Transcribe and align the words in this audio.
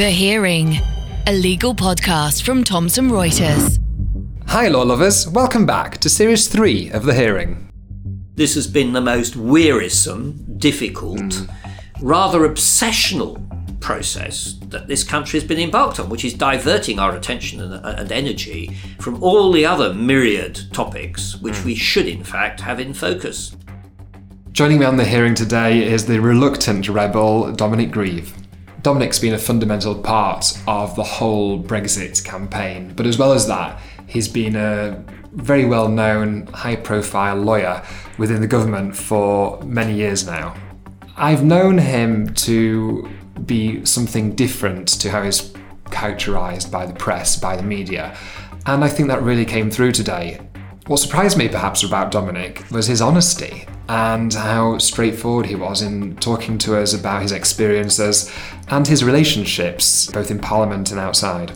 The 0.00 0.08
Hearing, 0.08 0.78
a 1.26 1.32
legal 1.34 1.74
podcast 1.74 2.40
from 2.40 2.64
Thomson 2.64 3.10
Reuters. 3.10 3.78
Hi, 4.46 4.66
law 4.68 4.80
lovers. 4.80 5.28
Welcome 5.28 5.66
back 5.66 5.98
to 5.98 6.08
Series 6.08 6.48
3 6.48 6.88
of 6.92 7.04
The 7.04 7.12
Hearing. 7.12 7.70
This 8.34 8.54
has 8.54 8.66
been 8.66 8.94
the 8.94 9.02
most 9.02 9.36
wearisome, 9.36 10.56
difficult, 10.56 11.46
rather 12.00 12.48
obsessional 12.48 13.46
process 13.80 14.54
that 14.68 14.88
this 14.88 15.04
country 15.04 15.38
has 15.38 15.46
been 15.46 15.60
embarked 15.60 16.00
on, 16.00 16.08
which 16.08 16.24
is 16.24 16.32
diverting 16.32 16.98
our 16.98 17.14
attention 17.14 17.60
and, 17.60 17.84
and 17.84 18.10
energy 18.10 18.74
from 19.00 19.22
all 19.22 19.52
the 19.52 19.66
other 19.66 19.92
myriad 19.92 20.72
topics 20.72 21.36
which 21.42 21.62
we 21.62 21.74
should, 21.74 22.08
in 22.08 22.24
fact, 22.24 22.62
have 22.62 22.80
in 22.80 22.94
focus. 22.94 23.54
Joining 24.52 24.78
me 24.78 24.86
on 24.86 24.96
The 24.96 25.04
Hearing 25.04 25.34
today 25.34 25.84
is 25.84 26.06
the 26.06 26.20
reluctant 26.20 26.88
rebel 26.88 27.52
Dominic 27.52 27.90
Grieve. 27.90 28.39
Dominic's 28.82 29.18
been 29.18 29.34
a 29.34 29.38
fundamental 29.38 29.94
part 29.94 30.58
of 30.66 30.96
the 30.96 31.02
whole 31.02 31.62
Brexit 31.62 32.24
campaign, 32.24 32.94
but 32.96 33.06
as 33.06 33.18
well 33.18 33.32
as 33.32 33.46
that, 33.46 33.78
he's 34.06 34.28
been 34.28 34.56
a 34.56 35.04
very 35.32 35.64
well 35.64 35.88
known, 35.88 36.46
high 36.48 36.76
profile 36.76 37.36
lawyer 37.36 37.82
within 38.16 38.40
the 38.40 38.46
government 38.46 38.96
for 38.96 39.60
many 39.62 39.94
years 39.94 40.26
now. 40.26 40.54
I've 41.16 41.44
known 41.44 41.78
him 41.78 42.32
to 42.34 43.08
be 43.44 43.84
something 43.84 44.34
different 44.34 44.88
to 45.00 45.10
how 45.10 45.22
he's 45.22 45.52
characterised 45.90 46.72
by 46.72 46.86
the 46.86 46.94
press, 46.94 47.36
by 47.36 47.56
the 47.56 47.62
media, 47.62 48.16
and 48.66 48.82
I 48.82 48.88
think 48.88 49.08
that 49.08 49.22
really 49.22 49.44
came 49.44 49.70
through 49.70 49.92
today. 49.92 50.40
What 50.86 50.98
surprised 50.98 51.36
me 51.36 51.48
perhaps 51.48 51.82
about 51.82 52.10
Dominic 52.10 52.64
was 52.70 52.86
his 52.86 53.02
honesty 53.02 53.66
and 53.90 54.34
how 54.34 54.78
straightforward 54.78 55.46
he 55.46 55.56
was 55.56 55.82
in 55.82 56.14
talking 56.18 56.56
to 56.56 56.76
us 56.76 56.94
about 56.94 57.22
his 57.22 57.32
experiences 57.32 58.32
and 58.68 58.86
his 58.86 59.02
relationships, 59.02 60.08
both 60.12 60.30
in 60.30 60.38
Parliament 60.38 60.92
and 60.92 61.00
outside. 61.00 61.50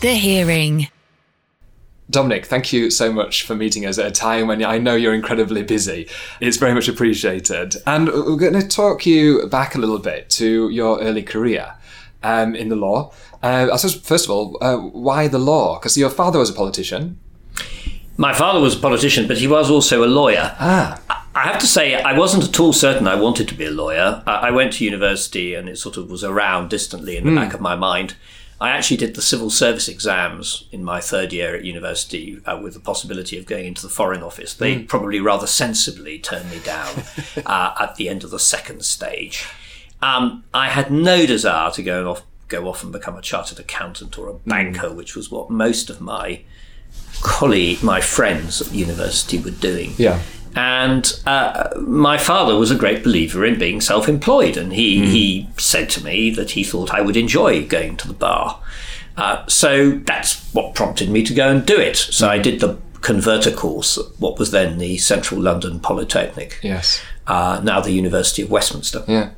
The 0.00 0.14
Hearing. 0.14 0.86
Dominic, 2.08 2.46
thank 2.46 2.72
you 2.72 2.92
so 2.92 3.12
much 3.12 3.42
for 3.42 3.56
meeting 3.56 3.86
us 3.86 3.98
at 3.98 4.06
a 4.06 4.12
time 4.12 4.46
when 4.46 4.64
I 4.64 4.78
know 4.78 4.94
you're 4.94 5.14
incredibly 5.14 5.64
busy. 5.64 6.08
It's 6.40 6.58
very 6.58 6.72
much 6.72 6.86
appreciated. 6.86 7.74
And 7.88 8.06
we're 8.06 8.36
going 8.36 8.52
to 8.52 8.68
talk 8.68 9.04
you 9.04 9.48
back 9.48 9.74
a 9.74 9.78
little 9.78 9.98
bit 9.98 10.30
to 10.30 10.68
your 10.68 11.00
early 11.00 11.24
career 11.24 11.74
um, 12.22 12.54
in 12.54 12.68
the 12.68 12.76
law. 12.76 13.12
Uh, 13.42 13.68
I 13.72 13.76
suppose, 13.78 14.00
first 14.00 14.26
of 14.26 14.30
all, 14.30 14.56
uh, 14.60 14.76
why 14.76 15.26
the 15.26 15.40
law? 15.40 15.80
Because 15.80 15.98
your 15.98 16.10
father 16.10 16.38
was 16.38 16.50
a 16.50 16.54
politician. 16.54 17.18
My 18.16 18.32
father 18.32 18.60
was 18.60 18.76
a 18.76 18.78
politician, 18.78 19.26
but 19.26 19.38
he 19.38 19.48
was 19.48 19.70
also 19.70 20.04
a 20.04 20.06
lawyer. 20.06 20.56
Ah. 20.60 21.00
I 21.36 21.42
have 21.42 21.58
to 21.60 21.66
say, 21.66 21.94
I 21.94 22.16
wasn't 22.16 22.44
at 22.44 22.58
all 22.58 22.72
certain 22.72 23.06
I 23.06 23.14
wanted 23.14 23.46
to 23.48 23.54
be 23.54 23.66
a 23.66 23.70
lawyer. 23.70 24.22
I 24.26 24.48
I 24.48 24.50
went 24.50 24.72
to 24.74 24.84
university 24.84 25.54
and 25.54 25.68
it 25.68 25.76
sort 25.78 25.98
of 25.98 26.10
was 26.10 26.24
around 26.24 26.70
distantly 26.70 27.16
in 27.16 27.26
the 27.26 27.34
back 27.34 27.52
of 27.52 27.60
my 27.60 27.76
mind. 27.76 28.16
I 28.58 28.70
actually 28.70 28.96
did 28.96 29.14
the 29.14 29.22
civil 29.22 29.50
service 29.50 29.86
exams 29.86 30.66
in 30.72 30.82
my 30.82 30.98
third 30.98 31.34
year 31.34 31.54
at 31.54 31.62
university 31.62 32.40
uh, 32.46 32.58
with 32.58 32.72
the 32.72 32.80
possibility 32.80 33.36
of 33.36 33.44
going 33.44 33.66
into 33.66 33.82
the 33.82 33.90
Foreign 33.90 34.22
Office. 34.22 34.54
They 34.54 34.78
probably 34.78 35.20
rather 35.20 35.46
sensibly 35.46 36.18
turned 36.18 36.50
me 36.50 36.60
down 36.60 37.02
uh, 37.44 37.74
at 37.78 37.96
the 37.96 38.08
end 38.08 38.24
of 38.24 38.30
the 38.30 38.38
second 38.38 38.82
stage. 38.82 39.46
Um, 40.00 40.44
I 40.54 40.70
had 40.70 40.90
no 40.90 41.26
desire 41.26 41.70
to 41.72 41.82
go 41.82 42.10
off, 42.10 42.22
go 42.48 42.66
off 42.66 42.82
and 42.82 42.90
become 42.90 43.16
a 43.16 43.20
chartered 43.20 43.60
accountant 43.60 44.18
or 44.18 44.28
a 44.28 44.34
banker, 44.34 44.90
which 44.90 45.14
was 45.14 45.30
what 45.30 45.50
most 45.50 45.90
of 45.90 46.00
my 46.00 46.40
colleague, 47.20 47.82
my 47.82 48.00
friends 48.00 48.62
at 48.62 48.72
university 48.72 49.38
were 49.38 49.50
doing. 49.50 49.92
Yeah. 49.98 50.22
And 50.56 51.20
uh, 51.26 51.68
my 51.78 52.16
father 52.16 52.56
was 52.56 52.70
a 52.70 52.74
great 52.76 53.04
believer 53.04 53.44
in 53.44 53.58
being 53.58 53.80
self 53.82 54.08
employed, 54.08 54.56
and 54.56 54.72
he, 54.72 55.04
he 55.06 55.48
said 55.58 55.90
to 55.90 56.02
me 56.04 56.30
that 56.30 56.52
he 56.52 56.64
thought 56.64 56.92
I 56.94 57.02
would 57.02 57.16
enjoy 57.16 57.66
going 57.66 57.96
to 57.98 58.08
the 58.08 58.14
bar. 58.14 58.60
Uh, 59.18 59.46
so 59.46 59.92
that's 59.92 60.42
what 60.54 60.74
prompted 60.74 61.10
me 61.10 61.22
to 61.24 61.34
go 61.34 61.50
and 61.50 61.64
do 61.66 61.78
it. 61.78 61.96
So 61.96 62.28
I 62.28 62.38
did 62.38 62.60
the 62.60 62.78
converter 63.02 63.50
course 63.52 63.98
at 63.98 64.06
what 64.18 64.38
was 64.38 64.50
then 64.50 64.78
the 64.78 64.96
Central 64.98 65.40
London 65.40 65.78
Polytechnic, 65.78 66.58
Yes. 66.62 67.02
uh, 67.26 67.60
now 67.62 67.80
the 67.80 67.92
University 67.92 68.42
of 68.42 68.50
Westminster. 68.50 69.04
Yeah. 69.06 69.30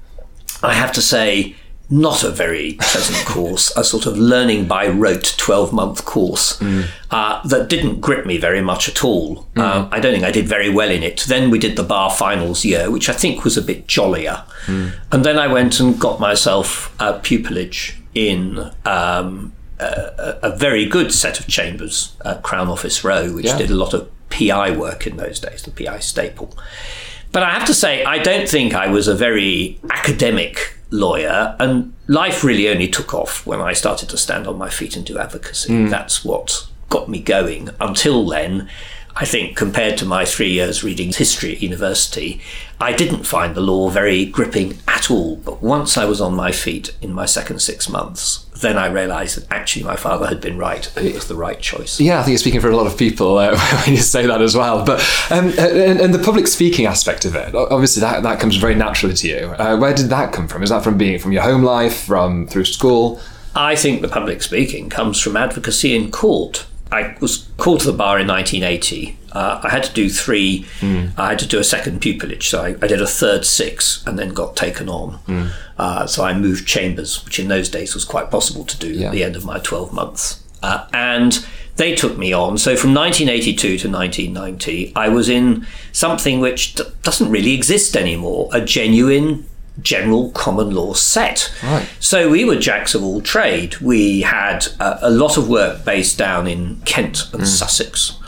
I 0.63 0.75
have 0.75 0.93
to 0.93 1.03
say, 1.03 1.57
not 1.91 2.23
a 2.23 2.31
very 2.31 2.75
pleasant 2.81 3.27
course, 3.27 3.75
a 3.77 3.83
sort 3.83 4.07
of 4.07 4.17
learning 4.19 4.67
by 4.67 4.87
rote 4.87 5.35
12 5.39 5.73
month 5.73 6.05
course 6.05 6.61
uh, 7.11 7.41
that 7.49 7.69
didn't 7.69 8.01
grip 8.01 8.27
me 8.27 8.37
very 8.37 8.61
much 8.61 8.89
at 8.89 9.03
all. 9.05 9.47
Uh, 9.57 9.89
I 9.91 9.99
don't 10.01 10.13
think 10.13 10.25
I 10.25 10.31
did 10.31 10.47
very 10.47 10.69
well 10.69 10.91
in 10.91 11.03
it. 11.03 11.25
Then 11.29 11.51
we 11.51 11.59
did 11.59 11.77
the 11.77 11.83
bar 11.83 12.11
finals 12.11 12.65
year, 12.65 12.91
which 12.91 13.09
I 13.09 13.13
think 13.15 13.45
was 13.45 13.57
a 13.57 13.63
bit 13.63 13.87
jollier. 13.87 14.45
And 14.67 15.25
then 15.25 15.39
I 15.39 15.47
went 15.47 15.81
and 15.81 15.99
got 15.99 16.21
myself 16.21 16.95
a 17.01 17.15
pupillage 17.15 17.95
in. 18.15 18.71
Um, 18.85 19.53
a, 19.81 20.39
a 20.43 20.57
very 20.57 20.87
good 20.87 21.13
set 21.15 21.39
of 21.39 21.47
chambers 21.47 22.17
at 22.25 22.43
Crown 22.43 22.67
Office 22.67 23.05
Row, 23.05 23.33
which 23.33 23.47
Yeah. 23.47 23.59
did 23.59 23.71
a 23.71 23.77
lot 23.77 23.95
of 23.95 24.09
PI 24.29 24.73
work 24.73 25.07
in 25.07 25.17
those 25.19 25.39
days, 25.39 25.63
the 25.63 25.71
PI 25.71 26.01
staple. 26.01 26.53
But 27.31 27.45
I 27.45 27.51
have 27.51 27.65
to 27.67 27.75
say, 27.75 28.03
I 28.05 28.19
don't 28.19 28.49
think 28.49 28.75
I 28.75 28.89
was 28.89 29.07
a 29.07 29.15
very 29.15 29.79
academic 29.91 30.68
lawyer, 30.91 31.57
and 31.59 31.93
life 32.07 32.43
really 32.43 32.69
only 32.69 32.89
took 32.89 33.15
off 33.15 33.47
when 33.47 33.61
I 33.61 33.73
started 33.73 34.09
to 34.11 34.17
stand 34.17 34.47
on 34.47 34.59
my 34.59 34.71
feet 34.71 34.97
and 34.97 35.05
do 35.05 35.19
advocacy. 35.19 35.73
Hmm. 35.73 35.89
That's 35.89 36.25
what 36.25 36.67
got 36.89 37.09
me 37.09 37.21
going. 37.21 37.71
Until 37.81 38.27
then, 38.27 38.69
I 39.17 39.25
think 39.25 39.57
compared 39.57 39.99
to 39.99 40.05
my 40.05 40.25
three 40.25 40.51
years 40.51 40.85
reading 40.85 41.13
history 41.13 41.53
at 41.55 41.63
university, 41.63 42.41
I 42.81 42.93
didn't 42.93 43.25
find 43.25 43.55
the 43.55 43.61
law 43.61 43.89
very 43.89 44.25
gripping 44.25 44.79
at 44.87 45.11
all. 45.11 45.37
But 45.37 45.63
once 45.63 45.97
I 45.97 46.05
was 46.05 46.21
on 46.21 46.35
my 46.35 46.53
feet 46.53 46.95
in 47.03 47.13
my 47.13 47.27
second 47.27 47.61
six 47.61 47.89
months, 47.89 48.45
then 48.61 48.79
I 48.79 48.87
realised 48.87 49.37
that 49.37 49.53
actually 49.53 49.85
my 49.85 49.97
father 49.97 50.27
had 50.27 50.41
been 50.41 50.59
right. 50.59 50.91
It 50.97 51.15
was 51.15 51.27
the 51.27 51.35
right 51.35 51.61
choice. 51.61 52.01
Yeah, 52.01 52.21
I 52.21 52.23
think 52.23 52.33
you're 52.33 52.39
speaking 52.39 52.61
for 52.61 52.71
a 52.71 52.77
lot 52.77 52.87
of 52.87 52.97
people 52.97 53.39
uh, 53.39 53.59
when 53.85 53.97
you 53.97 54.01
say 54.01 54.27
that 54.27 54.41
as 54.41 54.57
well. 54.57 54.85
But 54.85 55.01
um, 55.31 55.47
and, 55.59 56.01
and 56.01 56.15
the 56.15 56.21
public 56.21 56.47
speaking 56.47 56.87
aspect 56.87 57.25
of 57.25 57.35
it, 57.35 57.55
obviously 57.55 58.01
that, 58.01 58.23
that 58.23 58.39
comes 58.39 58.57
very 58.57 58.77
naturally 58.77 59.15
to 59.17 59.29
you. 59.29 59.39
Uh, 59.59 59.77
where 59.77 59.95
did 59.95 60.07
that 60.11 60.33
come 60.33 60.47
from? 60.47 60.63
Is 60.63 60.71
that 60.71 60.85
from 60.85 60.97
being 60.97 61.19
from 61.19 61.33
your 61.33 61.43
home 61.43 61.63
life, 61.63 62.05
from 62.05 62.47
through 62.47 62.67
school? 62.67 63.21
I 63.57 63.75
think 63.75 64.03
the 64.03 64.09
public 64.09 64.43
speaking 64.43 64.89
comes 64.89 65.21
from 65.21 65.37
advocacy 65.37 65.97
in 65.97 66.13
court. 66.13 66.67
I 66.91 67.17
was 67.21 67.49
called 67.59 67.81
to 67.81 67.87
the 67.87 67.93
bar 67.97 68.19
in 68.19 68.27
1980. 68.27 69.17
Uh, 69.33 69.61
I 69.63 69.69
had 69.69 69.83
to 69.85 69.93
do 69.93 70.09
three. 70.09 70.67
I 70.83 71.29
had 71.31 71.39
to 71.41 71.47
do 71.47 71.59
a 71.59 71.65
second 71.65 72.01
pupillage, 72.01 72.45
so 72.45 72.63
I, 72.63 72.69
I 72.81 72.87
did 72.87 73.01
a 73.03 73.07
third 73.07 73.45
six, 73.45 74.03
and 74.07 74.19
then 74.19 74.31
got 74.31 74.57
taken 74.57 74.89
on. 74.89 75.51
Uh, 75.77 76.07
so 76.07 76.25
I 76.25 76.33
moved 76.35 76.67
chambers, 76.67 77.25
which 77.25 77.39
in 77.39 77.49
those 77.49 77.69
days 77.69 77.95
was 77.95 78.05
quite 78.05 78.31
possible 78.31 78.65
to 78.65 78.79
do 78.79 78.89
Yeah. 78.91 79.07
at 79.09 79.13
the 79.13 79.23
end 79.25 79.37
of 79.37 79.45
my 79.45 79.59
12 79.59 79.93
months. 79.93 80.43
Uh, 80.63 80.87
and 80.93 81.45
they 81.77 81.95
took 81.95 82.17
me 82.19 82.33
on. 82.33 82.59
So 82.59 82.75
from 82.75 82.93
1982 82.95 83.79
to 83.79 83.89
1990, 83.89 84.93
I 84.97 85.09
was 85.09 85.29
in 85.29 85.67
something 85.93 86.41
which 86.41 86.75
d- 86.75 86.85
doesn't 87.03 87.31
really 87.31 87.53
exist 87.55 87.97
anymore 87.97 88.49
a 88.53 88.61
genuine 88.61 89.47
general 89.83 90.31
common 90.33 90.71
law 90.75 90.93
set. 90.95 91.53
Right. 91.63 91.89
So 92.01 92.31
we 92.31 92.45
were 92.45 92.57
jacks 92.57 92.95
of 92.95 93.03
all 93.03 93.21
trade. 93.21 93.77
We 93.81 94.23
had 94.23 94.67
uh, 94.81 94.99
a 95.03 95.11
lot 95.11 95.37
of 95.37 95.49
work 95.49 95.85
based 95.85 96.19
down 96.19 96.47
in 96.47 96.81
Kent 96.85 97.33
and 97.33 97.47
Sussex. 97.47 98.19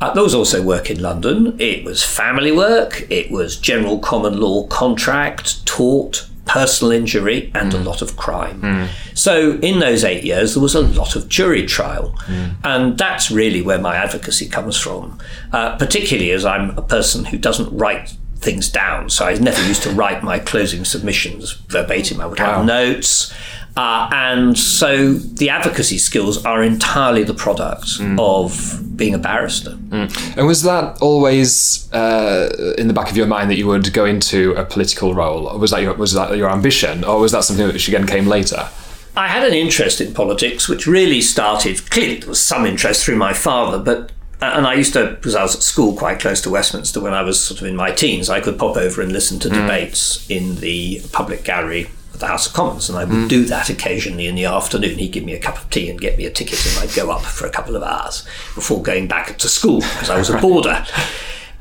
Uh, 0.00 0.14
there 0.14 0.22
was 0.22 0.34
also 0.34 0.62
work 0.62 0.90
in 0.90 1.00
London. 1.02 1.54
It 1.60 1.84
was 1.84 2.02
family 2.02 2.52
work. 2.52 3.06
It 3.10 3.30
was 3.30 3.56
general 3.56 3.98
common 3.98 4.40
law 4.40 4.66
contract, 4.66 5.64
tort, 5.66 6.26
personal 6.46 6.90
injury, 6.90 7.50
and 7.54 7.72
a 7.74 7.78
lot 7.78 8.00
of 8.02 8.16
crime. 8.16 8.88
So 9.14 9.58
in 9.60 9.78
those 9.78 10.02
eight 10.02 10.24
years, 10.24 10.54
there 10.54 10.62
was 10.62 10.74
a 10.74 10.80
lot 10.80 11.14
of 11.16 11.28
jury 11.28 11.66
trial. 11.66 12.18
And 12.64 12.96
that's 12.96 13.30
really 13.30 13.60
where 13.62 13.78
my 13.78 13.94
advocacy 13.94 14.48
comes 14.48 14.76
from, 14.76 15.18
uh, 15.52 15.76
particularly 15.76 16.30
as 16.32 16.44
I'm 16.46 16.70
a 16.78 16.82
person 16.82 17.26
who 17.26 17.36
doesn't 17.38 17.70
write 17.76 18.14
things 18.40 18.68
down. 18.70 19.10
So 19.10 19.24
I 19.26 19.34
never 19.34 19.62
used 19.68 19.82
to 19.82 19.90
write 19.90 20.22
my 20.22 20.38
closing 20.38 20.84
submissions 20.84 21.52
verbatim. 21.68 22.20
I 22.20 22.26
would 22.26 22.38
have 22.38 22.58
Wow. 22.58 22.62
notes. 22.64 23.32
Uh, 23.76 24.08
and 24.12 24.58
so 24.58 25.14
the 25.14 25.48
advocacy 25.48 25.96
skills 25.96 26.44
are 26.44 26.62
entirely 26.62 27.22
the 27.22 27.34
product 27.34 27.88
of 28.18 28.80
being 28.96 29.14
a 29.14 29.18
barrister. 29.18 29.78
And 29.92 30.46
was 30.46 30.62
that 30.64 30.98
always 31.00 31.90
uh, 31.92 32.74
in 32.78 32.88
the 32.88 32.94
back 32.94 33.10
of 33.10 33.16
your 33.16 33.26
mind 33.28 33.48
that 33.50 33.56
you 33.56 33.68
would 33.68 33.92
go 33.92 34.04
into 34.04 34.52
a 34.54 34.64
political 34.64 35.14
role? 35.14 35.46
Or 35.46 35.58
was 35.58 35.70
that 35.70 35.82
your, 35.82 35.94
was 35.94 36.12
that 36.14 36.36
your 36.36 36.50
ambition, 36.50 37.04
or 37.04 37.20
was 37.20 37.30
that 37.32 37.44
something 37.44 37.66
which 37.68 37.86
again 37.88 38.06
came 38.06 38.26
later? 38.26 38.68
I 39.16 39.28
had 39.28 39.46
an 39.46 39.54
interest 39.54 40.00
in 40.00 40.14
politics, 40.14 40.68
which 40.68 40.86
really 40.86 41.20
started. 41.20 41.88
Clearly, 41.90 42.16
there 42.20 42.28
was 42.28 42.40
some 42.40 42.66
interest 42.66 43.04
through 43.04 43.16
my 43.16 43.32
father, 43.32 43.78
but 43.78 44.10
and 44.40 44.66
I 44.66 44.74
used 44.74 44.92
to, 44.94 45.10
because 45.10 45.34
I 45.34 45.42
was 45.42 45.54
at 45.54 45.62
school 45.62 45.96
quite 45.96 46.20
close 46.20 46.40
to 46.42 46.50
Westminster 46.50 47.00
when 47.00 47.14
I 47.14 47.22
was 47.22 47.42
sort 47.42 47.60
of 47.60 47.66
in 47.66 47.76
my 47.76 47.90
teens, 47.90 48.30
I 48.30 48.40
could 48.40 48.58
pop 48.58 48.76
over 48.76 49.02
and 49.02 49.12
listen 49.12 49.38
to 49.40 49.48
mm. 49.48 49.60
debates 49.60 50.28
in 50.30 50.56
the 50.56 51.02
public 51.12 51.44
gallery 51.44 51.88
at 52.14 52.20
the 52.20 52.26
House 52.26 52.46
of 52.46 52.52
Commons, 52.52 52.88
and 52.88 52.98
I 52.98 53.04
would 53.04 53.14
mm. 53.14 53.28
do 53.28 53.44
that 53.46 53.68
occasionally 53.68 54.26
in 54.26 54.34
the 54.34 54.46
afternoon. 54.46 54.98
He'd 54.98 55.12
give 55.12 55.24
me 55.24 55.34
a 55.34 55.40
cup 55.40 55.58
of 55.58 55.68
tea 55.70 55.90
and 55.90 56.00
get 56.00 56.16
me 56.16 56.24
a 56.24 56.30
ticket, 56.30 56.64
and 56.66 56.78
I'd 56.78 56.94
go 56.94 57.10
up 57.10 57.22
for 57.22 57.46
a 57.46 57.50
couple 57.50 57.76
of 57.76 57.82
hours 57.82 58.24
before 58.54 58.82
going 58.82 59.08
back 59.08 59.38
to 59.38 59.48
school 59.48 59.80
because 59.80 60.10
I 60.10 60.18
was 60.18 60.30
a 60.30 60.38
boarder. 60.40 60.84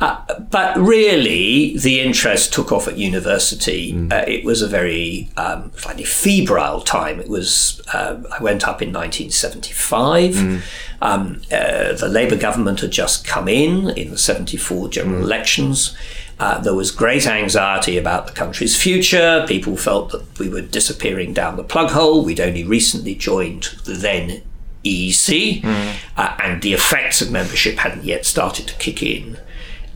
Uh, 0.01 0.39
but 0.39 0.77
really, 0.77 1.77
the 1.77 1.99
interest 1.99 2.53
took 2.53 2.71
off 2.71 2.87
at 2.87 2.97
university. 2.97 3.93
Mm. 3.93 4.13
Uh, 4.13 4.23
it 4.27 4.45
was 4.45 4.61
a 4.61 4.67
very 4.67 5.29
um, 5.35 5.71
slightly 5.75 6.05
febrile 6.05 6.81
time. 6.81 7.19
It 7.19 7.27
was 7.27 7.81
uh, 7.93 8.21
I 8.31 8.41
went 8.41 8.65
up 8.65 8.81
in 8.81 8.93
1975. 8.93 10.31
Mm. 10.31 10.61
Um, 11.01 11.41
uh, 11.51 11.93
the 11.93 12.07
Labour 12.09 12.37
government 12.37 12.79
had 12.79 12.91
just 12.91 13.25
come 13.25 13.47
in 13.47 13.89
in 13.89 14.11
the 14.11 14.17
74 14.17 14.89
general 14.89 15.19
mm. 15.19 15.23
elections. 15.23 15.95
Uh, 16.39 16.57
there 16.59 16.73
was 16.73 16.91
great 16.91 17.27
anxiety 17.27 17.97
about 17.97 18.27
the 18.27 18.33
country's 18.33 18.81
future. 18.81 19.43
People 19.47 19.75
felt 19.75 20.11
that 20.11 20.39
we 20.39 20.47
were 20.47 20.61
disappearing 20.61 21.33
down 21.33 21.57
the 21.57 21.63
plug 21.63 21.91
hole. 21.91 22.23
We'd 22.23 22.39
only 22.39 22.63
recently 22.63 23.15
joined 23.15 23.63
the 23.83 23.93
then 23.93 24.43
EEC, 24.85 25.61
mm. 25.61 25.95
uh, 26.15 26.37
and 26.41 26.61
the 26.61 26.71
effects 26.71 27.21
of 27.21 27.29
membership 27.31 27.79
hadn't 27.79 28.05
yet 28.05 28.25
started 28.25 28.67
to 28.67 28.73
kick 28.75 29.03
in. 29.03 29.37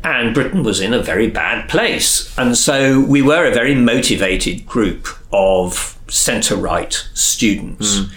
And 0.04 0.34
Britain 0.34 0.64
was 0.64 0.82
in 0.82 0.94
a 0.94 1.02
very 1.02 1.30
bad 1.30 1.70
place. 1.70 2.38
And 2.38 2.58
so 2.58 3.00
we 3.00 3.22
were 3.22 3.46
a 3.46 3.54
very 3.54 3.74
motivated 3.74 4.66
group 4.66 5.08
of 5.32 5.98
centre 6.10 6.56
right 6.56 6.94
students. 7.14 8.00
Mm. 8.00 8.14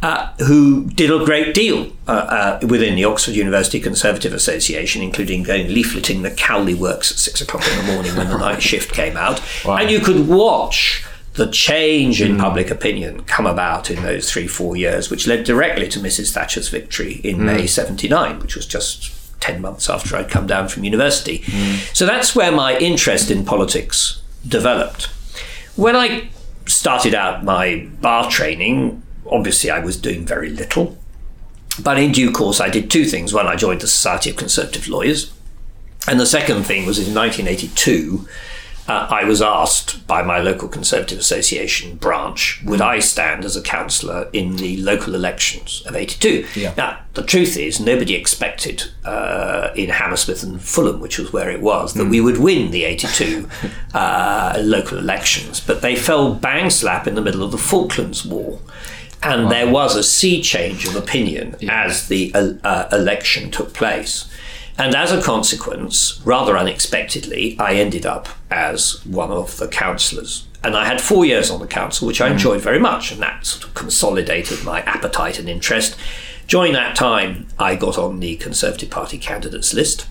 Uh, 0.00 0.32
who 0.44 0.84
did 0.90 1.10
a 1.10 1.24
great 1.24 1.52
deal 1.52 1.90
uh, 2.06 2.12
uh, 2.62 2.66
within 2.68 2.94
the 2.94 3.02
Oxford 3.02 3.34
University 3.34 3.80
Conservative 3.80 4.32
Association, 4.32 5.02
including 5.02 5.42
going 5.42 5.66
leafleting 5.66 6.22
the 6.22 6.30
Cowley 6.30 6.72
works 6.72 7.10
at 7.10 7.18
six 7.18 7.40
o'clock 7.40 7.66
in 7.68 7.76
the 7.78 7.92
morning 7.92 8.14
when 8.14 8.28
the 8.28 8.38
night 8.38 8.62
shift 8.62 8.92
came 8.92 9.16
out. 9.16 9.42
Wow. 9.64 9.78
And 9.78 9.90
you 9.90 9.98
could 9.98 10.28
watch 10.28 11.04
the 11.32 11.50
change 11.50 12.22
in 12.22 12.36
mm. 12.36 12.40
public 12.40 12.70
opinion 12.70 13.24
come 13.24 13.44
about 13.44 13.90
in 13.90 14.02
those 14.02 14.30
three, 14.30 14.46
four 14.46 14.76
years, 14.76 15.10
which 15.10 15.26
led 15.26 15.42
directly 15.42 15.88
to 15.88 15.98
Mrs. 15.98 16.32
Thatcher's 16.32 16.68
victory 16.68 17.14
in 17.24 17.38
mm. 17.38 17.44
May 17.46 17.66
79, 17.66 18.38
which 18.38 18.54
was 18.54 18.66
just 18.66 19.10
10 19.40 19.60
months 19.60 19.88
after 19.88 20.16
I'd 20.16 20.30
come 20.30 20.46
down 20.46 20.68
from 20.68 20.84
university. 20.84 21.40
Mm. 21.40 21.96
So 21.96 22.06
that's 22.06 22.34
where 22.34 22.52
my 22.52 22.76
interest 22.78 23.30
in 23.30 23.44
politics 23.44 24.22
developed. 24.46 25.04
When 25.76 25.94
I 25.96 26.28
started 26.66 27.14
out 27.14 27.44
my 27.44 27.88
bar 28.00 28.30
training, 28.30 29.02
obviously 29.26 29.70
I 29.70 29.78
was 29.80 29.96
doing 29.96 30.26
very 30.26 30.50
little. 30.50 30.96
But 31.80 31.98
in 31.98 32.12
due 32.12 32.32
course, 32.32 32.60
I 32.60 32.68
did 32.68 32.90
two 32.90 33.04
things. 33.04 33.32
One, 33.32 33.46
I 33.46 33.54
joined 33.54 33.80
the 33.80 33.86
Society 33.86 34.30
of 34.30 34.36
Conservative 34.36 34.88
Lawyers. 34.88 35.32
And 36.08 36.18
the 36.18 36.26
second 36.26 36.64
thing 36.64 36.86
was 36.86 36.98
in 36.98 37.14
1982, 37.14 38.26
uh, 38.88 39.06
I 39.10 39.24
was 39.24 39.42
asked 39.42 40.06
by 40.06 40.22
my 40.22 40.38
local 40.38 40.66
Conservative 40.66 41.18
Association 41.18 41.96
branch, 41.96 42.62
would 42.64 42.80
I 42.80 43.00
stand 43.00 43.44
as 43.44 43.54
a 43.54 43.62
councillor 43.62 44.30
in 44.32 44.56
the 44.56 44.78
local 44.78 45.14
elections 45.14 45.82
of 45.86 45.94
82? 45.94 46.46
Yeah. 46.54 46.72
Now, 46.76 47.00
the 47.12 47.22
truth 47.22 47.58
is, 47.58 47.78
nobody 47.80 48.14
expected 48.14 48.84
uh, 49.04 49.70
in 49.76 49.90
Hammersmith 49.90 50.42
and 50.42 50.62
Fulham, 50.62 51.00
which 51.00 51.18
was 51.18 51.32
where 51.32 51.50
it 51.50 51.60
was, 51.60 51.92
that 51.94 52.04
mm. 52.04 52.10
we 52.10 52.20
would 52.22 52.38
win 52.38 52.70
the 52.70 52.84
82 52.84 53.48
uh, 53.94 54.58
local 54.58 54.96
elections. 54.96 55.60
But 55.60 55.82
they 55.82 55.94
fell 55.94 56.34
bang 56.34 56.70
slap 56.70 57.06
in 57.06 57.14
the 57.14 57.22
middle 57.22 57.42
of 57.42 57.52
the 57.52 57.58
Falklands 57.58 58.24
War. 58.24 58.58
And 59.22 59.44
wow. 59.44 59.50
there 59.50 59.70
was 59.70 59.96
a 59.96 60.02
sea 60.02 60.40
change 60.40 60.86
of 60.86 60.96
opinion 60.96 61.56
yeah. 61.60 61.84
as 61.84 62.08
the 62.08 62.32
uh, 62.34 62.52
uh, 62.64 62.88
election 62.92 63.50
took 63.50 63.74
place. 63.74 64.32
And 64.78 64.94
as 64.94 65.10
a 65.10 65.20
consequence, 65.20 66.20
rather 66.24 66.56
unexpectedly, 66.56 67.56
I 67.58 67.74
ended 67.74 68.06
up 68.06 68.28
as 68.48 69.04
one 69.04 69.32
of 69.32 69.56
the 69.56 69.66
councillors. 69.66 70.46
And 70.62 70.76
I 70.76 70.84
had 70.84 71.00
four 71.00 71.24
years 71.24 71.50
on 71.50 71.60
the 71.60 71.66
council, 71.66 72.06
which 72.06 72.20
I 72.20 72.28
mm. 72.28 72.32
enjoyed 72.32 72.60
very 72.60 72.78
much, 72.78 73.10
and 73.10 73.20
that 73.20 73.44
sort 73.44 73.64
of 73.64 73.74
consolidated 73.74 74.64
my 74.64 74.82
appetite 74.82 75.38
and 75.38 75.48
interest. 75.48 75.96
During 76.46 76.72
that 76.72 76.94
time, 76.96 77.48
I 77.58 77.74
got 77.74 77.98
on 77.98 78.20
the 78.20 78.36
Conservative 78.36 78.88
Party 78.88 79.18
candidates 79.18 79.74
list, 79.74 80.06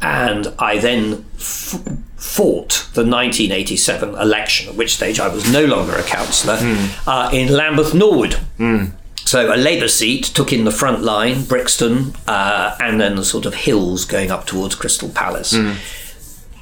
and 0.00 0.52
I 0.58 0.78
then 0.78 1.26
f- 1.36 1.78
fought 2.16 2.88
the 2.94 3.04
1987 3.04 4.14
election, 4.14 4.70
at 4.70 4.76
which 4.76 4.96
stage 4.96 5.20
I 5.20 5.28
was 5.28 5.50
no 5.50 5.64
longer 5.66 5.94
a 5.94 6.02
councillor, 6.02 6.56
mm. 6.56 7.06
uh, 7.06 7.30
in 7.32 7.52
Lambeth 7.52 7.94
Norwood. 7.94 8.38
Mm. 8.58 8.92
So 9.30 9.54
a 9.54 9.56
Labour 9.56 9.86
seat 9.86 10.24
took 10.24 10.52
in 10.52 10.64
the 10.64 10.72
front 10.72 11.02
line, 11.02 11.44
Brixton, 11.44 12.14
uh, 12.26 12.76
and 12.80 13.00
then 13.00 13.14
the 13.14 13.24
sort 13.24 13.46
of 13.46 13.54
hills 13.54 14.04
going 14.04 14.32
up 14.32 14.44
towards 14.44 14.74
Crystal 14.74 15.08
Palace. 15.08 15.52
Mm. 15.52 15.76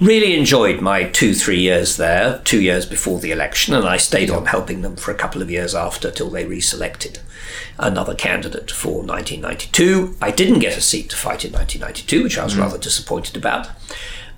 Really 0.02 0.38
enjoyed 0.38 0.82
my 0.82 1.04
two, 1.04 1.32
three 1.32 1.60
years 1.60 1.96
there, 1.96 2.42
two 2.44 2.60
years 2.60 2.84
before 2.84 3.20
the 3.20 3.32
election, 3.32 3.72
and 3.72 3.88
I 3.88 3.96
stayed 3.96 4.28
on 4.28 4.44
helping 4.44 4.82
them 4.82 4.96
for 4.96 5.10
a 5.10 5.14
couple 5.14 5.40
of 5.40 5.50
years 5.50 5.74
after 5.74 6.10
till 6.10 6.28
they 6.28 6.44
reselected 6.44 7.20
another 7.78 8.14
candidate 8.14 8.70
for 8.70 9.02
1992. 9.02 10.18
I 10.20 10.30
didn't 10.30 10.58
get 10.58 10.76
a 10.76 10.82
seat 10.82 11.08
to 11.08 11.16
fight 11.16 11.46
in 11.46 11.52
1992, 11.52 12.22
which 12.22 12.36
I 12.36 12.44
was 12.44 12.52
mm. 12.52 12.60
rather 12.60 12.76
disappointed 12.76 13.34
about. 13.34 13.70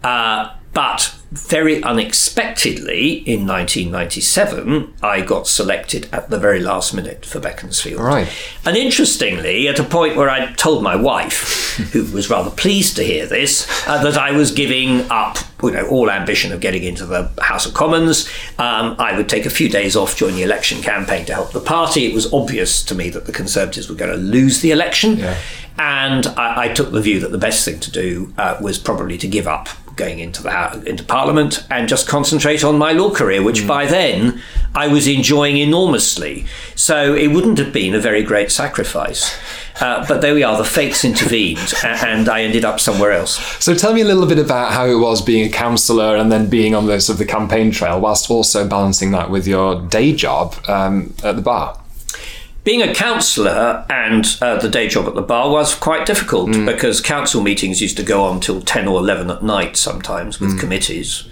Uh, 0.04 0.54
but 0.72 1.14
very 1.30 1.80
unexpectedly, 1.82 3.18
in 3.18 3.46
1997, 3.46 4.94
I 5.00 5.20
got 5.20 5.46
selected 5.46 6.08
at 6.12 6.28
the 6.28 6.38
very 6.38 6.58
last 6.58 6.92
minute 6.92 7.24
for 7.24 7.38
Beaconsfield. 7.38 8.00
Right. 8.00 8.28
And 8.64 8.76
interestingly, 8.76 9.68
at 9.68 9.78
a 9.78 9.84
point 9.84 10.16
where 10.16 10.28
I 10.28 10.52
told 10.54 10.82
my 10.82 10.96
wife, 10.96 11.76
who 11.92 12.04
was 12.12 12.30
rather 12.30 12.50
pleased 12.50 12.96
to 12.96 13.04
hear 13.04 13.26
this, 13.26 13.68
uh, 13.86 14.02
that 14.02 14.18
I 14.18 14.32
was 14.32 14.50
giving 14.50 15.08
up, 15.08 15.38
you 15.62 15.70
know, 15.70 15.86
all 15.86 16.10
ambition 16.10 16.52
of 16.52 16.60
getting 16.60 16.82
into 16.82 17.06
the 17.06 17.30
House 17.40 17.64
of 17.64 17.74
Commons. 17.74 18.28
Um, 18.58 18.96
I 18.98 19.16
would 19.16 19.28
take 19.28 19.46
a 19.46 19.50
few 19.50 19.68
days 19.68 19.94
off 19.94 20.18
during 20.18 20.34
the 20.34 20.42
election 20.42 20.82
campaign 20.82 21.26
to 21.26 21.34
help 21.34 21.52
the 21.52 21.60
party. 21.60 22.06
It 22.06 22.14
was 22.14 22.32
obvious 22.32 22.82
to 22.84 22.94
me 22.96 23.08
that 23.10 23.26
the 23.26 23.32
Conservatives 23.32 23.88
were 23.88 23.94
going 23.94 24.10
to 24.12 24.16
lose 24.16 24.62
the 24.62 24.72
election. 24.72 25.18
Yeah. 25.18 25.38
And 25.78 26.26
I, 26.26 26.64
I, 26.64 26.68
took 26.68 26.90
the 26.90 27.00
view 27.00 27.20
that 27.20 27.30
the 27.30 27.38
best 27.38 27.64
thing 27.64 27.80
to 27.80 27.90
do 27.90 28.34
uh, 28.36 28.58
was 28.60 28.78
probably 28.78 29.16
to 29.16 29.26
give 29.26 29.46
up 29.46 29.68
going 29.96 30.18
into 30.18 30.42
the 30.42 30.50
into 30.86 31.04
Parliament 31.04 31.64
and 31.70 31.88
just 31.88 32.08
concentrate 32.08 32.64
on 32.64 32.78
my 32.78 32.92
law 32.92 33.10
career, 33.10 33.42
which 33.42 33.62
mm. 33.62 33.68
by 33.68 33.86
then 33.86 34.40
I 34.74 34.88
was 34.88 35.06
enjoying 35.06 35.56
enormously. 35.56 36.46
So 36.74 37.14
it 37.14 37.28
wouldn't 37.28 37.58
have 37.58 37.72
been 37.72 37.94
a 37.94 38.00
very 38.00 38.22
great 38.22 38.50
sacrifice. 38.50 39.36
Uh, 39.80 40.06
but 40.06 40.20
there 40.20 40.34
we 40.34 40.42
are, 40.42 40.58
the 40.58 40.64
fates 40.64 41.04
intervened, 41.04 41.72
and 41.84 42.28
I 42.28 42.42
ended 42.42 42.64
up 42.64 42.80
somewhere 42.80 43.12
else. 43.12 43.36
So 43.64 43.74
tell 43.74 43.94
me 43.94 44.02
a 44.02 44.04
little 44.04 44.26
bit 44.26 44.38
about 44.38 44.72
how 44.72 44.86
it 44.86 44.98
was 44.98 45.22
being 45.22 45.48
a 45.48 45.50
councillor 45.50 46.16
and 46.16 46.30
then 46.30 46.48
being 46.50 46.74
on 46.74 46.86
the 46.86 47.00
sort 47.00 47.14
of 47.14 47.18
the 47.18 47.32
campaign 47.32 47.70
trail, 47.70 47.98
whilst 47.98 48.30
also 48.30 48.68
balancing 48.68 49.12
that 49.12 49.30
with 49.30 49.46
your 49.46 49.80
day 49.88 50.12
job 50.14 50.54
um, 50.68 51.14
at 51.24 51.36
the 51.36 51.42
bar 51.42 51.79
being 52.64 52.82
a 52.82 52.94
councillor 52.94 53.86
and 53.88 54.36
uh, 54.42 54.56
the 54.56 54.68
day 54.68 54.88
job 54.88 55.06
at 55.06 55.14
the 55.14 55.22
bar 55.22 55.50
was 55.50 55.74
quite 55.74 56.06
difficult 56.06 56.50
mm. 56.50 56.66
because 56.66 57.00
council 57.00 57.40
meetings 57.40 57.80
used 57.80 57.96
to 57.96 58.02
go 58.02 58.24
on 58.24 58.40
till 58.40 58.60
10 58.60 58.86
or 58.86 58.98
11 58.98 59.30
at 59.30 59.42
night 59.42 59.76
sometimes 59.76 60.40
with 60.40 60.50
mm. 60.50 60.60
committees. 60.60 61.28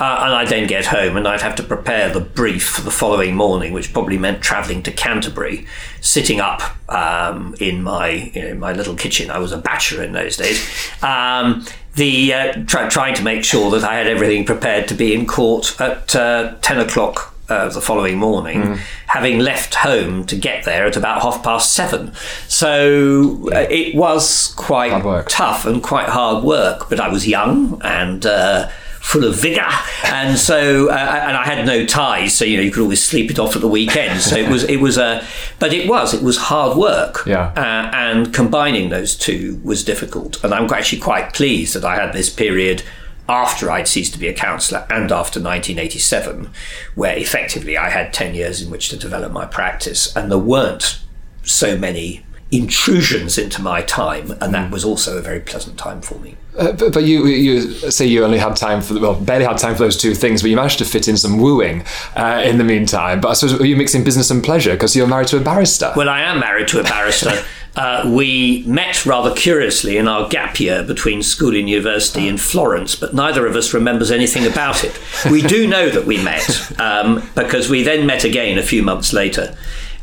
Uh, 0.00 0.22
and 0.24 0.34
I'd 0.34 0.48
then 0.48 0.66
get 0.66 0.86
home 0.86 1.16
and 1.16 1.28
I'd 1.28 1.42
have 1.42 1.54
to 1.56 1.62
prepare 1.62 2.12
the 2.12 2.20
brief 2.20 2.68
for 2.68 2.80
the 2.80 2.90
following 2.90 3.36
morning, 3.36 3.72
which 3.72 3.92
probably 3.92 4.18
meant 4.18 4.42
travelling 4.42 4.82
to 4.84 4.90
Canterbury, 4.90 5.66
sitting 6.00 6.40
up 6.40 6.62
um, 6.90 7.54
in 7.60 7.82
my 7.82 8.32
you 8.34 8.48
know, 8.48 8.54
my 8.54 8.72
little 8.72 8.96
kitchen. 8.96 9.30
I 9.30 9.38
was 9.38 9.52
a 9.52 9.58
bachelor 9.58 10.02
in 10.02 10.12
those 10.12 10.36
days. 10.36 10.90
Um, 11.00 11.64
the 11.94 12.34
uh, 12.34 12.64
try, 12.66 12.88
trying 12.88 13.14
to 13.14 13.22
make 13.22 13.44
sure 13.44 13.70
that 13.70 13.84
I 13.84 13.94
had 13.94 14.08
everything 14.08 14.44
prepared 14.44 14.88
to 14.88 14.94
be 14.94 15.14
in 15.14 15.26
court 15.26 15.80
at 15.80 16.16
uh, 16.16 16.56
ten 16.60 16.80
o'clock 16.80 17.33
uh, 17.48 17.68
the 17.68 17.80
following 17.80 18.18
morning, 18.18 18.62
mm. 18.62 18.76
having 19.06 19.38
left 19.38 19.74
home 19.76 20.24
to 20.26 20.36
get 20.36 20.64
there 20.64 20.86
at 20.86 20.96
about 20.96 21.22
half 21.22 21.42
past 21.42 21.72
seven. 21.72 22.12
So 22.48 23.50
uh, 23.52 23.66
it 23.70 23.94
was 23.94 24.54
quite 24.56 25.28
tough 25.28 25.66
and 25.66 25.82
quite 25.82 26.08
hard 26.08 26.44
work, 26.44 26.88
but 26.88 27.00
I 27.00 27.08
was 27.08 27.26
young 27.26 27.80
and. 27.84 28.24
Uh, 28.24 28.70
full 29.04 29.24
of 29.24 29.34
vigor, 29.34 29.68
and 30.06 30.38
so 30.38 30.88
uh, 30.88 30.94
and 30.94 31.36
I 31.36 31.44
had 31.44 31.66
no 31.66 31.84
ties, 31.84 32.34
so 32.34 32.46
you 32.46 32.56
know 32.56 32.62
you 32.62 32.70
could 32.70 32.82
always 32.82 33.04
sleep 33.04 33.30
it 33.30 33.38
off 33.38 33.54
at 33.54 33.60
the 33.60 33.68
weekend. 33.68 34.22
So 34.22 34.36
it 34.36 34.48
was 34.48 34.64
it 34.64 34.78
was 34.78 34.96
a, 34.96 35.22
but 35.58 35.74
it 35.74 35.86
was 35.86 36.14
it 36.14 36.22
was 36.22 36.38
hard 36.38 36.76
work, 36.78 37.22
yeah. 37.26 37.52
Uh, 37.54 37.94
and 37.94 38.32
combining 38.32 38.88
those 38.88 39.14
two 39.14 39.60
was 39.62 39.84
difficult. 39.84 40.42
And 40.42 40.54
I'm 40.54 40.72
actually 40.72 41.00
quite 41.00 41.34
pleased 41.34 41.76
that 41.76 41.84
I 41.84 41.96
had 41.96 42.14
this 42.14 42.30
period 42.30 42.82
after 43.28 43.70
I'd 43.70 43.88
ceased 43.88 44.12
to 44.14 44.18
be 44.18 44.28
a 44.28 44.34
councillor 44.34 44.86
and 44.90 45.10
after 45.10 45.40
1987, 45.40 46.50
where 46.94 47.16
effectively 47.16 47.76
I 47.76 47.90
had 47.90 48.12
10 48.12 48.34
years 48.34 48.60
in 48.60 48.70
which 48.70 48.88
to 48.90 48.96
develop 48.96 49.32
my 49.32 49.46
practice, 49.46 50.14
and 50.14 50.30
there 50.30 50.38
weren't 50.38 51.00
so 51.42 51.76
many 51.76 52.24
intrusions 52.50 53.38
into 53.38 53.60
my 53.60 53.82
time, 53.82 54.32
and 54.40 54.54
that 54.54 54.70
was 54.70 54.84
also 54.84 55.18
a 55.18 55.22
very 55.22 55.40
pleasant 55.40 55.78
time 55.78 56.00
for 56.00 56.18
me. 56.18 56.36
Uh, 56.56 56.72
but, 56.72 56.92
but, 56.92 57.02
you 57.02 57.26
you 57.26 57.60
say 57.90 58.06
you 58.06 58.24
only 58.24 58.38
had 58.38 58.54
time 58.54 58.80
for 58.80 58.98
well 59.00 59.20
barely 59.20 59.44
had 59.44 59.58
time 59.58 59.74
for 59.74 59.80
those 59.80 59.96
two 59.96 60.14
things, 60.14 60.40
but 60.40 60.50
you 60.50 60.56
managed 60.56 60.78
to 60.78 60.84
fit 60.84 61.08
in 61.08 61.16
some 61.16 61.38
wooing 61.38 61.84
uh, 62.14 62.42
in 62.44 62.58
the 62.58 62.64
meantime. 62.64 63.20
But 63.20 63.30
I 63.30 63.32
suppose 63.32 63.60
are 63.60 63.66
you 63.66 63.76
mixing 63.76 64.04
business 64.04 64.30
and 64.30 64.44
pleasure 64.44 64.72
because 64.72 64.94
you're 64.94 65.08
married 65.08 65.26
to 65.28 65.36
a 65.36 65.40
barrister? 65.40 65.92
Well, 65.96 66.08
I 66.08 66.20
am 66.20 66.38
married 66.38 66.68
to 66.68 66.80
a 66.80 66.84
barrister. 66.84 67.42
uh, 67.76 68.08
we 68.08 68.62
met 68.66 69.04
rather 69.04 69.34
curiously 69.34 69.96
in 69.96 70.06
our 70.06 70.28
gap 70.28 70.60
year 70.60 70.82
between 70.84 71.22
school 71.22 71.56
and 71.56 71.68
university 71.68 72.28
in 72.28 72.36
Florence, 72.36 72.94
but 72.94 73.14
neither 73.14 73.46
of 73.46 73.56
us 73.56 73.74
remembers 73.74 74.10
anything 74.10 74.46
about 74.46 74.84
it. 74.84 74.98
We 75.30 75.42
do 75.42 75.66
know 75.66 75.90
that 75.90 76.06
we 76.06 76.22
met 76.22 76.80
um, 76.80 77.28
because 77.34 77.68
we 77.68 77.82
then 77.82 78.06
met 78.06 78.24
again 78.24 78.58
a 78.58 78.62
few 78.62 78.82
months 78.82 79.12
later. 79.12 79.56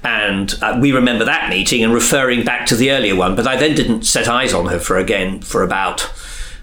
And 0.04 0.54
uh, 0.62 0.80
we 0.82 0.92
remember 0.92 1.25
that 1.25 1.50
meeting 1.50 1.84
and 1.84 1.94
referring 1.94 2.44
back 2.44 2.66
to 2.68 2.75
the 2.75 2.92
earlier 2.92 3.16
one, 3.16 3.36
but 3.36 3.48
I 3.48 3.56
then 3.56 3.75
didn't 3.75 4.04
set 4.04 4.28
eyes 4.28 4.54
on 4.54 4.66
her 4.66 4.80
for 4.80 4.98
again 4.98 5.42
for 5.42 5.63
about 5.63 6.12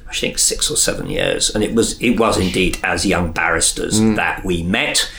I 0.08 0.14
think 0.14 0.38
six 0.38 0.70
or 0.70 0.76
seven 0.76 1.08
years, 1.08 1.50
and 1.54 1.62
it 1.62 1.74
was 1.74 2.00
it 2.00 2.18
was 2.18 2.38
indeed 2.38 2.78
as 2.82 3.04
young 3.04 3.30
barristers 3.30 4.00
that 4.16 4.44
we 4.44 4.62
met. 4.62 5.10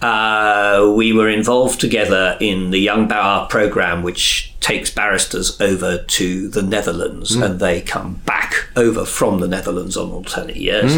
Uh, 0.00 0.92
we 0.96 1.12
were 1.12 1.28
involved 1.28 1.80
together 1.80 2.36
in 2.40 2.70
the 2.70 2.78
Young 2.78 3.06
Bar 3.06 3.46
program, 3.46 4.02
which 4.02 4.51
takes 4.62 4.90
barristers 4.90 5.60
over 5.60 5.98
to 5.98 6.48
the 6.48 6.62
Netherlands, 6.62 7.34
and 7.34 7.60
they 7.60 7.80
come 7.82 8.14
back 8.24 8.68
over 8.76 9.04
from 9.04 9.40
the 9.40 9.48
Netherlands 9.48 9.96
on 9.96 10.10
alternate 10.10 10.56
years. 10.56 10.94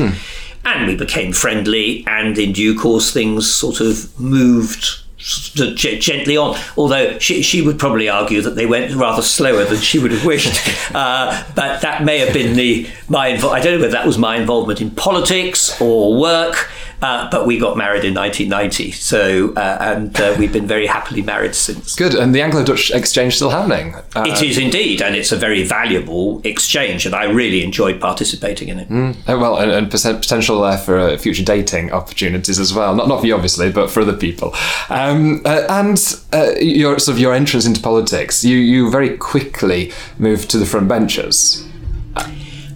And 0.67 0.87
we 0.87 0.97
became 0.97 1.33
friendly, 1.33 2.05
and 2.07 2.39
in 2.39 2.53
due 2.53 2.79
course, 2.79 3.11
things 3.13 3.51
sort 3.53 3.81
of 3.81 4.19
moved 4.21 5.01
gently 5.19 6.37
on. 6.37 6.59
Although 6.77 7.19
she, 7.19 7.43
she 7.43 7.63
would 7.63 7.79
probably 7.79 8.09
argue 8.09 8.43
that 8.43 8.57
they 8.57 8.67
went 8.67 8.95
rather 8.95 9.23
slower 9.23 9.65
than 9.65 9.79
she 9.79 9.99
would 9.99 10.13
have 10.13 10.25
wished. 10.25 10.55
Uh, 10.95 11.43
but 11.57 11.81
that 11.81 12.05
may 12.05 12.19
have 12.19 12.33
been 12.33 12.55
the 12.55 12.87
my. 13.09 13.33
Invo- 13.33 13.51
I 13.51 13.61
don't 13.61 13.75
know 13.75 13.81
whether 13.81 13.93
that 13.93 14.07
was 14.07 14.17
my 14.17 14.37
involvement 14.37 14.81
in 14.81 14.91
politics 14.93 15.81
or 15.81 16.17
work. 16.21 16.71
Uh, 17.03 17.29
but 17.31 17.47
we 17.47 17.59
got 17.59 17.77
married 17.77 18.05
in 18.05 18.15
1990, 18.15 18.91
so 18.93 19.53
uh, 19.55 19.77
and 19.81 20.19
uh, 20.21 20.35
we've 20.39 20.53
been 20.53 20.67
very 20.67 20.87
happily 20.87 21.21
married 21.23 21.55
since. 21.55 21.95
Good, 21.95 22.15
and 22.15 22.35
the 22.35 22.41
Anglo-Dutch 22.41 22.91
exchange 22.93 23.37
still 23.37 23.51
happening. 23.51 23.95
Uh, 24.15 24.25
It 24.27 24.43
is 24.43 24.57
indeed, 24.57 25.03
and 25.03 25.15
it's 25.15 25.31
a 25.33 25.37
very 25.37 25.63
valuable 25.65 26.41
exchange, 26.45 27.05
and 27.05 27.15
I 27.15 27.25
really 27.25 27.63
enjoyed 27.63 28.01
participating 28.01 28.69
in 28.69 28.79
it. 28.79 28.91
uh, 28.91 29.39
well, 29.39 29.59
and, 29.59 29.71
and 29.71 29.91
potential 29.91 30.63
there 30.63 30.79
for 30.79 30.99
uh, 30.99 31.17
future 31.19 31.45
dating 31.45 31.93
opportunities 31.93 32.59
as 32.59 32.73
well. 32.73 32.95
Not 32.95 33.09
not 33.09 33.21
for 33.21 33.27
you, 33.27 33.35
obviously, 33.35 33.71
but 33.71 33.91
for 33.91 34.01
other 34.01 34.17
people. 34.17 34.55
Um, 34.89 35.43
uh, 35.45 35.67
and 35.69 35.99
uh, 36.33 36.53
your 36.61 36.99
sort 36.99 37.17
of 37.17 37.21
your 37.21 37.35
entrance 37.35 37.67
into 37.67 37.81
politics, 37.83 38.45
you 38.45 38.57
you 38.57 38.91
very 38.91 39.17
quickly 39.17 39.93
moved 40.19 40.49
to 40.51 40.59
the 40.59 40.67
front 40.67 40.89
benches. 40.89 41.67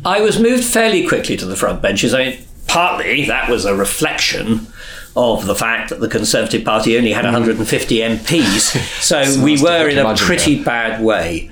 I 0.05 0.21
was 0.21 0.39
moved 0.39 0.65
fairly 0.65 1.07
quickly 1.07 1.37
to 1.37 1.45
the 1.47 1.57
front 1.57 1.83
benches. 1.83 2.15
I 2.15 2.19
mean, 2.25 2.39
partly 2.69 3.25
that 3.27 3.51
was 3.51 3.65
a 3.65 3.75
reflection 3.75 4.67
of 5.17 5.47
the 5.47 5.55
fact 5.55 5.91
that 5.91 6.01
the 6.01 6.09
Conservative 6.09 6.65
Party 6.65 6.97
only 6.97 7.13
had 7.13 7.25
150 7.25 7.97
MPs, 7.99 8.77
so 9.03 9.43
we 9.43 9.61
were 9.61 9.89
in 9.89 9.99
a 9.99 10.15
pretty 10.17 10.63
bad 10.63 11.03
way. 11.03 11.51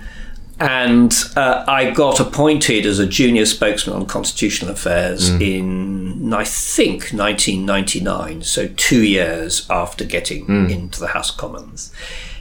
And 0.58 1.12
uh, 1.36 1.64
I 1.68 1.90
got 1.90 2.18
appointed 2.18 2.86
as 2.86 2.98
a 2.98 3.06
junior 3.06 3.44
spokesman 3.44 3.94
on 3.94 4.06
constitutional 4.06 4.70
affairs 4.70 5.28
in, 5.28 6.32
I 6.32 6.44
think, 6.44 7.12
1999, 7.12 8.42
so 8.42 8.68
two 8.68 9.02
years 9.02 9.66
after 9.68 10.04
getting 10.04 10.48
into 10.70 10.98
the 10.98 11.08
House 11.08 11.30
of 11.30 11.36
Commons. 11.36 11.92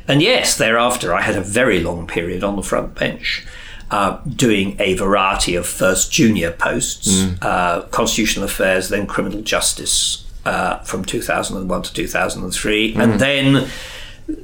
And 0.07 0.21
yes, 0.21 0.55
thereafter 0.57 1.13
I 1.13 1.23
had 1.23 1.35
a 1.35 1.41
very 1.41 1.81
long 1.81 2.07
period 2.07 2.41
on 2.41 2.55
the 2.55 2.61
front 2.63 2.95
bench. 2.95 3.45
Uh, 3.91 4.19
doing 4.35 4.75
a 4.79 4.95
variety 4.95 5.55
of 5.55 5.65
first 5.65 6.11
junior 6.11 6.51
posts, 6.51 7.23
uh, 7.43 7.81
constitutional 7.91 8.43
affairs, 8.45 8.89
then 8.89 9.05
criminal 9.05 9.41
justice 9.43 10.25
uh, 10.45 10.79
from 10.79 11.05
2001 11.05 11.83
to 11.83 11.93
2003, 11.93 12.95
and 12.95 13.19
then 13.19 13.67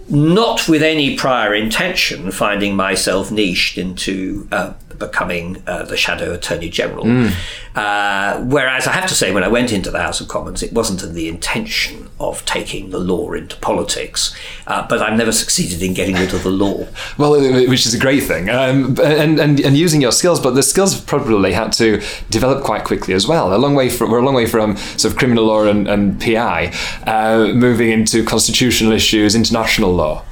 not 0.07 0.67
with 0.67 0.83
any 0.83 1.15
prior 1.17 1.55
intention, 1.55 2.29
finding 2.31 2.75
myself 2.75 3.31
niched 3.31 3.79
into 3.79 4.48
uh, 4.51 4.74
becoming 5.01 5.62
uh, 5.67 5.84
the 5.84 5.98
Shadow 5.98 6.31
Attorney 6.34 6.70
General. 6.70 7.29
Uh, 7.75 8.41
whereas 8.43 8.88
I 8.88 8.91
have 8.93 9.08
to 9.08 9.15
say, 9.15 9.34
when 9.34 9.43
I 9.43 9.48
went 9.48 9.72
into 9.72 9.91
the 9.91 10.01
House 10.01 10.22
of 10.22 10.27
Commons, 10.27 10.62
it 10.62 10.74
wasn't 10.74 11.03
in 11.03 11.13
the 11.13 11.27
intention 11.27 12.10
of 12.20 12.46
taking 12.46 12.91
the 12.91 13.00
law 13.00 13.31
into 13.34 13.55
politics, 13.58 14.36
uh, 14.67 14.86
but 14.88 15.01
I've 15.01 15.17
never 15.17 15.31
succeeded 15.31 15.81
in 15.81 15.93
getting 15.93 16.15
rid 16.15 16.34
of 16.34 16.43
the 16.43 16.51
law. 16.51 16.88
Well, 17.17 17.34
which 17.67 17.86
is 17.86 17.93
a 17.93 18.00
great 18.00 18.24
thing, 18.24 18.50
um, 18.50 18.98
and, 19.03 19.39
and 19.39 19.60
and 19.60 19.77
using 19.77 20.01
your 20.01 20.12
skills, 20.12 20.39
but 20.39 20.51
the 20.51 20.63
skills 20.63 21.00
probably 21.00 21.51
had 21.51 21.72
to 21.74 22.01
develop 22.29 22.63
quite 22.63 22.84
quickly 22.84 23.13
as 23.13 23.27
well. 23.27 23.53
A 23.53 23.58
long 23.58 23.75
way 23.75 23.89
from 23.89 24.12
we're 24.12 24.20
a 24.20 24.25
long 24.25 24.34
way 24.34 24.46
from 24.46 24.77
sort 24.77 25.12
of 25.12 25.17
criminal 25.17 25.46
law 25.46 25.63
and, 25.65 25.88
and 25.88 26.20
PI, 26.22 26.74
uh, 27.05 27.51
moving 27.53 27.89
into 27.89 28.24
constitutional 28.24 28.91
issues, 28.91 29.36
international 29.36 29.93
law. 29.93 30.24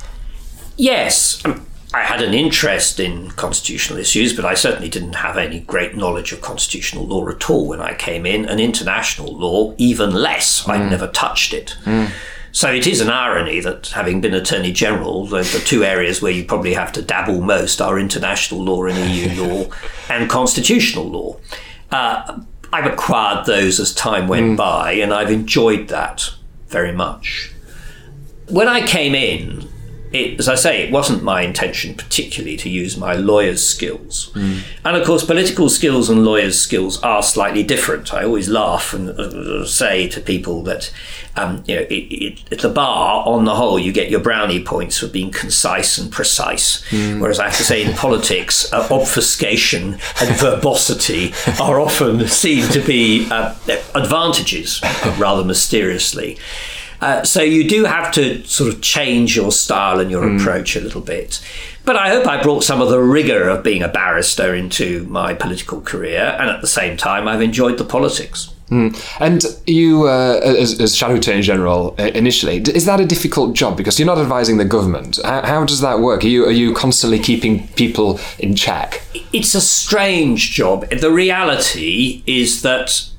Yes, 0.78 1.44
um, 1.46 1.66
I 1.94 2.04
had 2.04 2.22
an 2.22 2.36
interest 2.36 3.00
in 3.00 3.32
constitutional 3.32 3.98
issues, 3.98 4.36
but 4.36 4.46
I 4.46 4.54
certainly 4.54 4.90
didn't 4.90 5.14
have 5.14 5.38
any 5.38 5.62
great 5.62 5.96
knowledge 5.96 6.32
of 6.32 6.42
constitutional 6.42 7.06
law 7.06 7.28
at 7.30 7.50
all 7.50 7.68
when 7.68 7.82
I 7.82 7.96
came 7.96 8.26
in, 8.26 8.46
and 8.46 8.60
international 8.60 9.36
law 9.36 9.74
even 9.78 10.12
less. 10.12 10.68
I'd 10.68 10.82
hmm. 10.82 10.90
never 10.90 11.08
touched 11.08 11.54
it. 11.54 11.72
Hmm. 11.84 12.06
So 12.52 12.72
it 12.72 12.86
is 12.86 13.02
an 13.02 13.10
irony 13.10 13.60
that 13.60 13.88
having 13.88 14.22
been 14.22 14.34
Attorney 14.34 14.72
General, 14.72 15.26
the, 15.26 15.42
the 15.42 15.64
two 15.66 15.84
areas 15.84 16.22
where 16.22 16.32
you 16.32 16.44
probably 16.46 16.74
have 16.74 16.92
to 16.94 17.02
dabble 17.02 17.42
most 17.42 17.82
are 17.82 18.00
international 18.00 18.64
law 18.64 18.86
and 18.86 19.12
EU 19.12 19.44
law 19.44 19.66
and 20.10 20.30
constitutional 20.30 21.06
law. 21.06 21.38
Uh, 21.92 22.40
I've 22.72 22.92
acquired 22.92 23.48
those 23.48 23.80
as 23.80 23.94
time 23.96 24.28
went 24.28 24.50
hmm. 24.50 24.56
by, 24.56 24.92
and 24.94 25.12
I've 25.12 25.32
enjoyed 25.32 25.88
that 25.88 26.32
very 26.68 26.92
much 26.92 27.54
when 28.50 28.68
I 28.68 28.86
came 28.86 29.16
in, 29.16 29.69
it, 30.12 30.40
as 30.40 30.50
I 30.50 30.56
say, 30.56 30.82
it 30.82 30.92
wasn't 30.92 31.24
my 31.24 31.42
intention 31.42 31.94
particularly 31.94 32.58
to 32.58 32.70
use 32.70 32.98
my 32.98 33.14
lawyer's 33.14 33.64
skills. 33.64 34.32
And 34.84 34.98
of 34.98 35.06
course, 35.06 35.24
political 35.24 35.70
skills 35.70 36.10
and 36.10 36.26
lawyer's 36.26 36.60
skills 36.60 37.02
are 37.04 37.22
slightly 37.22 37.64
different. 37.64 38.14
I 38.14 38.24
always 38.24 38.50
laugh 38.50 38.94
and 38.94 39.10
uh, 39.10 39.66
say 39.66 40.08
to 40.10 40.20
people 40.20 40.64
that, 40.64 40.92
um, 41.36 41.64
you 41.68 41.76
know, 41.76 41.82
it, 41.82 41.94
it, 41.94 42.52
at 42.52 42.60
the 42.60 42.70
bar, 42.70 43.24
on 43.28 43.46
the 43.46 43.56
whole, 43.56 43.78
you 43.78 43.92
get 43.92 44.10
your 44.10 44.20
brownie 44.20 44.64
points 44.64 44.98
for 44.98 45.08
being 45.08 45.32
concise 45.32 45.98
and 46.00 46.12
precise. 46.12 46.84
Whereas 47.20 47.40
I 47.40 47.46
have 47.46 47.58
to 47.58 47.64
say, 47.64 47.84
in 47.84 47.94
politics, 47.96 48.72
uh, 48.74 48.88
obfuscation 48.90 50.00
and 50.22 50.36
verbosity 50.38 51.34
are 51.62 51.80
often 51.80 52.28
seen 52.28 52.68
to 52.72 52.82
be 52.82 53.28
uh, 53.30 53.54
advantages, 53.94 54.82
rather 55.20 55.44
mysteriously. 55.44 56.38
Uh, 57.02 57.24
so 57.24 57.42
you 57.42 57.68
do 57.68 57.86
have 57.86 58.12
to 58.14 58.44
sort 58.46 58.74
of 58.74 58.82
change 58.82 59.36
your 59.36 59.52
style 59.52 60.00
and 60.00 60.12
your 60.12 60.36
approach 60.36 60.76
a 60.76 60.82
little 60.82 61.02
bit. 61.02 61.42
But 61.86 61.96
I 61.96 62.10
hope 62.10 62.28
I 62.28 62.42
brought 62.42 62.64
some 62.64 62.82
of 62.82 62.90
the 62.90 63.00
rigour 63.02 63.48
of 63.50 63.64
being 63.64 63.82
a 63.82 63.88
barrister 63.88 64.54
into 64.54 65.06
my 65.06 65.34
political 65.34 65.82
career, 65.82 66.36
and 66.40 66.50
at 66.50 66.62
the 66.62 66.68
same 66.68 66.98
time, 66.98 67.28
I've 67.28 67.42
enjoyed 67.42 67.78
the 67.78 67.86
politics. 67.86 68.54
And 69.20 69.44
you, 69.66 70.08
uh, 70.08 70.40
as, 70.44 70.80
as 70.80 70.96
Shadow 70.96 71.16
Attorney 71.16 71.42
General 71.42 71.96
uh, 71.98 72.04
initially, 72.14 72.58
is 72.58 72.86
that 72.86 73.00
a 73.00 73.06
difficult 73.06 73.56
job 73.56 73.76
because 73.76 73.98
you're 74.00 74.06
not 74.06 74.20
advising 74.20 74.58
the 74.58 74.66
government? 74.66 75.18
How, 75.24 75.42
how 75.42 75.66
does 75.66 75.82
that 75.82 76.00
work? 76.00 76.24
Are 76.24 76.28
you 76.28 76.46
are 76.46 76.52
you 76.52 76.74
constantly 76.74 77.18
keeping 77.18 77.68
people 77.70 78.20
in 78.38 78.56
check? 78.56 79.02
It's 79.34 79.56
a 79.56 79.62
strange 79.62 80.52
job. 80.52 80.88
The 80.90 81.12
reality 81.12 82.22
is 82.28 82.62
that 82.62 83.10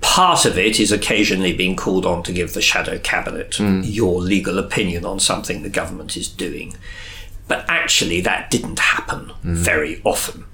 part 0.00 0.44
of 0.44 0.58
it 0.58 0.78
is 0.78 0.92
occasionally 0.92 1.52
being 1.52 1.76
called 1.76 2.06
on 2.06 2.22
to 2.24 2.32
give 2.32 2.54
the 2.54 2.62
shadow 2.62 2.98
cabinet 2.98 3.56
hmm. 3.56 3.80
your 3.82 4.20
legal 4.20 4.58
opinion 4.58 5.04
on 5.04 5.20
something 5.20 5.62
the 5.62 5.68
government 5.68 6.16
is 6.16 6.28
doing. 6.28 6.76
But 7.48 7.64
actually, 7.68 8.20
that 8.22 8.50
didn't 8.50 8.78
happen 8.78 9.30
hmm. 9.30 9.54
very 9.54 10.00
often. 10.04 10.44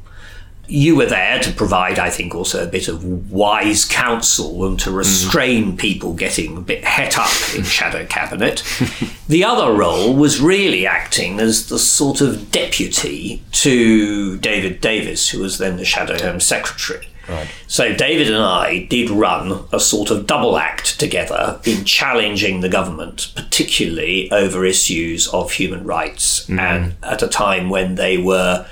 You 0.69 0.97
were 0.97 1.07
there 1.07 1.41
to 1.41 1.53
provide, 1.53 1.99
I 1.99 2.09
think, 2.09 2.35
also 2.35 2.63
a 2.63 2.71
bit 2.71 2.87
of 2.89 3.31
wise 3.31 3.85
counsel 3.85 4.65
and 4.65 4.79
to 4.81 4.91
hmm. 4.91 4.97
restrain 4.97 5.77
people 5.77 6.15
getting 6.15 6.57
a 6.57 6.61
bit 6.61 6.85
het 6.85 7.19
up 7.19 7.31
in 7.57 7.65
shadow 7.65 8.07
cabinet. 8.07 8.63
the 9.29 9.45
other 9.45 9.73
role 9.73 10.15
was 10.15 10.41
really 10.41 10.87
acting 10.87 11.41
as 11.41 11.69
the 11.69 11.79
sort 11.79 12.21
of 12.21 12.51
deputy 12.51 13.43
to 13.53 14.39
David 14.39 14.81
Davis, 14.81 15.31
who 15.31 15.41
was 15.41 15.59
then 15.59 15.77
the 15.79 15.85
shadow 15.85 16.21
home 16.23 16.41
secretary. 16.41 17.09
So 17.67 17.95
David 17.95 18.29
and 18.29 18.37
I 18.43 18.85
did 18.85 19.11
run 19.11 19.65
a 19.73 19.81
sort 19.81 20.11
of 20.11 20.27
double 20.27 20.57
act 20.59 20.99
together 20.99 21.61
in 21.65 21.85
challenging 21.85 22.61
the 22.61 22.69
government, 22.69 23.33
particularly 23.35 24.31
over 24.31 24.65
issues 24.65 25.29
of 25.29 25.53
human 25.53 25.85
rights, 25.85 26.49
and 26.49 26.95
at 27.03 27.23
a 27.23 27.29
time 27.29 27.71
when 27.71 27.95
they 27.97 28.19
were 28.19 28.67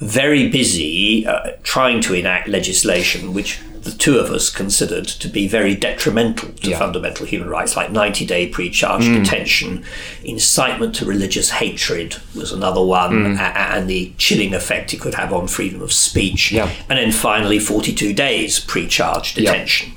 very 0.00 0.48
busy 0.48 1.26
uh, 1.26 1.52
trying 1.62 2.00
to 2.00 2.14
enact 2.14 2.46
legislation 2.48 3.34
which 3.34 3.60
the 3.90 3.96
two 3.98 4.18
of 4.18 4.30
us 4.30 4.50
considered 4.50 5.06
to 5.06 5.28
be 5.28 5.48
very 5.48 5.74
detrimental 5.74 6.50
to 6.50 6.70
Yeah. 6.70 6.78
fundamental 6.78 7.26
human 7.26 7.48
rights, 7.48 7.76
like 7.76 7.90
90 7.90 8.24
day 8.26 8.46
pre 8.46 8.70
charge 8.70 9.04
mm. 9.04 9.22
detention, 9.22 9.84
incitement 10.24 10.94
to 10.96 11.04
religious 11.04 11.50
hatred 11.50 12.16
was 12.34 12.52
another 12.52 12.82
one, 12.82 13.36
mm. 13.36 13.38
a- 13.38 13.58
and 13.74 13.88
the 13.88 14.12
chilling 14.18 14.54
effect 14.54 14.92
it 14.92 15.00
could 15.00 15.14
have 15.14 15.32
on 15.32 15.48
freedom 15.48 15.80
of 15.82 15.92
speech. 15.92 16.52
Yeah. 16.52 16.70
And 16.88 16.98
then 16.98 17.12
finally, 17.12 17.58
42 17.58 18.12
days 18.12 18.60
pre 18.60 18.86
charge 18.86 19.34
detention. 19.34 19.92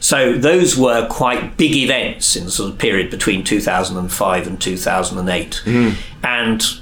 So 0.00 0.36
those 0.36 0.76
were 0.76 1.06
quite 1.08 1.56
big 1.56 1.74
events 1.74 2.36
in 2.36 2.44
the 2.44 2.50
sort 2.50 2.72
of 2.72 2.78
period 2.78 3.10
between 3.10 3.44
2005 3.44 4.46
and 4.46 4.60
2008. 4.60 5.62
And 6.22 6.60
mm. 6.60 6.80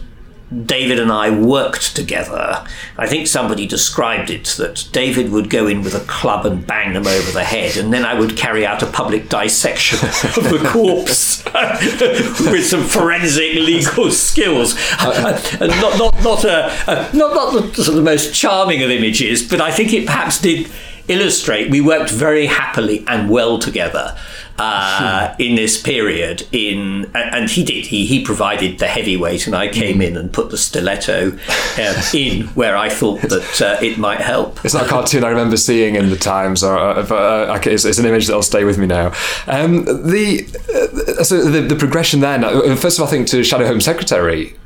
David 0.67 1.01
and 1.01 1.11
I 1.11 1.31
worked 1.31 1.97
together. 1.97 2.65
I 2.97 3.07
think 3.07 3.27
somebody 3.27 3.67
described 3.67 4.31
it 4.31 4.45
that 4.59 4.89
David 4.93 5.33
would 5.33 5.51
go 5.51 5.67
in 5.67 5.83
with 5.83 5.95
a 5.95 6.05
club 6.07 6.47
and 6.47 6.67
bang 6.67 6.93
them 6.93 7.07
over 7.07 7.33
the 7.33 7.45
head, 7.45 7.77
and 7.77 7.93
then 7.93 8.05
I 8.05 8.19
would 8.19 8.37
carry 8.37 8.67
out 8.67 8.83
a 8.83 8.87
public 8.87 9.29
dissection 9.29 9.99
of 10.09 10.51
the 10.51 10.69
corpse 10.73 11.45
with 12.51 12.67
some 12.67 12.85
forensic 12.85 13.55
legal 13.55 14.11
skills. 14.11 14.77
Uh, 14.99 15.41
and 15.61 15.71
not 15.81 15.99
not 15.99 16.23
not 16.23 16.45
a, 16.45 16.67
a 16.87 17.17
not 17.17 17.35
not 17.35 17.53
the, 17.53 17.75
sort 17.75 17.89
of 17.89 17.95
the 17.95 18.03
most 18.03 18.35
charming 18.35 18.83
of 18.83 18.91
images, 18.91 19.49
but 19.49 19.61
I 19.61 19.71
think 19.71 19.93
it 19.93 20.07
perhaps 20.07 20.41
did 20.41 20.71
illustrate, 21.09 21.71
we 21.71 21.81
worked 21.81 22.11
very 22.11 22.47
happily 22.47 23.05
and 23.07 23.29
well 23.29 23.59
together 23.59 24.17
uh, 24.59 25.35
in 25.39 25.57
this 25.57 25.81
period. 25.81 26.47
In 26.53 27.11
and 27.15 27.51
he 27.51 27.65
did. 27.65 27.87
He 27.87 28.07
he 28.07 28.25
provided 28.25 28.79
the 28.79 28.87
heavyweight, 28.87 29.47
and 29.47 29.57
I 29.57 29.69
came 29.69 30.01
in 30.01 30.17
and 30.17 30.33
put 30.33 30.51
the 30.51 30.59
stiletto 30.59 31.37
uh, 31.79 32.03
in 32.15 32.47
where 32.49 32.77
I 32.77 32.89
thought 32.89 33.23
that 33.23 33.63
uh, 33.63 33.85
it 33.85 33.99
might 33.99 34.21
help. 34.21 34.65
It's 34.65 34.75
not 34.75 34.87
a 34.87 34.89
cartoon 34.89 35.25
I 35.25 35.29
remember 35.29 35.57
seeing 35.57 35.97
in 35.97 36.11
the 36.11 36.17
Times, 36.17 36.63
or 36.63 36.77
uh, 36.77 37.03
but 37.07 37.15
uh, 37.15 37.61
it's, 37.71 37.85
it's, 37.85 37.99
an 37.99 38.07
image 38.07 38.27
that'll 38.27 38.43
stay 38.43 38.65
with 38.65 38.79
me 38.79 38.87
now. 38.87 39.13
Um, 39.47 39.85
the 39.85 40.45
uh, 41.19 41.25
so 41.25 41.49
the, 41.51 41.61
the 41.61 41.77
progression 41.77 42.21
then. 42.21 42.43
First 42.77 42.99
of 42.99 43.03
all, 43.03 43.09
I 43.09 43.11
think 43.11 43.27
to 43.29 43.43
Shadow 43.45 43.67
Home 43.67 43.81
Secretary. 43.81 44.57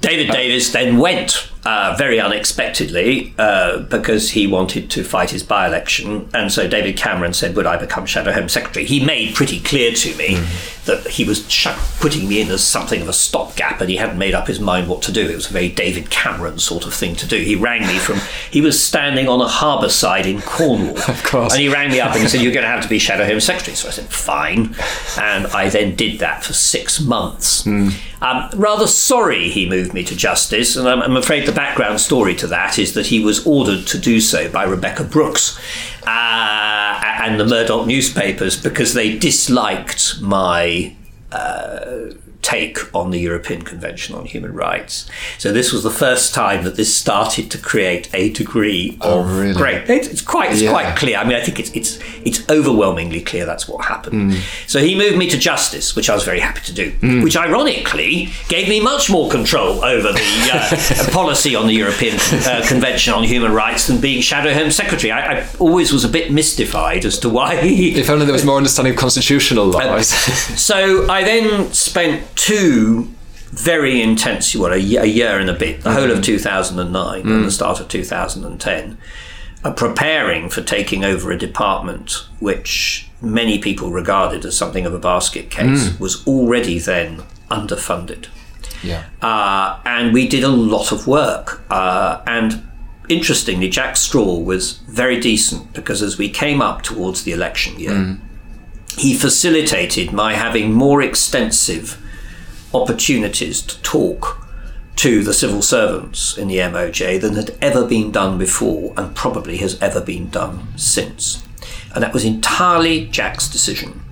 David 0.00 0.30
Davis 0.30 0.70
then 0.72 0.98
went 0.98 1.50
uh, 1.64 1.94
very 1.98 2.20
unexpectedly 2.20 3.34
uh, 3.38 3.78
because 3.80 4.30
he 4.30 4.46
wanted 4.46 4.90
to 4.90 5.04
fight 5.04 5.30
his 5.30 5.42
by 5.42 5.66
election. 5.66 6.28
And 6.32 6.52
so 6.52 6.68
David 6.68 6.96
Cameron 6.96 7.32
said, 7.32 7.56
Would 7.56 7.66
I 7.66 7.76
become 7.76 8.06
Shadow 8.06 8.32
Home 8.32 8.48
Secretary? 8.48 8.84
He 8.84 9.04
made 9.04 9.34
pretty 9.34 9.60
clear 9.60 9.92
to 9.92 10.16
me 10.16 10.42
that 10.86 11.06
he 11.06 11.24
was 11.24 11.50
sh- 11.50 11.68
putting 12.00 12.28
me 12.28 12.40
in 12.40 12.48
as 12.50 12.64
something 12.64 13.02
of 13.02 13.08
a 13.08 13.12
stopgap 13.12 13.80
and 13.80 13.90
he 13.90 13.96
hadn't 13.96 14.16
made 14.18 14.34
up 14.34 14.46
his 14.46 14.58
mind 14.58 14.88
what 14.88 15.02
to 15.02 15.12
do. 15.12 15.28
It 15.28 15.34
was 15.34 15.50
a 15.50 15.52
very 15.52 15.68
David 15.68 16.10
Cameron 16.10 16.58
sort 16.58 16.86
of 16.86 16.94
thing 16.94 17.14
to 17.16 17.26
do. 17.26 17.36
He 17.36 17.54
rang 17.54 17.82
me 17.86 17.98
from, 17.98 18.18
he 18.50 18.60
was 18.62 18.82
standing 18.82 19.28
on 19.28 19.40
a 19.40 19.48
harbour 19.48 19.90
side 19.90 20.26
in 20.26 20.40
Cornwall. 20.42 20.96
Of 21.08 21.22
course. 21.24 21.52
And 21.52 21.62
he 21.62 21.68
rang 21.68 21.90
me 21.90 22.00
up 22.00 22.12
and 22.12 22.22
he 22.22 22.28
said, 22.28 22.40
You're 22.42 22.52
going 22.52 22.64
to 22.64 22.70
have 22.70 22.82
to 22.82 22.88
be 22.88 22.98
Shadow 22.98 23.24
Home 23.24 23.40
Secretary. 23.40 23.74
So 23.74 23.88
I 23.88 23.90
said, 23.92 24.06
Fine. 24.06 24.74
And 25.18 25.46
I 25.48 25.68
then 25.68 25.94
did 25.96 26.20
that 26.20 26.44
for 26.44 26.52
six 26.52 27.00
months. 27.00 27.66
Um, 27.66 28.50
rather 28.56 28.86
sorry 28.86 29.48
he 29.48 29.68
moved 29.68 29.94
me 29.94 30.02
to 30.04 30.16
Justice, 30.16 30.74
and 30.76 30.88
I'm, 30.88 31.00
I'm 31.02 31.16
afraid 31.16 31.46
the 31.48 31.54
background 31.54 31.98
story 31.98 32.34
to 32.34 32.46
that 32.46 32.78
is 32.78 32.92
that 32.92 33.06
he 33.06 33.24
was 33.24 33.46
ordered 33.46 33.86
to 33.86 33.98
do 33.98 34.20
so 34.20 34.50
by 34.50 34.64
Rebekah 34.64 35.04
Brooks 35.04 35.58
uh, 36.06 37.00
and 37.22 37.40
the 37.40 37.46
Murdoch 37.46 37.86
newspapers 37.86 38.62
because 38.62 38.92
they 38.92 39.16
disliked 39.16 40.20
my 40.20 40.94
uh, 41.32 42.10
take 42.40 42.78
on 42.94 43.10
the 43.10 43.18
European 43.18 43.62
Convention 43.62 44.14
on 44.14 44.24
Human 44.24 44.54
Rights. 44.54 45.10
So 45.38 45.52
this 45.52 45.72
was 45.72 45.82
the 45.82 45.90
first 45.90 46.32
time 46.34 46.64
that 46.64 46.76
this 46.76 46.94
started 46.94 47.50
to 47.50 47.58
create 47.58 48.08
a 48.14 48.30
degree 48.30 48.96
of 49.00 49.26
Oh, 49.26 49.40
really? 49.40 49.54
great. 49.54 49.90
It's, 49.90 50.08
it's 50.08 50.22
quite 50.22 50.52
it's 50.52 50.62
Yeah. 50.62 50.70
quite 50.70 50.96
clear. 50.96 51.18
I 51.18 51.24
mean, 51.24 51.36
I 51.36 51.42
think 51.42 51.58
it's 51.60 51.70
it's 51.72 51.98
it's 52.24 52.48
overwhelmingly 52.48 53.20
clear 53.22 53.44
that's 53.44 53.68
what 53.68 53.84
happened. 53.84 54.36
So 54.66 54.78
he 54.80 54.94
moved 54.96 55.18
me 55.18 55.28
to 55.30 55.36
justice, 55.36 55.94
which 55.96 56.08
I 56.08 56.14
was 56.14 56.24
very 56.24 56.40
happy 56.40 56.60
to 56.66 56.72
do. 56.72 57.22
Which 57.22 57.36
ironically 57.36 58.28
gave 58.48 58.68
me 58.68 58.80
much 58.80 59.10
more 59.10 59.28
control 59.30 59.84
over 59.84 60.12
the 60.12 60.50
uh, 60.52 61.10
policy 61.20 61.54
on 61.56 61.66
the 61.66 61.74
European 61.74 62.16
uh, 62.16 62.64
Convention 62.66 63.12
on 63.14 63.24
Human 63.24 63.52
Rights 63.52 63.88
than 63.88 64.00
being 64.00 64.22
Shadow 64.22 64.54
Home 64.54 64.70
Secretary. 64.70 65.10
I, 65.10 65.40
I 65.40 65.46
always 65.58 65.92
was 65.92 66.04
a 66.04 66.08
bit 66.08 66.32
mystified 66.32 67.04
as 67.04 67.18
to 67.20 67.28
why. 67.28 67.54
If 67.62 68.08
only 68.08 68.24
there 68.26 68.32
was 68.32 68.44
more 68.44 68.56
understanding 68.56 68.94
of 68.94 68.98
constitutional 68.98 69.66
laws. 69.66 70.08
So 70.58 71.08
I 71.08 71.24
then 71.24 71.72
spent 71.72 72.22
two 72.38 73.10
very 73.50 74.00
intense, 74.00 74.54
what, 74.54 74.72
a, 74.72 74.80
ye- 74.80 74.96
a 74.96 75.04
year 75.04 75.38
and 75.38 75.48
a 75.50 75.54
bit, 75.54 75.82
the 75.82 75.92
whole 75.92 76.10
of 76.10 76.22
2009 76.22 77.20
and 77.26 77.44
the 77.44 77.50
start 77.50 77.80
of 77.80 77.88
2010, 77.88 78.98
uh, 79.64 79.72
preparing 79.72 80.48
for 80.48 80.62
taking 80.62 81.04
over 81.04 81.32
a 81.32 81.38
department 81.38 82.26
which 82.40 83.08
many 83.20 83.58
people 83.58 83.90
regarded 83.90 84.44
as 84.44 84.56
something 84.56 84.86
of 84.86 84.94
a 84.94 84.98
basket 84.98 85.50
case, 85.50 85.98
was 85.98 86.26
already 86.26 86.78
then 86.78 87.22
underfunded. 87.50 88.26
yeah. 88.82 89.04
Uh, 89.22 89.80
and 89.84 90.12
we 90.12 90.28
did 90.28 90.44
a 90.44 90.48
lot 90.48 90.92
of 90.92 91.06
work. 91.06 91.62
Uh, 91.70 92.20
and 92.26 92.62
interestingly, 93.08 93.68
Jack 93.68 93.96
Straw 93.96 94.36
was 94.38 94.72
very 94.88 95.18
decent 95.18 95.72
because 95.72 96.02
as 96.02 96.18
we 96.18 96.28
came 96.28 96.60
up 96.60 96.82
towards 96.82 97.24
the 97.24 97.32
election 97.32 97.80
year, 97.80 98.18
he 98.98 99.14
facilitated 99.14 100.12
my 100.12 100.34
having 100.34 100.72
more 100.72 101.00
extensive 101.02 101.96
opportunities 102.74 103.62
to 103.62 103.80
talk 103.82 104.44
to 104.96 105.22
the 105.22 105.32
civil 105.32 105.62
servants 105.62 106.36
in 106.36 106.48
the 106.48 106.56
MOJ 106.56 107.20
than 107.20 107.36
had 107.36 107.56
ever 107.62 107.86
been 107.86 108.10
done 108.10 108.36
before 108.36 108.92
and 108.96 109.14
probably 109.14 109.58
has 109.58 109.80
ever 109.80 110.00
been 110.00 110.28
done 110.28 110.76
since. 110.76 111.44
And 111.94 112.02
that 112.02 112.12
was 112.12 112.24
entirely 112.24 113.06
Jack's 113.06 113.48
decision. 113.48 114.02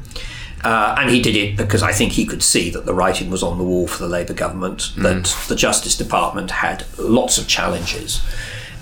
Uh, 0.64 0.97
and 0.99 1.11
he 1.11 1.21
did 1.21 1.37
it 1.37 1.57
because 1.57 1.83
I 1.83 1.92
think 1.92 2.12
he 2.12 2.25
could 2.25 2.42
see 2.42 2.71
that 2.71 2.87
the 2.87 2.95
writing 2.95 3.31
was 3.31 3.42
on 3.42 3.59
the 3.59 3.64
wall 3.64 3.87
for 3.87 4.03
the 4.03 4.09
Labour 4.09 4.33
government, 4.33 4.92
that 4.97 5.37
the 5.49 5.57
Justice 5.57 5.97
Department 5.97 6.51
had 6.51 6.85
lots 6.99 7.38
of 7.38 7.47
challenges. 7.47 8.21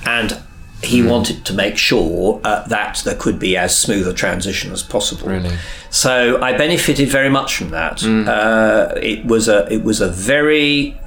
And 0.07 0.41
he 0.83 1.03
wanted 1.03 1.45
to 1.47 1.55
make 1.55 1.79
sure 1.79 2.41
uh, 2.45 2.67
that 2.69 3.01
there 3.05 3.15
could 3.15 3.39
be 3.39 3.57
as 3.57 3.77
smooth 3.77 4.07
a 4.07 4.13
transition 4.13 4.71
as 4.73 4.83
possible. 4.83 5.29
Really? 5.29 5.57
So 5.91 6.43
I 6.43 6.57
benefited 6.57 7.09
very 7.09 7.31
much 7.31 7.57
from 7.57 7.71
that. 7.71 8.03
Uh, 8.05 8.93
it 8.97 9.25
was 9.25 9.49
a 9.49 9.67
it 9.73 9.83
was 9.83 10.01
a 10.01 10.09
very 10.09 10.99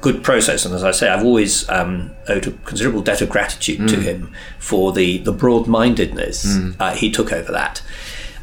good 0.00 0.22
process, 0.22 0.64
and 0.64 0.74
as 0.74 0.84
I 0.84 0.90
say, 0.92 1.08
I've 1.08 1.24
always 1.24 1.68
um, 1.68 2.10
owed 2.28 2.46
a 2.46 2.52
considerable 2.64 3.02
debt 3.02 3.20
of 3.22 3.28
gratitude 3.28 3.88
to 3.88 3.96
him 3.96 4.32
for 4.58 4.92
the 4.92 5.18
the 5.18 5.32
broad 5.32 5.66
mindedness 5.66 6.56
uh, 6.78 6.94
he 6.94 7.10
took 7.10 7.32
over 7.32 7.50
that. 7.52 7.82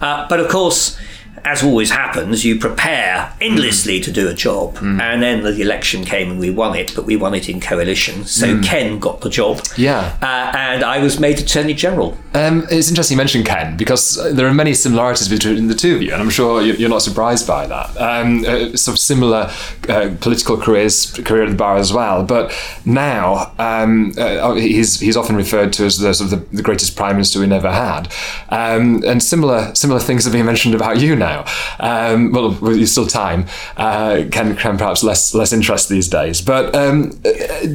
Uh, 0.01 0.27
but 0.27 0.39
of 0.39 0.49
course. 0.49 0.97
As 1.43 1.63
always 1.63 1.89
happens, 1.89 2.45
you 2.45 2.59
prepare 2.59 3.33
endlessly 3.41 3.99
to 4.01 4.11
do 4.11 4.27
a 4.27 4.33
job, 4.33 4.77
and 4.81 5.23
then 5.23 5.41
the 5.43 5.59
election 5.61 6.03
came 6.05 6.29
and 6.29 6.39
we 6.39 6.51
won 6.51 6.75
it, 6.77 6.93
but 6.95 7.05
we 7.05 7.15
won 7.15 7.33
it 7.33 7.49
in 7.49 7.59
coalition. 7.59 8.25
So 8.25 8.61
Ken 8.61 8.99
got 8.99 9.21
the 9.21 9.29
job, 9.29 9.59
Yeah. 9.75 10.13
uh, 10.21 10.51
and 10.55 10.83
I 10.83 10.99
was 10.99 11.19
made 11.19 11.39
Attorney 11.39 11.73
General. 11.73 12.15
Um, 12.35 12.65
it's 12.69 12.89
interesting 12.89 13.15
you 13.15 13.17
mentioned 13.17 13.45
Ken 13.45 13.75
because 13.75 14.17
uh, 14.19 14.31
there 14.33 14.45
are 14.47 14.53
many 14.53 14.73
similarities 14.75 15.27
between 15.29 15.67
the 15.67 15.73
two 15.73 15.95
of 15.95 16.01
you, 16.03 16.13
and 16.13 16.21
I'm 16.21 16.29
sure 16.29 16.61
you- 16.61 16.73
you're 16.73 16.89
not 16.89 17.01
surprised 17.01 17.47
by 17.47 17.65
that. 17.65 17.89
Um, 17.99 18.45
uh, 18.47 18.75
sort 18.77 18.95
of 18.95 18.99
similar 18.99 19.49
uh, 19.89 20.09
political 20.21 20.57
careers, 20.57 21.11
career 21.25 21.43
at 21.43 21.49
the 21.49 21.55
bar 21.55 21.77
as 21.77 21.91
well. 21.91 22.23
But 22.23 22.53
now 22.85 23.51
um, 23.57 24.13
uh, 24.17 24.53
he's 24.53 24.99
he's 24.99 25.17
often 25.17 25.35
referred 25.35 25.73
to 25.73 25.85
as 25.85 25.97
the 25.97 26.13
sort 26.13 26.31
of 26.31 26.39
the, 26.51 26.55
the 26.57 26.63
greatest 26.63 26.95
prime 26.95 27.15
minister 27.15 27.39
we 27.39 27.47
never 27.47 27.71
had, 27.71 28.13
um, 28.49 29.03
and 29.07 29.21
similar 29.23 29.73
similar 29.75 29.99
things 29.99 30.23
have 30.23 30.33
been 30.33 30.45
mentioned 30.45 30.75
about 30.75 30.99
you 31.01 31.15
now. 31.21 31.45
Um, 31.79 32.31
well, 32.31 32.49
there's 32.49 32.91
still 32.91 33.07
time. 33.07 33.45
Uh, 33.77 34.23
Ken, 34.31 34.55
Ken 34.55 34.77
perhaps 34.77 35.03
less 35.03 35.33
less 35.33 35.53
interest 35.53 35.89
these 35.89 36.07
days. 36.07 36.41
But 36.41 36.75
um, 36.75 37.09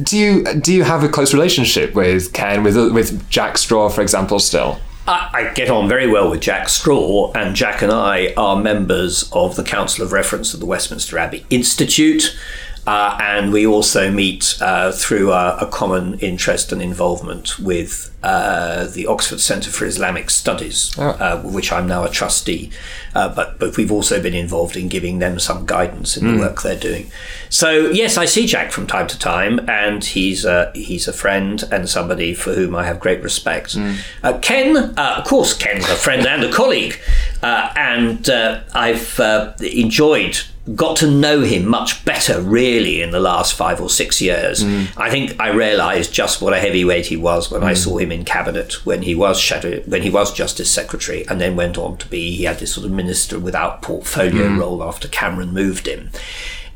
do 0.03 0.17
you 0.17 0.43
do 0.61 0.73
you 0.73 0.83
have 0.83 1.03
a 1.03 1.09
close 1.09 1.33
relationship 1.33 1.95
with 1.95 2.33
Ken 2.33 2.63
with 2.63 2.75
with 2.93 3.27
Jack 3.29 3.57
Straw, 3.57 3.89
for 3.89 4.01
example? 4.01 4.39
Still. 4.39 4.79
I 5.09 5.53
get 5.55 5.69
on 5.69 5.87
very 5.87 6.05
well 6.07 6.29
with 6.29 6.41
Jack 6.41 6.67
Straw, 6.67 7.31
and 7.31 7.55
Jack 7.55 7.81
and 7.81 7.93
I 7.93 8.33
are 8.35 8.57
members 8.57 9.29
of 9.31 9.55
the 9.55 9.63
Council 9.63 10.03
of 10.03 10.11
Reference 10.11 10.53
of 10.53 10.59
the 10.59 10.65
Westminster 10.65 11.17
Abbey 11.17 11.45
Institute. 11.49 12.37
Uh, 12.87 13.17
and 13.21 13.51
we 13.51 13.67
also 13.67 14.09
meet 14.09 14.57
uh, 14.61 14.91
through 14.93 15.33
a, 15.33 15.57
a 15.57 15.65
common 15.67 16.17
interest 16.19 16.71
and 16.71 16.81
involvement 16.81 17.59
with 17.59 18.15
uh, 18.23 18.87
the 18.87 19.05
Oxford 19.05 19.41
Centre 19.41 19.69
for 19.71 19.85
Islamic 19.85 20.29
Studies, 20.29 20.97
uh, 21.19 21.41
which 21.43 21.71
I'm 21.71 21.85
now 21.85 22.05
a 22.05 22.09
trustee. 22.09 22.71
Uh, 23.13 23.27
but 23.35 23.59
but 23.59 23.75
we've 23.77 23.91
also 23.91 24.21
been 24.21 24.33
involved 24.33 24.75
in 24.77 24.87
giving 24.87 25.19
them 25.19 25.37
some 25.37 25.65
guidance 25.65 26.15
in 26.17 26.23
the 26.25 26.39
work 26.39 26.61
they're 26.61 26.79
doing. 26.79 27.11
So 27.49 27.89
yes, 27.91 28.17
I 28.17 28.25
see 28.25 28.45
Jack 28.45 28.71
from 28.71 28.87
time 28.87 29.07
to 29.07 29.19
time, 29.19 29.59
and 29.69 30.03
he's 30.03 30.45
a, 30.45 30.71
he's 30.73 31.07
a 31.07 31.13
friend 31.13 31.63
and 31.71 31.89
somebody 31.89 32.33
for 32.33 32.53
whom 32.53 32.73
I 32.75 32.85
have 32.85 32.99
great 32.99 33.21
respect. 33.21 33.75
Uh, 34.23 34.37
Ken, 34.39 34.77
uh, 34.77 35.15
of 35.17 35.25
course, 35.25 35.53
Ken's 35.53 35.85
a 35.89 35.95
friend 35.95 36.25
and 36.25 36.43
a 36.43 36.51
colleague, 36.51 36.99
uh, 37.43 37.71
and 37.75 38.29
uh, 38.29 38.61
I've 38.73 39.19
uh, 39.19 39.53
enjoyed 39.61 40.39
got 40.75 40.97
to 40.97 41.09
know 41.09 41.41
him 41.41 41.65
much 41.65 42.03
better 42.03 42.41
really 42.41 43.01
in 43.01 43.11
the 43.11 43.19
last 43.19 43.53
five 43.53 43.79
or 43.79 43.89
six 43.89 44.21
years. 44.21 44.63
Mm. 44.63 44.87
I 44.97 45.09
think 45.09 45.39
I 45.39 45.49
realised 45.49 46.13
just 46.13 46.41
what 46.41 46.53
a 46.53 46.59
heavyweight 46.59 47.07
he 47.07 47.17
was 47.17 47.49
when 47.49 47.63
I 47.63 47.73
mm. 47.73 47.77
saw 47.77 47.97
him 47.97 48.11
in 48.11 48.25
cabinet 48.25 48.85
when 48.85 49.03
he 49.03 49.15
was 49.15 49.39
shadow 49.39 49.81
when 49.81 50.01
he 50.01 50.09
was 50.09 50.33
Justice 50.33 50.69
Secretary 50.69 51.25
and 51.27 51.39
then 51.39 51.55
went 51.55 51.77
on 51.77 51.97
to 51.97 52.07
be 52.07 52.35
he 52.35 52.43
had 52.43 52.59
this 52.59 52.73
sort 52.73 52.85
of 52.85 52.91
minister 52.91 53.39
without 53.39 53.81
portfolio 53.81 54.47
mm. 54.49 54.59
role 54.59 54.83
after 54.83 55.07
Cameron 55.07 55.53
moved 55.53 55.87
him. 55.87 56.09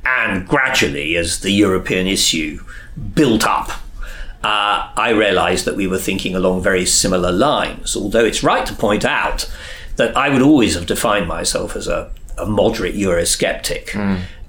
And 0.06 0.47
gradually 0.47 1.15
as 1.15 1.41
the 1.41 1.51
European 1.51 2.08
issue 2.08 2.63
built 3.13 3.45
up 3.45 3.71
uh, 4.43 4.89
I 4.97 5.12
realised 5.12 5.65
that 5.65 5.75
we 5.75 5.86
were 5.86 5.99
thinking 5.99 6.36
along 6.36 6.63
very 6.63 6.86
similar 6.86 7.32
lines. 7.32 7.95
Although 7.95 8.25
it's 8.25 8.43
right 8.43 8.65
to 8.65 8.73
point 8.73 9.06
out 9.06 9.51
that 9.97 10.17
I 10.17 10.30
would 10.30 10.41
always 10.41 10.73
have 10.73 10.88
defined 10.88 11.27
myself 11.27 11.75
as 11.75 11.88
a, 11.88 12.10
a 12.41 12.45
moderate 12.45 12.95
Eurosceptic, 12.95 13.95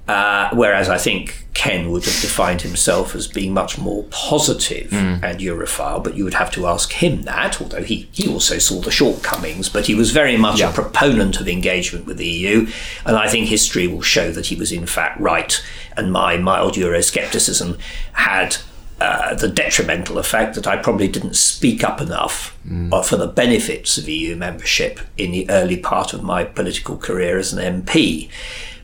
uh, 0.07 0.49
whereas 0.53 0.89
I 0.89 0.97
think 0.97 1.45
Ken 1.53 1.91
would 1.91 2.03
have 2.03 2.21
defined 2.21 2.61
himself 2.61 3.15
as 3.15 3.27
being 3.27 3.53
much 3.53 3.77
more 3.77 4.03
positive 4.09 4.91
and 5.23 5.39
Europhile. 5.39 6.03
But 6.03 6.15
you 6.15 6.23
would 6.25 6.33
have 6.33 6.51
to 6.53 6.67
ask 6.67 6.91
him 6.91 7.21
that, 7.23 7.61
although 7.61 7.83
he, 7.83 8.09
he 8.11 8.27
also 8.27 8.57
saw 8.57 8.81
the 8.81 8.91
shortcomings, 8.91 9.69
but 9.69 9.85
he 9.85 9.95
was 9.95 10.11
very 10.11 10.35
much 10.35 10.59
a 10.61 10.71
proponent 10.71 11.39
of 11.39 11.47
engagement 11.47 12.05
with 12.05 12.17
the 12.17 12.27
EU. 12.27 12.67
And 13.05 13.15
I 13.15 13.29
think 13.29 13.47
history 13.47 13.87
will 13.87 14.01
show 14.01 14.31
that 14.31 14.47
he 14.47 14.55
was 14.55 14.71
in 14.71 14.85
fact 14.87 15.19
right, 15.21 15.63
and 15.95 16.11
my 16.11 16.37
mild 16.37 16.73
Euroscepticism 16.73 17.77
had 18.13 18.57
uh, 19.03 19.35
the 19.35 19.49
detrimental 19.49 20.17
effect 20.17 20.55
that 20.55 20.65
I 20.65 20.77
probably 20.77 21.09
didn't 21.09 21.35
speak 21.35 21.83
up 21.83 21.99
enough 21.99 22.57
mm. 22.65 23.03
for 23.03 23.17
the 23.17 23.27
benefits 23.27 23.97
of 23.97 24.07
EU 24.07 24.33
membership 24.37 25.01
in 25.17 25.31
the 25.31 25.49
early 25.49 25.75
part 25.75 26.13
of 26.13 26.23
my 26.23 26.45
political 26.45 26.95
career 26.95 27.37
as 27.37 27.51
an 27.51 27.81
MP. 27.83 28.29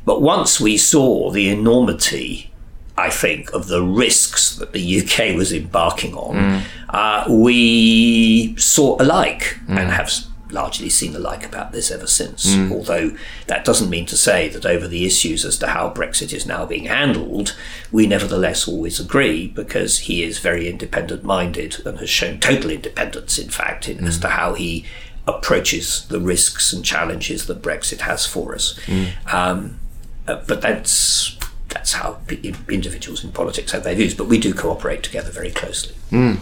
But 0.04 0.22
once 0.22 0.60
we 0.60 0.76
saw 0.76 1.32
the 1.32 1.48
enormity, 1.48 2.52
I 2.98 3.10
think, 3.10 3.54
of 3.54 3.68
the 3.68 3.82
risks 3.82 4.58
that 4.58 4.74
the 4.74 5.00
UK 5.00 5.38
was 5.38 5.54
embarking 5.54 6.14
on, 6.16 6.36
mm. 6.36 6.64
uh, 6.90 7.24
we 7.32 8.58
saw 8.58 9.02
alike 9.02 9.58
mm. 9.68 9.80
and 9.80 9.90
have 9.90 10.12
largely 10.52 10.90
seen 10.90 11.16
alike 11.16 11.46
about 11.46 11.72
this 11.72 11.92
ever 11.92 12.08
since. 12.08 12.56
Mm. 12.56 12.72
Although 12.72 13.12
that 13.48 13.66
doesn't 13.66 13.90
mean 13.90 14.06
to 14.08 14.18
say 14.18 14.50
that 14.50 14.66
over 14.66 14.88
the 14.88 15.06
issues 15.06 15.46
as 15.46 15.58
to 15.60 15.68
how 15.68 15.92
Brexit 15.92 16.34
is 16.34 16.46
now 16.46 16.66
being 16.66 16.86
handled, 16.86 17.56
we 17.92 18.08
nevertheless 18.08 18.68
always 18.68 19.00
agree 19.00 19.48
because 19.48 20.00
he 20.00 20.24
is 20.24 20.40
very 20.40 20.70
independent 20.70 21.24
minded 21.24 21.78
and 21.86 22.00
has 22.00 22.10
shown 22.10 22.40
total 22.40 22.72
independence, 22.72 23.38
in 23.38 23.50
fact, 23.50 23.88
in, 23.88 24.00
mm. 24.00 24.08
as 24.08 24.20
to 24.20 24.30
how 24.30 24.54
he 24.54 24.86
approaches 25.28 26.08
the 26.08 26.20
risks 26.20 26.74
and 26.74 26.84
challenges 26.84 27.46
that 27.48 27.62
Brexit 27.62 28.02
has 28.02 28.26
for 28.26 28.56
us. 28.56 28.80
Mm. 28.86 29.34
Um, 29.34 29.80
uh, 30.28 30.44
but 30.48 30.62
that's 30.62 31.38
that's 31.70 31.94
how 31.94 32.20
individuals 32.68 33.24
in 33.24 33.32
politics 33.32 33.72
have 33.72 33.84
their 33.84 33.96
views. 33.96 34.16
But 34.16 34.28
we 34.28 34.40
do 34.40 34.54
cooperate 34.54 35.04
together 35.04 35.32
very 35.32 35.52
closely. 35.52 35.96
Mm. 36.12 36.40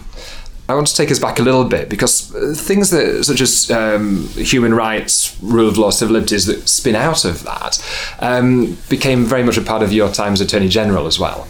I 0.68 0.74
want 0.74 0.86
to 0.88 0.94
take 0.94 1.10
us 1.10 1.18
back 1.18 1.38
a 1.38 1.42
little 1.42 1.64
bit 1.64 1.88
because 1.88 2.34
uh, 2.34 2.52
things 2.54 2.90
that, 2.90 3.24
such 3.24 3.40
as 3.40 3.70
um, 3.70 4.28
human 4.34 4.74
rights, 4.74 5.34
rule 5.40 5.66
of 5.66 5.78
law, 5.78 5.88
civil 5.88 6.12
liberties 6.12 6.44
that 6.44 6.68
spin 6.68 6.94
out 6.94 7.24
of 7.24 7.42
that 7.44 7.82
um, 8.20 8.76
became 8.90 9.24
very 9.24 9.42
much 9.42 9.56
a 9.56 9.62
part 9.62 9.82
of 9.82 9.92
your 9.94 10.12
time 10.12 10.34
as 10.34 10.42
Attorney 10.42 10.68
General 10.68 11.06
as 11.06 11.18
well. 11.18 11.48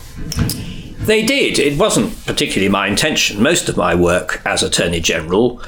They 1.01 1.25
did. 1.25 1.59
It 1.59 1.79
wasn't 1.79 2.25
particularly 2.27 2.69
my 2.69 2.87
intention. 2.87 3.43
Most 3.43 3.69
of 3.69 3.77
my 3.77 3.95
work 3.95 4.41
as 4.45 4.63
Attorney 4.63 5.01
General 5.01 5.61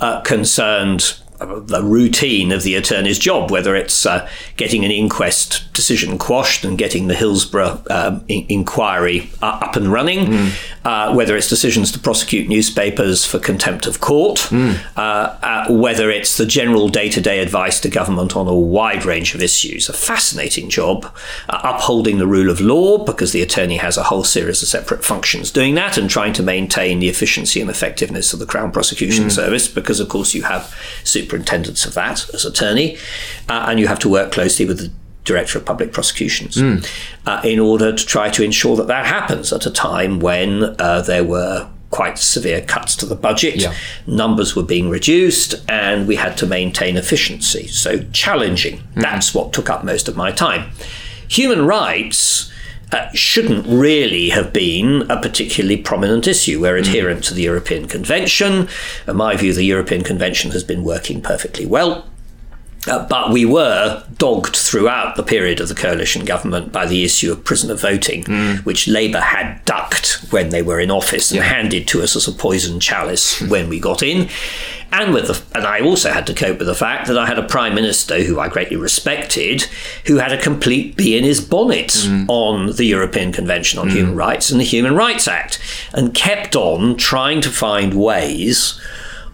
uh, 0.00 0.22
concerned 0.22 1.18
the 1.38 1.82
routine 1.82 2.52
of 2.52 2.62
the 2.62 2.74
attorney's 2.74 3.18
job, 3.18 3.50
whether 3.50 3.74
it's 3.74 4.06
uh, 4.06 4.28
getting 4.56 4.84
an 4.84 4.90
inquest 4.90 5.72
decision 5.72 6.16
quashed 6.18 6.64
and 6.64 6.78
getting 6.78 7.08
the 7.08 7.14
Hillsborough 7.14 7.82
um, 7.90 8.24
in- 8.28 8.46
inquiry 8.48 9.30
uh, 9.42 9.58
up 9.62 9.76
and 9.76 9.92
running, 9.92 10.26
mm. 10.26 10.73
Uh, 10.84 11.12
whether 11.12 11.36
it's 11.36 11.48
decisions 11.48 11.90
to 11.92 11.98
prosecute 11.98 12.48
newspapers 12.48 13.24
for 13.24 13.38
contempt 13.38 13.86
of 13.86 14.00
court, 14.00 14.38
mm. 14.50 15.70
whether 15.70 16.10
it's 16.10 16.36
the 16.36 16.46
general 16.46 16.88
day 16.88 17.08
to 17.08 17.20
day 17.20 17.40
advice 17.40 17.80
to 17.80 17.88
government 17.88 18.36
on 18.36 18.48
a 18.48 18.54
wide 18.54 19.04
range 19.04 19.34
of 19.34 19.42
issues. 19.42 19.88
A 19.88 19.92
fascinating 19.92 20.70
job, 20.70 21.04
uh, 21.48 21.60
upholding 21.64 22.18
the 22.18 22.26
rule 22.26 22.50
of 22.50 22.60
law, 22.60 23.04
because 23.04 23.32
the 23.32 23.42
attorney 23.42 23.76
has 23.76 23.96
a 23.96 24.04
whole 24.04 24.24
series 24.24 24.62
of 24.62 24.68
separate 24.68 25.04
functions 25.04 25.50
doing 25.50 25.74
that, 25.74 25.98
and 25.98 26.08
trying 26.08 26.32
to 26.32 26.42
maintain 26.42 27.00
the 27.00 27.08
efficiency 27.08 27.60
and 27.60 27.68
effectiveness 27.68 28.32
of 28.32 28.38
the 28.38 28.46
Crown 28.46 28.70
Prosecution 28.72 29.26
mm. 29.26 29.32
Service, 29.32 29.68
because 29.68 30.00
of 30.00 30.08
course 30.08 30.32
you 30.32 30.42
have 30.42 30.74
super 31.04 31.34
superintendents 31.34 31.84
of 31.84 31.94
that 31.94 32.32
as 32.32 32.44
attorney, 32.44 32.96
uh, 33.48 33.66
and 33.68 33.80
you 33.80 33.88
have 33.88 33.98
to 33.98 34.08
work 34.08 34.30
closely 34.30 34.64
with 34.64 34.78
the 34.78 34.90
Director 35.24 35.58
of 35.58 35.64
Public 35.64 35.92
Prosecutions 35.92 36.56
mm. 36.56 36.86
uh, 37.26 37.40
in 37.44 37.58
order 37.58 37.92
to 37.92 38.06
try 38.06 38.28
to 38.30 38.42
ensure 38.42 38.76
that 38.76 38.86
that 38.88 39.06
happens 39.06 39.52
at 39.52 39.66
a 39.66 39.70
time 39.70 40.20
when 40.20 40.76
uh, 40.78 41.00
there 41.02 41.24
were 41.24 41.68
quite 41.94 42.18
severe 42.18 42.60
cuts 42.60 42.96
to 42.96 43.06
the 43.06 43.14
budget, 43.14 43.54
yeah. 43.54 43.72
numbers 44.06 44.56
were 44.56 44.64
being 44.64 44.90
reduced, 44.90 45.54
and 45.68 46.08
we 46.08 46.16
had 46.16 46.36
to 46.36 46.44
maintain 46.44 46.96
efficiency. 46.96 47.68
So 47.68 48.04
challenging. 48.12 48.78
Mm. 48.78 49.02
That's 49.02 49.32
what 49.32 49.52
took 49.52 49.70
up 49.70 49.84
most 49.84 50.08
of 50.08 50.16
my 50.16 50.32
time. 50.32 50.72
Human 51.28 51.66
rights. 51.66 52.50
Uh, 52.92 53.10
shouldn't 53.12 53.66
really 53.66 54.28
have 54.28 54.52
been 54.52 55.10
a 55.10 55.20
particularly 55.20 55.76
prominent 55.76 56.28
issue. 56.28 56.60
We're 56.60 56.76
hmm. 56.76 56.84
adherent 56.86 57.24
to 57.24 57.34
the 57.34 57.42
European 57.42 57.88
Convention. 57.88 58.68
In 59.08 59.16
my 59.16 59.34
view, 59.36 59.52
the 59.52 59.64
European 59.64 60.04
Convention 60.04 60.52
has 60.52 60.62
been 60.62 60.84
working 60.84 61.20
perfectly 61.20 61.66
well. 61.66 62.04
Uh, 62.86 63.06
but 63.06 63.30
we 63.30 63.44
were 63.44 64.02
dogged 64.18 64.56
throughout 64.56 65.16
the 65.16 65.22
period 65.22 65.60
of 65.60 65.68
the 65.68 65.74
coalition 65.74 66.24
government 66.24 66.70
by 66.70 66.86
the 66.86 67.04
issue 67.04 67.32
of 67.32 67.44
prisoner 67.44 67.74
voting, 67.74 68.24
mm. 68.24 68.58
which 68.64 68.86
Labour 68.86 69.20
had 69.20 69.64
ducked 69.64 70.26
when 70.30 70.50
they 70.50 70.62
were 70.62 70.80
in 70.80 70.90
office 70.90 71.30
and 71.30 71.38
yeah. 71.38 71.44
handed 71.44 71.88
to 71.88 72.02
us 72.02 72.14
as 72.14 72.28
a 72.28 72.32
poison 72.32 72.80
chalice 72.80 73.40
when 73.42 73.68
we 73.68 73.80
got 73.80 74.02
in. 74.02 74.28
And 74.92 75.12
with 75.12 75.26
the, 75.26 75.58
and 75.58 75.66
I 75.66 75.80
also 75.80 76.12
had 76.12 76.26
to 76.28 76.34
cope 76.34 76.58
with 76.58 76.68
the 76.68 76.74
fact 76.74 77.08
that 77.08 77.18
I 77.18 77.26
had 77.26 77.38
a 77.38 77.42
prime 77.42 77.74
minister 77.74 78.22
who 78.22 78.38
I 78.38 78.48
greatly 78.48 78.76
respected, 78.76 79.62
who 80.06 80.18
had 80.18 80.30
a 80.30 80.40
complete 80.40 80.94
bee 80.94 81.16
in 81.16 81.24
his 81.24 81.40
bonnet 81.40 81.88
mm. 81.88 82.26
on 82.28 82.76
the 82.76 82.84
European 82.84 83.32
Convention 83.32 83.80
on 83.80 83.88
mm. 83.88 83.92
Human 83.92 84.14
Rights 84.14 84.50
and 84.50 84.60
the 84.60 84.64
Human 84.64 84.94
Rights 84.94 85.26
Act, 85.26 85.58
and 85.92 86.14
kept 86.14 86.54
on 86.54 86.96
trying 86.96 87.40
to 87.40 87.50
find 87.50 87.94
ways 87.94 88.80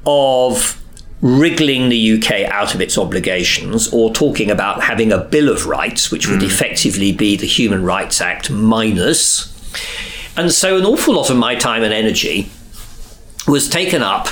of 0.07 0.83
wriggling 1.22 1.88
the 1.88 2.12
UK 2.14 2.50
out 2.50 2.74
of 2.74 2.80
its 2.80 2.96
obligations 2.96 3.92
or 3.92 4.12
talking 4.12 4.50
about 4.50 4.83
having 4.83 5.12
a 5.12 5.18
Bill 5.18 5.50
of 5.50 5.66
Rights, 5.66 6.11
which 6.11 6.28
would 6.28 6.40
mm. 6.40 6.46
effectively 6.46 7.12
be 7.12 7.37
the 7.37 7.46
Human 7.46 7.85
Rights 7.85 8.20
Act 8.20 8.50
minus. 8.50 9.46
And 10.37 10.50
so 10.52 10.78
an 10.78 10.85
awful 10.85 11.14
lot 11.14 11.30
of 11.30 11.37
my 11.37 11.54
time 11.54 11.83
and 11.83 11.92
energy 11.92 12.50
was 13.46 13.68
taken 13.68 14.02
up 14.02 14.28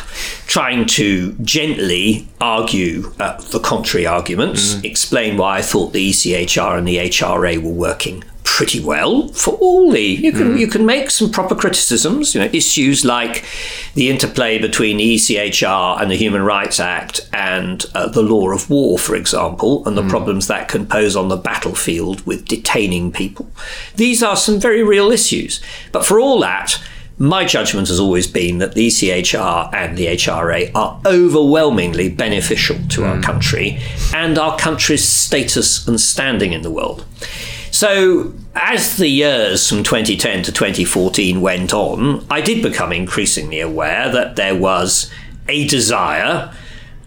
trying 0.46 0.86
to 0.86 1.32
gently 1.42 2.28
argue 2.40 3.12
uh, 3.18 3.38
the 3.50 3.60
contrary 3.60 4.06
arguments, 4.06 4.74
mm. 4.74 4.84
explain 4.84 5.36
why 5.36 5.58
I 5.58 5.62
thought 5.62 5.92
the 5.92 6.10
ECHR 6.10 6.78
and 6.78 6.88
the 6.88 6.96
HRA 6.96 7.62
were 7.62 7.70
working 7.70 8.24
pretty 8.58 8.80
well 8.80 9.28
for 9.28 9.54
all 9.60 9.92
the 9.92 10.00
you 10.00 10.32
can 10.32 10.54
mm. 10.54 10.58
you 10.58 10.66
can 10.66 10.84
make 10.84 11.12
some 11.12 11.30
proper 11.30 11.54
criticisms 11.54 12.34
you 12.34 12.40
know 12.40 12.50
issues 12.52 13.04
like 13.04 13.44
the 13.94 14.10
interplay 14.10 14.58
between 14.58 14.96
the 14.96 15.14
ECHR 15.14 16.02
and 16.02 16.10
the 16.10 16.16
Human 16.16 16.42
Rights 16.42 16.80
Act 16.80 17.20
and 17.32 17.86
uh, 17.94 18.08
the 18.08 18.20
law 18.20 18.50
of 18.50 18.68
war 18.68 18.98
for 18.98 19.14
example 19.14 19.86
and 19.86 19.96
the 19.96 20.02
mm. 20.02 20.10
problems 20.10 20.48
that 20.48 20.66
can 20.66 20.88
pose 20.88 21.14
on 21.14 21.28
the 21.28 21.36
battlefield 21.36 22.26
with 22.26 22.46
detaining 22.46 23.12
people 23.12 23.48
these 23.94 24.24
are 24.24 24.34
some 24.34 24.58
very 24.58 24.82
real 24.82 25.12
issues 25.12 25.60
but 25.92 26.04
for 26.04 26.18
all 26.18 26.40
that 26.40 26.82
my 27.16 27.44
judgment 27.44 27.86
has 27.86 28.00
always 28.00 28.26
been 28.26 28.58
that 28.58 28.74
the 28.74 28.88
ECHR 28.88 29.72
and 29.72 29.96
the 29.96 30.06
HRA 30.06 30.72
are 30.74 31.00
overwhelmingly 31.06 32.08
beneficial 32.08 32.76
to 32.88 33.02
mm. 33.02 33.08
our 33.08 33.22
country 33.22 33.78
and 34.12 34.36
our 34.36 34.58
country's 34.58 35.04
status 35.04 35.86
and 35.86 36.00
standing 36.00 36.52
in 36.52 36.62
the 36.62 36.70
world. 36.72 37.04
So, 37.70 38.34
as 38.54 38.96
the 38.96 39.08
years 39.08 39.68
from 39.68 39.82
2010 39.82 40.42
to 40.44 40.52
2014 40.52 41.40
went 41.40 41.72
on, 41.72 42.26
I 42.30 42.40
did 42.40 42.62
become 42.62 42.92
increasingly 42.92 43.60
aware 43.60 44.10
that 44.10 44.36
there 44.36 44.56
was 44.56 45.10
a 45.48 45.66
desire 45.68 46.52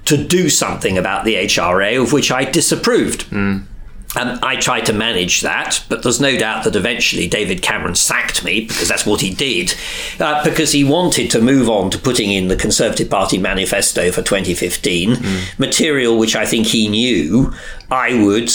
to 0.05 0.17
do 0.17 0.49
something 0.49 0.97
about 0.97 1.25
the 1.25 1.35
HRA 1.35 2.01
of 2.01 2.13
which 2.13 2.31
I 2.31 2.45
disapproved. 2.45 3.29
Mm. 3.29 3.65
Um, 4.13 4.39
I 4.43 4.57
tried 4.57 4.85
to 4.87 4.93
manage 4.93 5.39
that, 5.41 5.85
but 5.87 6.03
there's 6.03 6.19
no 6.19 6.37
doubt 6.37 6.65
that 6.65 6.75
eventually 6.75 7.29
David 7.29 7.61
Cameron 7.61 7.95
sacked 7.95 8.43
me 8.43 8.65
because 8.65 8.89
that's 8.89 9.05
what 9.05 9.21
he 9.21 9.33
did, 9.33 9.73
uh, 10.19 10.43
because 10.43 10.73
he 10.73 10.83
wanted 10.83 11.31
to 11.31 11.41
move 11.41 11.69
on 11.69 11.89
to 11.91 11.97
putting 11.97 12.29
in 12.29 12.49
the 12.49 12.57
Conservative 12.57 13.09
Party 13.09 13.37
manifesto 13.37 14.11
for 14.11 14.21
2015, 14.21 15.15
mm. 15.15 15.59
material 15.59 16.17
which 16.17 16.35
I 16.35 16.45
think 16.45 16.67
he 16.67 16.89
knew 16.89 17.53
I 17.89 18.21
would. 18.21 18.51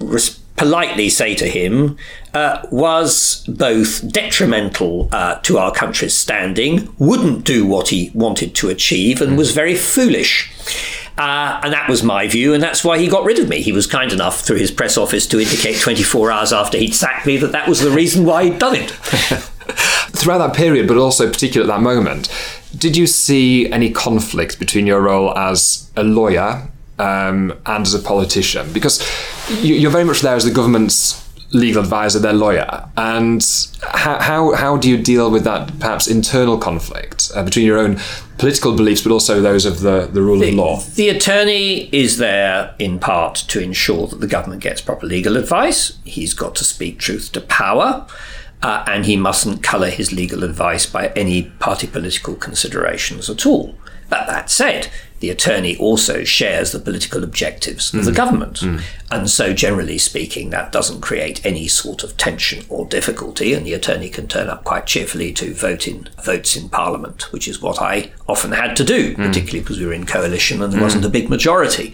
Res- 0.00 0.38
politely 0.56 1.08
say 1.08 1.34
to 1.34 1.48
him 1.48 1.96
uh, 2.32 2.66
was 2.70 3.44
both 3.48 4.10
detrimental 4.10 5.08
uh, 5.12 5.36
to 5.40 5.58
our 5.58 5.72
country's 5.72 6.14
standing, 6.14 6.94
wouldn't 6.98 7.44
do 7.44 7.66
what 7.66 7.88
he 7.88 8.10
wanted 8.14 8.54
to 8.56 8.68
achieve, 8.68 9.20
and 9.20 9.36
was 9.36 9.52
very 9.52 9.74
foolish. 9.74 10.52
Uh, 11.16 11.60
and 11.62 11.72
that 11.72 11.88
was 11.88 12.02
my 12.02 12.26
view, 12.26 12.52
and 12.54 12.62
that's 12.62 12.84
why 12.84 12.98
he 12.98 13.06
got 13.06 13.24
rid 13.24 13.38
of 13.38 13.48
me. 13.48 13.62
He 13.62 13.72
was 13.72 13.86
kind 13.86 14.12
enough 14.12 14.40
through 14.40 14.56
his 14.56 14.72
press 14.72 14.96
office 14.98 15.26
to 15.28 15.40
indicate 15.40 15.80
24 15.80 16.30
hours 16.30 16.52
after 16.52 16.76
he'd 16.76 16.94
sacked 16.94 17.26
me 17.26 17.36
that 17.36 17.52
that 17.52 17.68
was 17.68 17.80
the 17.80 17.90
reason 17.90 18.24
why 18.24 18.44
he'd 18.44 18.58
done 18.58 18.74
it. 18.74 18.90
Throughout 20.14 20.38
that 20.38 20.56
period, 20.56 20.88
but 20.88 20.96
also 20.96 21.30
particularly 21.30 21.70
at 21.70 21.76
that 21.76 21.82
moment, 21.82 22.28
did 22.76 22.96
you 22.96 23.06
see 23.06 23.70
any 23.70 23.90
conflict 23.90 24.58
between 24.58 24.86
your 24.86 25.00
role 25.02 25.36
as 25.36 25.90
a 25.96 26.02
lawyer 26.02 26.68
um, 26.98 27.52
and 27.66 27.86
as 27.86 27.94
a 27.94 27.98
politician 27.98 28.72
because 28.72 29.00
you're 29.62 29.90
very 29.90 30.04
much 30.04 30.20
there 30.20 30.36
as 30.36 30.44
the 30.44 30.50
government's 30.50 31.24
legal 31.54 31.82
advisor, 31.82 32.18
their 32.18 32.32
lawyer, 32.32 32.88
and 32.96 33.44
how, 33.82 34.18
how, 34.18 34.54
how 34.54 34.76
do 34.76 34.90
you 34.90 34.98
deal 34.98 35.30
with 35.30 35.44
that 35.44 35.78
perhaps 35.78 36.06
internal 36.06 36.58
conflict 36.58 37.30
uh, 37.34 37.42
between 37.42 37.64
your 37.64 37.78
own 37.78 37.98
political 38.38 38.76
beliefs 38.76 39.02
but 39.02 39.12
also 39.12 39.40
those 39.40 39.64
of 39.64 39.80
the, 39.80 40.08
the 40.12 40.20
rule 40.20 40.40
the, 40.40 40.48
of 40.48 40.54
law? 40.54 40.80
The 40.80 41.08
attorney 41.08 41.88
is 41.94 42.18
there 42.18 42.74
in 42.78 42.98
part 42.98 43.36
to 43.48 43.60
ensure 43.60 44.08
that 44.08 44.20
the 44.20 44.26
government 44.26 44.62
gets 44.62 44.80
proper 44.80 45.06
legal 45.06 45.36
advice. 45.36 45.98
He's 46.04 46.34
got 46.34 46.54
to 46.56 46.64
speak 46.64 46.98
truth 46.98 47.32
to 47.32 47.40
power. 47.40 48.06
Uh, 48.62 48.82
and 48.86 49.04
he 49.04 49.14
mustn't 49.14 49.62
colour 49.62 49.90
his 49.90 50.10
legal 50.10 50.42
advice 50.42 50.86
by 50.86 51.08
any 51.08 51.42
party 51.58 51.86
political 51.86 52.34
considerations 52.34 53.28
at 53.28 53.44
all. 53.44 53.74
But 54.14 54.28
that 54.28 54.48
said, 54.48 54.90
the 55.18 55.28
attorney 55.28 55.76
also 55.76 56.22
shares 56.22 56.70
the 56.70 56.78
political 56.78 57.24
objectives 57.24 57.92
of 57.92 58.04
the 58.04 58.12
mm. 58.12 58.16
government. 58.16 58.60
Mm. 58.60 58.80
And 59.10 59.28
so, 59.28 59.52
generally 59.52 59.98
speaking, 59.98 60.50
that 60.50 60.70
doesn't 60.70 61.00
create 61.00 61.44
any 61.44 61.66
sort 61.66 62.04
of 62.04 62.16
tension 62.16 62.64
or 62.68 62.86
difficulty, 62.86 63.52
and 63.54 63.66
the 63.66 63.74
attorney 63.74 64.08
can 64.08 64.28
turn 64.28 64.48
up 64.48 64.62
quite 64.62 64.86
cheerfully 64.86 65.32
to 65.32 65.52
vote 65.52 65.88
in 65.88 66.08
votes 66.22 66.54
in 66.54 66.68
Parliament, 66.68 67.32
which 67.32 67.48
is 67.48 67.60
what 67.60 67.82
I 67.82 68.12
often 68.28 68.52
had 68.52 68.76
to 68.76 68.84
do, 68.84 69.16
mm. 69.16 69.16
particularly 69.16 69.60
because 69.60 69.80
we 69.80 69.86
were 69.86 69.92
in 69.92 70.06
coalition 70.06 70.62
and 70.62 70.72
there 70.72 70.80
wasn't 70.80 71.04
a 71.04 71.08
big 71.08 71.28
majority. 71.28 71.92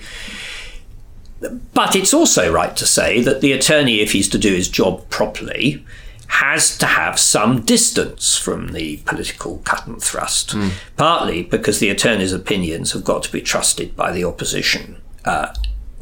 But 1.73 1.97
it's 1.97 2.13
also 2.13 2.53
right 2.53 2.77
to 2.77 2.85
say 2.85 3.23
that 3.23 3.41
the 3.41 3.53
attorney, 3.53 4.01
if 4.01 4.13
he's 4.13 4.29
to 4.29 4.39
do 4.39 4.53
his 4.53 4.69
job 4.69 5.09
properly, 5.09 5.83
has 6.31 6.79
to 6.79 6.87
have 6.87 7.19
some 7.19 7.61
distance 7.63 8.37
from 8.37 8.69
the 8.69 8.99
political 8.99 9.59
cut 9.65 9.87
and 9.87 10.01
thrust, 10.03 10.55
partly 10.97 11.43
because 11.43 11.81
the 11.81 11.91
attorney's 11.91 12.33
opinions 12.33 12.93
have 12.93 13.05
got 13.05 13.23
to 13.25 13.33
be 13.33 13.41
trusted 13.41 13.97
by 13.97 14.13
the 14.13 14.25
opposition. 14.25 14.97
Uh, 15.25 15.53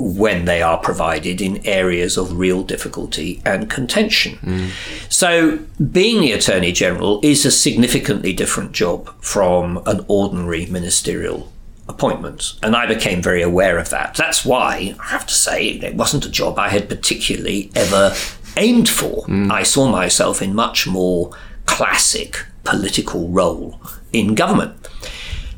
when 0.01 0.45
they 0.45 0.63
are 0.63 0.79
provided 0.79 1.41
in 1.41 1.67
areas 1.67 2.17
of 2.17 2.39
real 2.39 2.63
difficulty 2.63 3.43
and 3.45 3.69
contention. 3.69 4.71
So, 5.09 5.59
being 5.91 6.21
the 6.21 6.31
Attorney 6.31 6.71
General 6.71 7.19
is 7.25 7.45
a 7.45 7.51
significantly 7.51 8.33
different 8.33 8.71
job 8.71 9.13
from 9.21 9.83
an 9.87 10.05
ordinary 10.07 10.67
ministerial 10.67 11.51
appointment. 11.89 12.53
And 12.63 12.77
I 12.77 12.87
became 12.87 13.21
very 13.21 13.43
aware 13.43 13.77
of 13.77 13.91
that. 13.91 14.15
That's 14.15 14.45
why, 14.45 14.95
I 15.01 15.07
have 15.07 15.27
to 15.27 15.35
say, 15.35 15.67
it 15.71 15.97
wasn't 15.97 16.27
a 16.27 16.31
job 16.31 16.59
I 16.61 16.69
had 16.69 16.89
particularly 16.89 17.73
ever 17.75 18.15
aimed 18.59 18.89
for. 18.89 19.25
I 19.51 19.63
saw 19.63 19.89
myself 19.89 20.43
in 20.43 20.55
much 20.55 20.87
more 20.87 21.31
classic 21.67 22.45
political 22.65 23.29
role 23.29 23.81
in 24.13 24.35
government. 24.35 24.75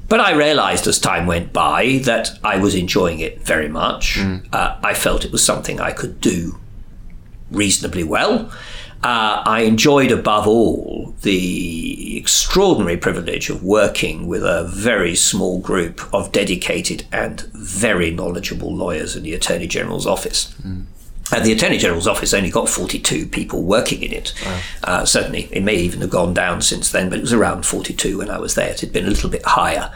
But 0.09 0.21
I 0.21 0.33
realized 0.33 0.87
as 0.89 0.99
time 0.99 1.27
went 1.27 1.53
by 1.53 2.01
that 2.05 2.31
I 2.43 2.57
was 2.59 2.75
enjoying 2.75 3.21
it 3.21 3.41
very 3.43 3.69
much. 3.69 4.19
Uh, 4.53 4.77
I 4.83 4.93
felt 4.95 5.25
it 5.25 5.33
was 5.33 5.45
something 5.45 5.81
I 5.81 5.93
could 5.93 6.21
do 6.21 6.59
reasonably 7.51 8.05
well. 8.05 8.51
Uh, 9.03 9.43
I 9.47 9.61
enjoyed 9.63 10.11
above 10.13 10.47
all 10.47 11.15
the 11.23 12.19
extraordinary 12.19 12.97
privilege 12.99 13.49
of 13.49 13.63
working 13.63 14.27
with 14.27 14.43
a 14.43 14.65
very 14.65 15.15
small 15.15 15.59
group 15.61 16.03
of 16.13 16.33
dedicated 16.33 17.07
and 17.13 17.41
very 17.55 18.11
knowledgeable 18.11 18.75
lawyers 18.75 19.17
in 19.17 19.23
the 19.23 19.33
Attorney 19.33 19.67
General's 19.69 20.07
office. 20.07 20.55
And 21.33 21.45
the 21.45 21.53
Attorney 21.53 21.79
General's 21.79 22.07
office 22.09 22.35
only 22.35 22.51
got 22.51 22.69
42 22.69 23.27
people 23.27 23.63
working 23.63 24.03
in 24.03 24.13
it. 24.13 24.35
Uh, 24.83 25.05
certainly, 25.05 25.49
it 25.53 25.63
may 25.63 25.77
even 25.77 26.01
have 26.01 26.11
gone 26.11 26.35
down 26.35 26.61
since 26.63 26.91
then, 26.91 27.09
but 27.09 27.19
it 27.19 27.23
was 27.23 27.33
around 27.33 27.65
42 27.65 28.19
when 28.19 28.31
I 28.31 28.39
was 28.39 28.55
there. 28.55 28.71
It 28.71 28.81
had 28.81 28.93
been 28.93 29.07
a 29.07 29.11
little 29.11 29.31
bit 29.31 29.43
higher. 29.45 29.93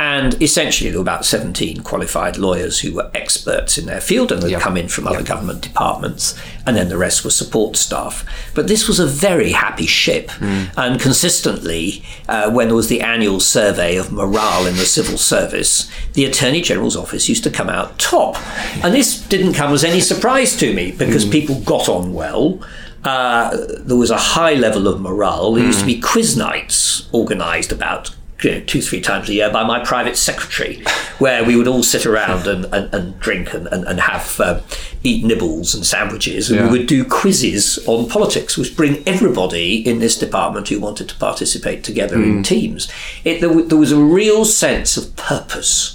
And 0.00 0.40
essentially, 0.42 0.88
there 0.88 0.98
were 0.98 1.02
about 1.02 1.26
17 1.26 1.82
qualified 1.82 2.38
lawyers 2.38 2.80
who 2.80 2.94
were 2.94 3.10
experts 3.12 3.76
in 3.76 3.84
their 3.84 4.00
field 4.00 4.32
and 4.32 4.40
had 4.42 4.50
Yep. 4.50 4.60
come 4.62 4.78
in 4.78 4.88
from 4.88 5.06
other 5.06 5.22
government 5.22 5.60
departments, 5.60 6.34
and 6.66 6.74
then 6.74 6.88
the 6.88 6.96
rest 6.96 7.22
were 7.22 7.30
support 7.30 7.76
staff. 7.76 8.24
But 8.54 8.66
this 8.66 8.88
was 8.88 8.98
a 8.98 9.04
very 9.06 9.52
happy 9.52 9.84
ship, 9.86 10.30
and 10.40 10.98
consistently, 10.98 12.02
uh, 12.30 12.50
when 12.50 12.68
there 12.68 12.74
was 12.76 12.88
the 12.88 13.02
annual 13.02 13.40
survey 13.40 13.96
of 13.96 14.10
morale 14.10 14.66
in 14.66 14.76
the 14.76 14.86
civil 14.86 15.18
service, 15.18 15.86
the 16.14 16.24
Attorney 16.24 16.62
General's 16.62 16.96
office 16.96 17.28
used 17.28 17.44
to 17.44 17.50
come 17.50 17.68
out 17.68 17.98
top. 17.98 18.38
And 18.82 18.94
this 18.94 19.20
didn't 19.20 19.52
come 19.52 19.72
as 19.74 19.84
any 19.84 20.00
surprise 20.00 20.56
to 20.56 20.72
me 20.72 20.92
because 20.92 21.26
people 21.26 21.56
got 21.60 21.90
on 21.90 22.14
well. 22.14 22.58
Uh, 23.04 23.54
there 23.80 23.96
was 23.98 24.10
a 24.10 24.16
high 24.16 24.54
level 24.54 24.88
of 24.88 24.98
morale. 25.00 25.52
There 25.52 25.64
used 25.64 25.80
to 25.80 25.86
be 25.86 26.00
quiz 26.00 26.38
nights 26.38 27.06
organised 27.12 27.70
about 27.70 28.10
you 28.42 28.50
know, 28.52 28.60
two, 28.60 28.80
three 28.82 29.00
times 29.00 29.28
a 29.28 29.34
year 29.34 29.50
by 29.52 29.64
my 29.64 29.82
private 29.84 30.16
secretary, 30.16 30.82
where 31.18 31.44
we 31.44 31.56
would 31.56 31.68
all 31.68 31.82
sit 31.82 32.06
around 32.06 32.46
and, 32.46 32.64
and, 32.66 32.92
and 32.94 33.20
drink 33.20 33.52
and, 33.54 33.66
and, 33.68 33.84
and 33.84 34.00
have 34.00 34.40
uh, 34.40 34.60
eat 35.02 35.24
nibbles 35.24 35.74
and 35.74 35.84
sandwiches, 35.84 36.50
and 36.50 36.60
Yeah. 36.60 36.70
we 36.70 36.78
would 36.78 36.86
do 36.86 37.04
quizzes 37.04 37.78
on 37.86 38.08
politics, 38.08 38.56
which 38.56 38.76
bring 38.76 39.02
everybody 39.06 39.86
in 39.86 39.98
this 39.98 40.18
department 40.18 40.68
who 40.68 40.80
wanted 40.80 41.08
to 41.08 41.16
participate 41.16 41.84
together 41.84 42.16
in 42.16 42.42
teams. 42.42 42.90
It, 43.24 43.40
there, 43.40 43.48
w- 43.50 43.66
there 43.68 43.78
was 43.78 43.92
a 43.92 44.00
real 44.00 44.44
sense 44.44 44.96
of 44.96 45.14
purpose. 45.16 45.94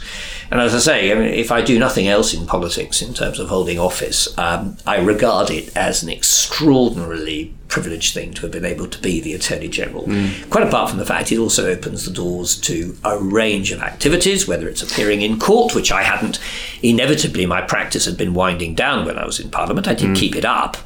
And 0.52 0.62
as 0.62 0.76
I 0.76 0.80
say, 0.80 1.12
I 1.12 1.16
mean, 1.16 1.34
if 1.34 1.52
I 1.52 1.62
do 1.62 1.80
nothing 1.80 2.08
else 2.08 2.34
in 2.34 2.46
politics 2.46 3.02
in 3.02 3.14
terms 3.14 3.40
of 3.40 3.50
holding 3.50 3.80
office, 3.80 4.38
um, 4.38 4.78
I 4.86 4.98
regard 5.00 5.50
it 5.50 5.76
as 5.76 6.04
an 6.04 6.10
extraordinarily 6.10 7.54
privileged 7.68 8.14
thing 8.14 8.34
to 8.34 8.42
have 8.44 8.52
been 8.52 8.64
able 8.64 8.88
to 8.88 9.02
be 9.02 9.20
the 9.20 9.34
Attorney 9.34 9.68
General. 9.68 10.04
Quite 10.50 10.68
apart 10.68 10.90
from 10.90 11.00
the 11.00 11.06
fact 11.06 11.32
it 11.32 11.38
also 11.40 11.68
opens 11.70 12.06
the 12.06 12.12
doors 12.12 12.56
to 12.62 12.96
a 13.04 13.18
range 13.18 13.72
of 13.72 13.82
activities, 13.82 14.48
whether 14.48 14.70
it's 14.70 14.84
appearing 14.84 15.22
in 15.24 15.40
court, 15.40 15.74
which 15.76 15.92
I 15.92 16.04
hadn't. 16.04 16.40
Inevitably, 16.84 17.46
my 17.48 17.62
practice 17.62 18.06
had 18.06 18.16
been 18.18 18.34
winding 18.34 18.76
down 18.76 19.06
when 19.06 19.18
I 19.18 19.26
was 19.26 19.40
in 19.40 19.50
Parliament. 19.50 19.88
I 19.88 19.94
did 19.96 20.16
keep 20.16 20.36
it 20.36 20.46
up. 20.46 20.78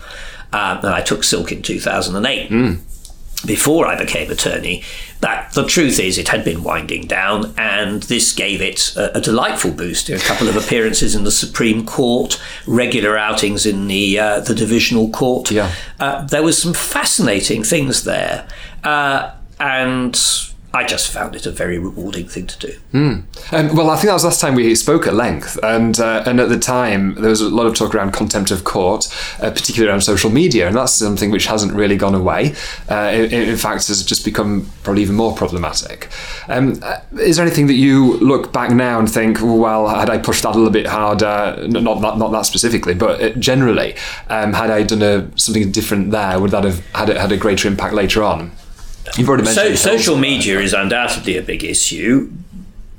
Um, 0.52 0.78
and 0.80 0.88
I 0.88 1.02
took 1.02 1.24
Silk 1.24 1.52
in 1.52 1.62
2008 1.62 2.50
before 3.46 3.88
I 3.88 3.98
became 3.98 4.30
attorney, 4.30 4.84
that 5.22 5.54
the 5.54 5.66
truth 5.66 6.00
is 6.00 6.18
it 6.18 6.28
had 6.28 6.44
been 6.44 6.64
winding 6.64 7.08
down, 7.08 7.54
and 7.58 8.04
this 8.04 8.34
gave 8.34 8.62
it 8.62 8.94
a, 8.96 9.18
a 9.18 9.22
delightful 9.22 9.72
boost. 9.72 10.10
A 10.10 10.20
couple 10.20 10.48
of 10.50 10.56
appearances 10.56 11.16
in 11.16 11.24
the 11.24 11.32
Supreme 11.32 11.86
Court, 11.86 12.42
regular 12.68 13.18
outings 13.18 13.66
in 13.66 13.88
the 13.88 14.20
uh, 14.20 14.40
the 14.42 14.56
divisional 14.56 15.10
court. 15.10 15.52
Yeah. 15.52 15.74
Uh, 16.00 16.26
there 16.26 16.44
was 16.44 16.58
some 16.58 16.74
fascinating 16.74 17.64
things 17.64 18.04
there, 18.04 18.48
uh, 18.84 19.32
and 19.60 20.16
I 20.72 20.86
just 20.86 21.12
found 21.12 21.36
it 21.36 21.48
a 21.48 21.52
very 21.52 21.80
rewarding 21.80 22.28
thing 22.28 22.46
to 22.46 22.60
do. 22.60 22.74
Um, 23.52 23.76
well, 23.76 23.90
I 23.90 23.96
think 23.96 24.08
that 24.08 24.14
was 24.14 24.24
last 24.24 24.40
time 24.40 24.54
we 24.54 24.76
spoke 24.76 25.08
at 25.08 25.16
length, 25.16 25.58
and 25.64 26.00
uh, 26.00 26.24
and 26.28 26.40
at 26.40 26.50
the 26.50 26.60
time 26.60 27.16
there 27.16 27.30
was 27.30 27.42
a 27.42 27.50
lot 27.50 27.66
of 27.66 27.74
talk 27.74 27.96
around 27.96 28.12
contempt 28.12 28.52
of 28.52 28.64
court, 28.64 29.08
uh, 29.42 29.50
particularly 29.50 29.90
around 29.90 30.02
social 30.02 30.30
media, 30.30 30.68
and 30.68 30.76
that's 30.76 30.94
something 30.94 31.32
which 31.32 31.48
hasn't 31.48 31.74
really 31.74 31.98
gone 31.98 32.14
away. 32.14 32.54
Uh, 32.90 33.10
in, 33.14 33.32
in 33.32 33.58
fact, 33.58 33.88
has 33.88 34.06
just 34.06 34.24
become 34.24 34.70
probably 34.84 35.02
even 35.02 35.16
more 35.16 35.36
problematic. 35.36 36.10
Um, 36.48 36.80
uh, 36.84 37.00
is 37.20 37.38
there 37.38 37.46
anything 37.46 37.66
that 37.68 37.74
you 37.74 38.18
look 38.18 38.54
back 38.54 38.70
now 38.70 39.00
and 39.00 39.10
think, 39.10 39.40
well, 39.42 39.88
had 39.88 40.12
I 40.12 40.20
pushed 40.20 40.44
that 40.44 40.54
a 40.54 40.58
little 40.58 40.72
bit 40.72 40.86
harder? 40.86 41.66
Not 41.68 42.00
not, 42.00 42.20
not 42.20 42.32
that 42.32 42.46
specifically, 42.46 42.94
but 42.94 43.20
uh, 43.20 43.30
generally, 43.40 43.96
um, 44.30 44.54
had 44.54 44.70
I 44.70 44.84
done 44.84 45.02
a, 45.02 45.28
something 45.36 45.72
different 45.72 46.12
there, 46.12 46.40
would 46.40 46.52
that 46.52 46.64
have 46.64 46.86
had 46.94 47.10
had 47.10 47.32
a 47.32 47.38
greater 47.38 47.68
impact 47.68 47.96
later 47.96 48.24
on? 48.24 48.52
You've 49.18 49.30
already 49.30 49.46
So, 49.46 49.76
social 49.76 50.18
media 50.18 50.60
is 50.60 50.74
undoubtedly 50.74 51.38
a 51.38 51.42
big 51.42 51.64
issue. 51.64 52.32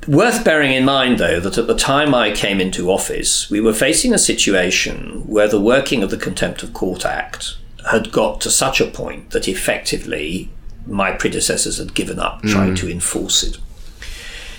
Worth 0.07 0.43
bearing 0.43 0.73
in 0.73 0.83
mind, 0.83 1.19
though, 1.19 1.39
that 1.39 1.57
at 1.57 1.67
the 1.67 1.75
time 1.75 2.15
I 2.15 2.31
came 2.31 2.59
into 2.59 2.91
office, 2.91 3.49
we 3.49 3.61
were 3.61 3.73
facing 3.73 4.13
a 4.13 4.17
situation 4.17 5.27
where 5.27 5.47
the 5.47 5.61
working 5.61 6.01
of 6.01 6.09
the 6.09 6.17
Contempt 6.17 6.63
of 6.63 6.73
Court 6.73 7.05
Act 7.05 7.55
had 7.91 8.11
got 8.11 8.41
to 8.41 8.49
such 8.49 8.81
a 8.81 8.87
point 8.87 9.31
that 9.31 9.47
effectively 9.47 10.49
my 10.87 11.11
predecessors 11.11 11.77
had 11.77 11.93
given 11.93 12.19
up 12.19 12.41
mm. 12.41 12.51
trying 12.51 12.75
to 12.75 12.89
enforce 12.89 13.43
it. 13.43 13.57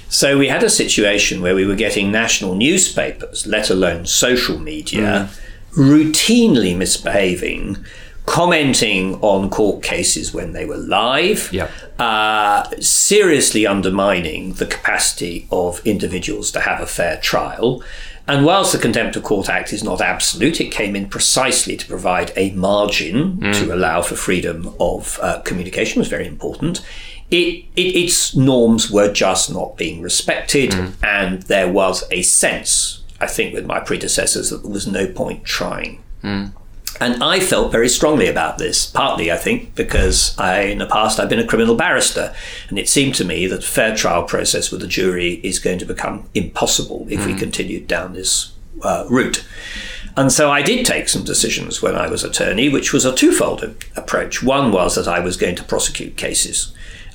So 0.09 0.39
we 0.39 0.49
had 0.49 0.63
a 0.63 0.71
situation 0.71 1.41
where 1.41 1.55
we 1.55 1.65
were 1.65 1.75
getting 1.75 2.13
national 2.13 2.55
newspapers, 2.55 3.47
let 3.47 3.71
alone 3.71 4.07
social 4.07 4.59
media, 4.59 5.31
mm. 5.31 6.13
routinely 6.13 6.77
misbehaving, 6.77 7.85
commenting 8.33 9.17
on 9.21 9.51
court 9.51 9.83
cases 9.83 10.33
when 10.33 10.53
they 10.53 10.65
were 10.65 10.79
live, 10.79 11.53
Yep. 11.53 11.71
uh, 11.99 12.65
seriously 12.81 13.67
undermining 13.67 14.55
the 14.55 14.65
capacity 14.65 15.47
of 15.53 15.83
individuals 15.87 16.51
to 16.53 16.61
have 16.61 16.81
a 16.81 16.87
fair 16.87 17.19
trial. 17.19 17.83
And 18.27 18.47
whilst 18.47 18.73
the 18.73 18.79
Contempt 18.79 19.17
of 19.17 19.23
Court 19.23 19.51
Act 19.51 19.71
is 19.75 19.85
not 19.85 20.01
absolute, 20.01 20.63
it 20.63 20.71
came 20.71 20.97
in 20.97 21.11
precisely 21.11 21.77
to 21.77 21.87
provide 21.87 22.33
a 22.35 22.53
margin 22.53 23.39
to 23.53 23.75
allow 23.75 24.01
for 24.01 24.15
freedom 24.15 24.75
of 24.81 25.19
uh, 25.21 25.41
communication, 25.41 25.99
was 25.99 26.09
very 26.09 26.27
important. 26.27 26.81
It, 27.31 27.67
it, 27.77 27.97
its 28.05 28.35
norms 28.35 28.91
were 28.91 29.13
just 29.13 29.53
not 29.53 29.77
being 29.77 30.01
respected, 30.01 30.73
and 31.03 31.43
there 31.43 31.71
was 31.71 32.05
a 32.11 32.23
sense, 32.23 33.03
I 33.21 33.27
think, 33.27 33.53
with 33.53 33.67
my 33.67 33.81
predecessors 33.81 34.49
that 34.49 34.63
there 34.63 34.73
was 34.73 34.87
no 34.87 35.07
point 35.07 35.45
trying. 35.45 36.03
And 37.01 37.23
I 37.23 37.41
felt 37.41 37.73
very 37.73 37.89
strongly 37.89 38.29
about 38.29 38.59
this, 38.59 38.87
partly, 38.87 39.33
I 39.33 39.37
think, 39.37 39.75
because 39.75 40.39
I, 40.39 40.61
in 40.63 40.79
the 40.79 40.87
past 40.87 41.19
I've 41.19 41.29
been 41.29 41.39
a 41.39 41.47
criminal 41.47 41.75
barrister, 41.75 42.35
and 42.69 42.79
it 42.79 42.89
seemed 42.89 43.15
to 43.17 43.25
me 43.25 43.47
that 43.47 43.65
fair 43.65 43.97
trial 43.97 44.25
process 44.25 44.71
with 44.71 44.83
a 44.83 44.87
jury 44.87 45.41
is 45.43 45.59
going 45.59 45.79
to 45.79 45.85
become 45.85 46.29
impossible 46.35 47.07
if 47.09 47.27
we 47.27 47.35
continued 47.35 47.89
down 47.89 48.13
this 48.13 48.53
uh, 48.83 49.05
route. 49.09 49.45
And 50.17 50.31
so 50.31 50.51
I 50.51 50.61
did 50.61 50.85
take 50.85 51.09
some 51.09 51.25
decisions 51.25 51.81
when 51.81 51.97
I 51.97 52.09
was 52.09 52.23
attorney, 52.23 52.69
which 52.69 52.93
was 52.93 53.05
a 53.05 53.15
twofold 53.15 53.65
approach. 53.97 54.43
One 54.43 54.71
was 54.71 54.95
that 54.95 55.09
I 55.09 55.21
was 55.21 55.39
going 55.39 55.57
to 55.57 55.65
prosecute 55.65 56.17
cases 56.17 56.73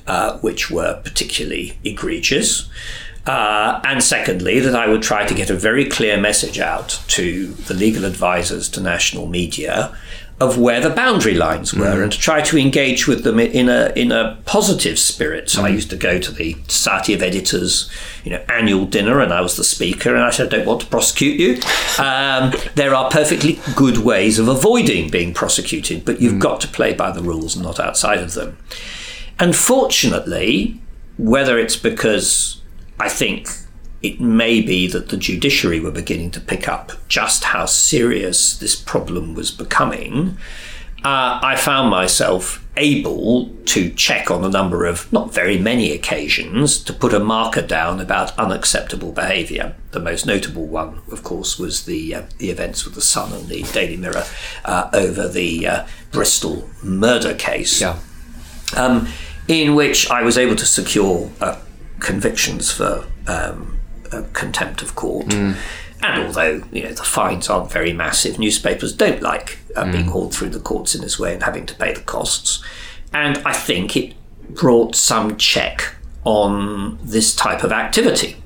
uh, 0.08 0.38
which 0.38 0.70
were 0.70 1.00
particularly 1.04 1.78
egregious. 1.84 2.68
Uh, 3.28 3.78
and 3.84 4.02
secondly, 4.02 4.58
that 4.58 4.74
I 4.74 4.88
would 4.88 5.02
try 5.02 5.26
to 5.26 5.34
get 5.34 5.50
a 5.50 5.54
very 5.54 5.84
clear 5.84 6.18
message 6.18 6.58
out 6.58 7.02
to 7.08 7.48
the 7.48 7.74
legal 7.74 8.06
advisors 8.06 8.70
to 8.70 8.80
national 8.80 9.26
media 9.26 9.94
of 10.40 10.56
where 10.56 10.80
the 10.80 10.88
boundary 10.88 11.34
lines 11.34 11.74
were 11.74 12.02
and 12.02 12.12
to 12.12 12.18
try 12.18 12.40
to 12.40 12.56
engage 12.56 13.08
with 13.08 13.24
them 13.24 13.38
in 13.38 13.68
a 13.68 13.92
in 13.96 14.12
a 14.12 14.38
positive 14.46 14.98
spirit. 14.98 15.50
So 15.50 15.62
I 15.62 15.68
used 15.68 15.90
to 15.90 15.96
go 15.96 16.18
to 16.18 16.30
the 16.32 16.56
Society 16.68 17.12
of 17.12 17.22
Editors, 17.22 17.90
you 18.24 18.30
know, 18.30 18.42
annual 18.48 18.86
dinner, 18.86 19.20
and 19.20 19.30
I 19.30 19.42
was 19.42 19.56
the 19.56 19.64
speaker, 19.64 20.14
and 20.14 20.24
I 20.24 20.30
said, 20.30 20.46
"I 20.46 20.56
don't 20.56 20.66
want 20.66 20.80
to 20.82 20.86
prosecute 20.86 21.38
you. 21.38 21.60
Um, 21.98 22.52
there 22.76 22.94
are 22.94 23.10
perfectly 23.10 23.58
good 23.74 23.98
ways 23.98 24.38
of 24.38 24.46
avoiding 24.46 25.10
being 25.10 25.34
prosecuted, 25.34 26.04
but 26.04 26.20
you've 26.20 26.38
got 26.38 26.60
to 26.60 26.68
play 26.68 26.94
by 26.94 27.10
the 27.10 27.22
rules 27.22 27.56
and 27.56 27.64
not 27.64 27.80
outside 27.80 28.20
of 28.20 28.34
them." 28.34 28.56
Unfortunately, 29.40 30.80
whether 31.16 31.58
it's 31.58 31.74
because 31.74 32.58
I 33.00 33.08
think 33.08 33.48
it 34.02 34.20
may 34.20 34.60
be 34.60 34.86
that 34.88 35.08
the 35.08 35.16
judiciary 35.16 35.80
were 35.80 35.90
beginning 35.90 36.30
to 36.32 36.40
pick 36.40 36.68
up 36.68 36.92
just 37.08 37.44
how 37.44 37.66
serious 37.66 38.56
this 38.56 38.76
problem 38.76 39.34
was 39.34 39.50
becoming, 39.50 40.36
uh, 41.04 41.38
I 41.42 41.54
found 41.56 41.90
myself 41.90 42.64
able 42.76 43.50
to 43.66 43.90
check 43.90 44.30
on 44.32 44.44
a 44.44 44.48
number 44.48 44.84
of, 44.84 45.12
not 45.12 45.32
very 45.32 45.58
many 45.58 45.92
occasions, 45.92 46.82
to 46.84 46.92
put 46.92 47.14
a 47.14 47.20
marker 47.20 47.62
down 47.62 48.00
about 48.00 48.36
unacceptable 48.36 49.12
behaviour. 49.12 49.76
The 49.92 50.00
most 50.00 50.26
notable 50.26 50.66
one, 50.66 51.00
of 51.12 51.22
course, 51.22 51.58
was 51.58 51.86
the 51.86 52.14
uh, 52.14 52.22
the 52.38 52.50
events 52.50 52.84
with 52.84 52.94
the 52.94 53.00
Sun 53.00 53.32
and 53.32 53.48
the 53.48 53.62
Daily 53.62 53.96
Mirror 53.96 54.24
uh, 54.64 54.90
over 54.92 55.28
the 55.28 55.66
uh, 55.66 55.86
Bristol 56.10 56.68
murder 56.82 57.34
case. 57.34 57.80
Yeah. 57.80 57.98
Um, 58.76 59.08
in 59.46 59.74
which 59.74 60.10
I 60.10 60.22
was 60.22 60.36
able 60.36 60.56
to 60.56 60.66
secure 60.66 61.30
uh, 61.40 61.58
convictions 62.00 62.70
for 62.70 63.04
um, 63.26 63.78
uh, 64.12 64.22
contempt 64.32 64.82
of 64.82 64.94
court. 64.94 65.32
And 66.00 66.26
although 66.26 66.62
you 66.72 66.84
know 66.84 66.92
the 66.92 67.02
fines 67.02 67.50
aren't 67.50 67.72
very 67.72 67.92
massive, 67.92 68.38
newspapers 68.38 68.92
don't 68.92 69.20
like 69.20 69.58
uh, 69.74 69.90
being 69.90 70.06
hauled 70.06 70.32
through 70.32 70.50
the 70.50 70.60
courts 70.60 70.94
in 70.94 71.00
this 71.00 71.18
way 71.18 71.34
and 71.34 71.42
having 71.42 71.66
to 71.66 71.74
pay 71.74 71.92
the 71.92 72.00
costs. 72.00 72.62
And 73.12 73.38
I 73.38 73.52
think 73.52 73.96
it 73.96 74.14
brought 74.50 74.94
some 74.94 75.36
check 75.36 75.96
on 76.24 76.98
this 77.02 77.34
type 77.34 77.64
of 77.64 77.72
activity. 77.72 78.36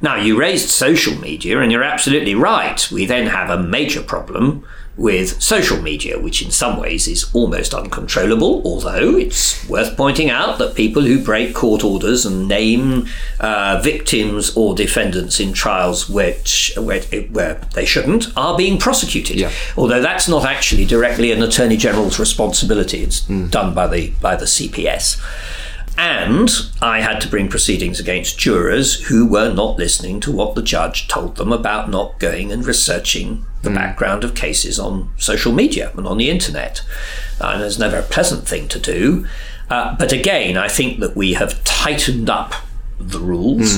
Now, 0.00 0.16
you 0.16 0.38
raised 0.38 0.68
social 0.68 1.16
media, 1.18 1.60
and 1.60 1.70
you're 1.72 1.84
absolutely 1.84 2.34
right. 2.34 2.90
We 2.90 3.06
then 3.06 3.26
have 3.26 3.50
a 3.50 3.62
major 3.62 4.02
problem 4.02 4.66
with 4.96 5.42
social 5.42 5.80
media, 5.82 6.18
which 6.18 6.40
in 6.40 6.50
some 6.50 6.78
ways 6.78 7.08
is 7.08 7.28
almost 7.34 7.74
uncontrollable, 7.74 8.62
although 8.64 9.16
it's 9.16 9.68
worth 9.68 9.96
pointing 9.96 10.30
out 10.30 10.58
that 10.58 10.74
people 10.74 11.02
who 11.02 11.22
break 11.22 11.54
court 11.54 11.82
orders 11.82 12.24
and 12.24 12.46
name 12.46 13.06
uh, 13.40 13.80
victims 13.82 14.56
or 14.56 14.74
defendants 14.74 15.40
in 15.40 15.52
trials 15.52 16.08
which, 16.08 16.72
where, 16.76 17.00
where 17.30 17.54
they 17.74 17.84
shouldn't 17.84 18.36
are 18.36 18.56
being 18.56 18.78
prosecuted. 18.78 19.36
Yeah. 19.36 19.50
Although 19.76 20.00
that's 20.00 20.28
not 20.28 20.44
actually 20.44 20.84
directly 20.84 21.32
an 21.32 21.42
Attorney 21.42 21.76
General's 21.76 22.18
responsibility, 22.18 23.02
it's 23.02 23.20
done 23.20 23.74
by 23.74 23.88
the, 23.88 24.10
by 24.20 24.36
the 24.36 24.46
CPS. 24.46 25.20
And 25.96 26.50
I 26.82 27.00
had 27.00 27.20
to 27.20 27.28
bring 27.28 27.48
proceedings 27.48 28.00
against 28.00 28.38
jurors 28.38 29.04
who 29.04 29.26
were 29.26 29.52
not 29.52 29.78
listening 29.78 30.18
to 30.20 30.32
what 30.32 30.54
the 30.54 30.62
judge 30.62 31.06
told 31.06 31.36
them 31.36 31.52
about 31.52 31.88
not 31.88 32.18
going 32.18 32.50
and 32.50 32.66
researching 32.66 33.44
the 33.64 33.70
background 33.70 34.24
of 34.24 34.34
cases 34.34 34.78
on 34.78 35.10
social 35.16 35.52
media 35.52 35.90
and 35.96 36.06
on 36.06 36.18
the 36.18 36.30
internet. 36.30 36.82
Uh, 37.40 37.52
and 37.54 37.62
it's 37.62 37.78
never 37.78 37.96
a 37.98 38.02
pleasant 38.02 38.46
thing 38.46 38.68
to 38.68 38.78
do. 38.78 39.26
Uh, 39.70 39.96
but 39.96 40.12
again, 40.12 40.56
I 40.56 40.68
think 40.68 41.00
that 41.00 41.16
we 41.16 41.34
have 41.34 41.62
tightened 41.64 42.30
up 42.30 42.54
the 42.98 43.18
rules, 43.18 43.76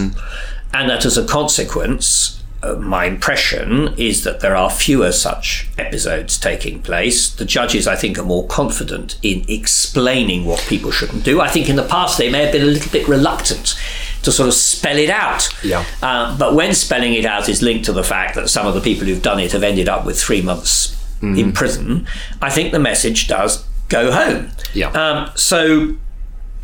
and 0.75 0.91
that 0.91 1.07
as 1.07 1.17
a 1.17 1.27
consequence, 1.27 2.43
uh, 2.63 2.75
my 2.75 3.05
impression 3.05 3.95
is 3.97 4.25
that 4.25 4.41
there 4.41 4.57
are 4.57 4.71
fewer 4.71 5.13
such 5.13 5.69
episodes 5.79 6.39
taking 6.39 6.83
place. 6.83 7.31
The 7.31 7.45
judges, 7.45 7.87
I 7.87 7.97
think, 7.97 8.19
are 8.19 8.25
more 8.25 8.47
confident 8.47 9.19
in 9.23 9.45
explaining 9.49 10.45
what 10.45 10.65
people 10.69 10.91
shouldn't 10.91 11.25
do. 11.25 11.41
I 11.41 11.49
think 11.49 11.69
in 11.69 11.77
the 11.77 11.87
past 11.87 12.19
they 12.19 12.31
may 12.31 12.43
have 12.43 12.53
been 12.53 12.63
a 12.63 12.67
little 12.67 12.91
bit 12.91 13.07
reluctant 13.09 13.79
to 14.27 14.33
sort 14.33 14.49
of 14.49 14.55
spell 14.55 14.99
it 14.99 15.09
out. 15.09 15.49
Yeah. 15.65 15.85
Uh, 16.03 16.37
but 16.37 16.55
when 16.55 16.75
spelling 16.75 17.15
it 17.15 17.25
out 17.25 17.49
is 17.49 17.63
linked 17.63 17.85
to 17.85 17.93
the 17.93 18.03
fact 18.03 18.35
that 18.35 18.51
some 18.51 18.67
of 18.67 18.75
the 18.75 18.81
people 18.81 19.07
who've 19.07 19.23
done 19.23 19.39
it 19.39 19.53
have 19.53 19.63
ended 19.63 19.89
up 19.89 20.05
with 20.05 20.21
three 20.21 20.43
months 20.43 20.93
in 21.23 21.53
prison, 21.53 22.07
I 22.43 22.51
think 22.51 22.73
the 22.73 22.81
message 22.81 23.29
does 23.29 23.65
go 23.89 24.11
home. 24.11 24.51
Yeah. 24.75 24.89
Um, 24.91 25.31
so, 25.37 25.97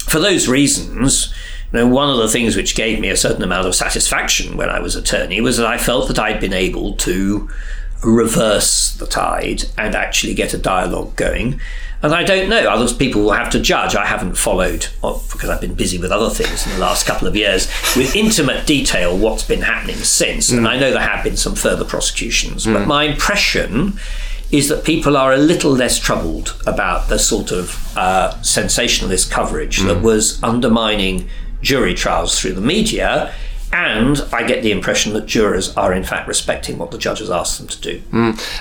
for 0.00 0.18
those 0.18 0.48
reasons, 0.48 1.32
you 1.72 1.78
know, 1.78 1.86
one 1.86 2.10
of 2.10 2.16
the 2.16 2.28
things 2.28 2.56
which 2.56 2.74
gave 2.74 2.98
me 2.98 3.08
a 3.08 3.16
certain 3.16 3.42
amount 3.42 3.68
of 3.68 3.76
satisfaction 3.76 4.56
when 4.56 4.68
I 4.68 4.80
was 4.80 4.96
attorney 4.96 5.40
was 5.40 5.56
that 5.56 5.66
I 5.66 5.78
felt 5.78 6.08
that 6.08 6.18
I'd 6.18 6.40
been 6.40 6.52
able 6.52 6.96
to 6.96 7.48
reverse 8.02 8.92
the 8.94 9.06
tide 9.06 9.66
and 9.78 9.94
actually 9.94 10.34
get 10.34 10.52
a 10.52 10.58
dialogue 10.58 11.14
going. 11.14 11.60
And 12.02 12.12
I 12.12 12.24
don't 12.24 12.48
know, 12.48 12.68
other 12.68 12.92
people 12.94 13.22
will 13.22 13.32
have 13.32 13.50
to 13.50 13.60
judge. 13.60 13.94
I 13.94 14.04
haven't 14.04 14.36
followed, 14.36 14.86
well, 15.02 15.22
because 15.30 15.48
I've 15.48 15.60
been 15.60 15.74
busy 15.74 15.98
with 15.98 16.10
other 16.10 16.30
things 16.30 16.66
in 16.66 16.72
the 16.72 16.78
last 16.78 17.06
couple 17.06 17.28
of 17.28 17.36
years, 17.36 17.68
with 17.96 18.16
intimate 18.16 18.66
detail 18.66 19.16
what's 19.16 19.44
been 19.44 19.62
happening 19.62 19.96
since. 19.96 20.50
And 20.50 20.66
I 20.66 20.78
know 20.78 20.90
there 20.90 21.00
have 21.00 21.22
been 21.22 21.36
some 21.36 21.54
further 21.54 21.84
prosecutions. 21.84 22.64
But 22.64 22.86
my 22.86 23.04
impression 23.04 23.98
is 24.50 24.68
that 24.68 24.84
people 24.84 25.16
are 25.16 25.32
a 25.32 25.38
little 25.38 25.70
less 25.70 25.98
troubled 25.98 26.60
about 26.66 27.08
the 27.08 27.18
sort 27.18 27.52
of 27.52 27.96
uh, 27.96 28.40
sensationalist 28.42 29.30
coverage 29.30 29.78
that 29.82 30.02
was 30.02 30.42
undermining 30.42 31.28
jury 31.62 31.94
trials 31.94 32.38
through 32.38 32.52
the 32.52 32.60
media. 32.60 33.32
And 33.72 34.20
I 34.32 34.42
get 34.42 34.62
the 34.62 34.70
impression 34.70 35.14
that 35.14 35.26
jurors 35.26 35.74
are, 35.76 35.94
in 35.94 36.04
fact, 36.04 36.28
respecting 36.28 36.76
what 36.76 36.90
the 36.90 36.98
judges 36.98 37.30
asked 37.30 37.58
them 37.58 37.68
to 37.68 37.80
do. 37.80 38.02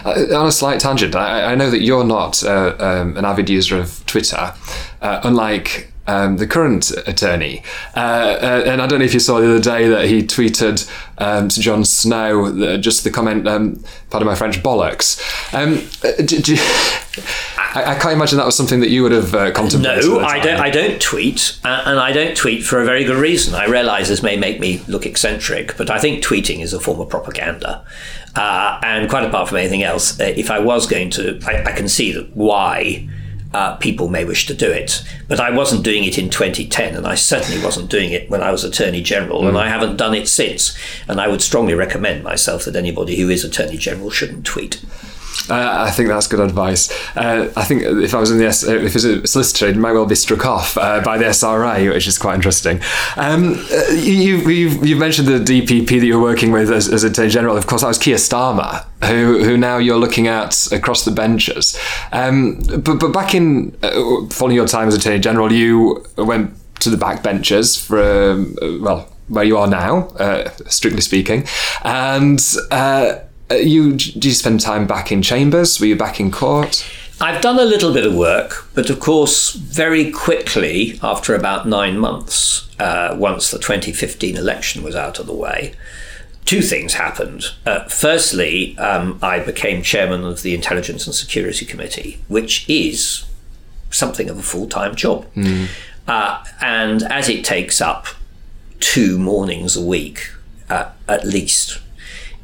Uh, 0.05 0.37
on 0.37 0.47
a 0.47 0.51
slight 0.51 0.79
tangent, 0.79 1.15
I, 1.15 1.51
I 1.51 1.55
know 1.55 1.69
that 1.69 1.81
you're 1.81 2.05
not 2.05 2.43
uh, 2.43 2.75
um, 2.79 3.17
an 3.17 3.25
avid 3.25 3.49
user 3.49 3.77
of 3.77 4.05
Twitter, 4.05 4.53
uh, 5.01 5.19
unlike 5.23 5.91
um, 6.07 6.37
the 6.37 6.47
current 6.47 6.91
attorney. 7.07 7.63
Uh, 7.95 7.99
uh, 7.99 8.63
and 8.65 8.81
I 8.81 8.87
don't 8.87 8.99
know 8.99 9.05
if 9.05 9.13
you 9.13 9.19
saw 9.19 9.39
the 9.39 9.49
other 9.49 9.61
day 9.61 9.87
that 9.87 10.05
he 10.05 10.23
tweeted 10.23 10.89
um, 11.17 11.47
to 11.49 11.59
Jon 11.59 11.85
Snow 11.85 12.45
uh, 12.45 12.77
just 12.77 13.03
the 13.03 13.11
comment, 13.11 13.47
um, 13.47 13.83
pardon 14.09 14.27
my 14.27 14.35
French, 14.35 14.61
bollocks. 14.63 15.21
Um, 15.53 15.87
do, 16.25 16.39
do, 16.39 16.55
I, 17.73 17.91
I 17.91 17.95
can't 17.95 18.13
imagine 18.13 18.37
that 18.37 18.45
was 18.45 18.55
something 18.55 18.81
that 18.81 18.89
you 18.89 19.03
would 19.03 19.11
have 19.11 19.33
uh, 19.33 19.51
contemplated. 19.51 20.05
No, 20.05 20.19
I 20.19 20.39
don't. 20.39 20.59
I 20.59 20.69
don't 20.69 21.01
tweet, 21.01 21.59
uh, 21.63 21.83
and 21.85 21.99
I 21.99 22.11
don't 22.11 22.35
tweet 22.35 22.63
for 22.63 22.81
a 22.81 22.85
very 22.85 23.03
good 23.03 23.17
reason. 23.17 23.55
I 23.55 23.65
realise 23.65 24.09
this 24.09 24.21
may 24.21 24.35
make 24.35 24.59
me 24.59 24.81
look 24.87 25.05
eccentric, 25.05 25.77
but 25.77 25.89
I 25.89 25.99
think 25.99 26.23
tweeting 26.23 26.59
is 26.59 26.73
a 26.73 26.79
form 26.79 26.99
of 26.99 27.09
propaganda. 27.09 27.85
Uh, 28.35 28.79
and 28.83 29.09
quite 29.09 29.25
apart 29.25 29.49
from 29.49 29.57
anything 29.57 29.83
else, 29.83 30.19
uh, 30.19 30.33
if 30.35 30.49
I 30.51 30.59
was 30.59 30.87
going 30.87 31.09
to, 31.11 31.39
I, 31.45 31.63
I 31.63 31.71
can 31.73 31.87
see 31.87 32.11
that 32.13 32.35
why. 32.35 33.07
Uh, 33.53 33.75
people 33.75 34.07
may 34.07 34.23
wish 34.23 34.45
to 34.45 34.53
do 34.53 34.71
it, 34.71 35.03
but 35.27 35.37
I 35.37 35.49
wasn't 35.49 35.83
doing 35.83 36.05
it 36.05 36.17
in 36.17 36.29
2010, 36.29 36.95
and 36.95 37.05
I 37.05 37.15
certainly 37.15 37.61
wasn't 37.61 37.89
doing 37.89 38.11
it 38.11 38.29
when 38.29 38.41
I 38.41 38.49
was 38.49 38.63
Attorney 38.63 39.01
General, 39.01 39.45
and 39.45 39.57
I 39.57 39.67
haven't 39.67 39.97
done 39.97 40.13
it 40.13 40.29
since. 40.29 40.73
And 41.09 41.19
I 41.19 41.27
would 41.27 41.41
strongly 41.41 41.73
recommend 41.73 42.23
myself 42.23 42.63
that 42.63 42.77
anybody 42.77 43.17
who 43.17 43.27
is 43.27 43.43
Attorney 43.43 43.75
General 43.75 44.09
shouldn't 44.09 44.45
tweet. 44.45 44.81
Uh, 45.49 45.85
I 45.87 45.91
think 45.91 46.07
that's 46.09 46.27
good 46.27 46.39
advice. 46.39 46.91
Uh, 47.15 47.51
I 47.55 47.63
think 47.63 47.83
if 47.83 48.13
I 48.13 48.19
was 48.19 48.31
in 48.31 48.37
the 48.37 48.45
S- 48.45 48.63
if 48.63 48.81
it 48.83 48.93
was 48.93 49.05
a 49.05 49.25
solicitor, 49.27 49.67
it 49.67 49.75
might 49.77 49.93
well 49.93 50.05
be 50.05 50.15
struck 50.15 50.45
off 50.45 50.77
uh, 50.77 51.01
by 51.01 51.17
the 51.17 51.25
SRA, 51.25 51.91
which 51.93 52.07
is 52.07 52.17
quite 52.17 52.35
interesting. 52.35 52.79
Um, 53.17 53.53
uh, 53.71 53.91
you, 53.93 54.37
you've, 54.37 54.85
you've 54.85 54.99
mentioned 54.99 55.27
the 55.27 55.39
DPP 55.39 55.99
that 55.99 56.05
you're 56.05 56.21
working 56.21 56.51
with 56.51 56.69
as, 56.71 56.87
as 56.91 57.03
Attorney 57.03 57.29
General. 57.29 57.57
Of 57.57 57.65
course, 57.67 57.81
that 57.81 57.87
was 57.87 57.97
Keir 57.97 58.17
Starmer, 58.17 58.85
who 59.05 59.43
who 59.43 59.57
now 59.57 59.77
you're 59.77 59.97
looking 59.97 60.27
at 60.27 60.71
across 60.71 61.05
the 61.05 61.11
benches. 61.11 61.77
Um, 62.11 62.61
but 62.79 62.99
but 62.99 63.11
back 63.11 63.33
in 63.33 63.75
uh, 63.81 64.25
following 64.29 64.55
your 64.55 64.67
time 64.67 64.87
as 64.87 64.95
Attorney 64.95 65.19
General, 65.19 65.51
you 65.51 66.05
went 66.17 66.53
to 66.81 66.89
the 66.89 66.97
back 66.97 67.23
benches 67.23 67.77
for 67.77 68.31
um, 68.31 68.55
uh, 68.61 68.77
well 68.79 69.07
where 69.27 69.45
you 69.45 69.57
are 69.57 69.67
now, 69.67 70.09
uh, 70.19 70.49
strictly 70.67 71.01
speaking, 71.01 71.45
and. 71.83 72.41
Uh, 73.51 73.55
you 73.55 73.97
do 73.97 74.29
you 74.29 74.33
spend 74.33 74.61
time 74.61 74.87
back 74.87 75.11
in 75.11 75.21
chambers? 75.21 75.79
Were 75.79 75.87
you 75.87 75.95
back 75.95 76.19
in 76.19 76.31
court? 76.31 76.89
I've 77.19 77.41
done 77.41 77.59
a 77.59 77.65
little 77.65 77.93
bit 77.93 78.05
of 78.05 78.15
work, 78.15 78.67
but 78.73 78.89
of 78.89 78.99
course, 78.99 79.53
very 79.53 80.09
quickly, 80.09 80.97
after 81.03 81.35
about 81.35 81.67
nine 81.67 81.99
months, 81.99 82.67
uh, 82.79 83.15
once 83.19 83.51
the 83.51 83.59
2015 83.59 84.35
election 84.37 84.81
was 84.81 84.95
out 84.95 85.19
of 85.19 85.27
the 85.27 85.33
way, 85.33 85.75
two 86.45 86.61
things 86.61 86.93
happened. 86.93 87.43
Uh, 87.65 87.83
firstly, 87.89 88.75
um, 88.79 89.19
I 89.21 89.39
became 89.39 89.83
chairman 89.83 90.23
of 90.23 90.41
the 90.41 90.55
Intelligence 90.55 91.05
and 91.05 91.13
Security 91.13 91.65
Committee, 91.65 92.23
which 92.27 92.67
is 92.67 93.25
something 93.91 94.29
of 94.29 94.39
a 94.39 94.43
full 94.43 94.67
time 94.67 94.95
job. 94.95 95.27
Uh, 96.07 96.43
and 96.61 97.03
as 97.03 97.29
it 97.29 97.45
takes 97.45 97.81
up 97.81 98.07
two 98.79 99.19
mornings 99.19 99.75
a 99.75 99.85
week, 99.85 100.31
uh, 100.69 100.89
at 101.07 101.25
least, 101.25 101.79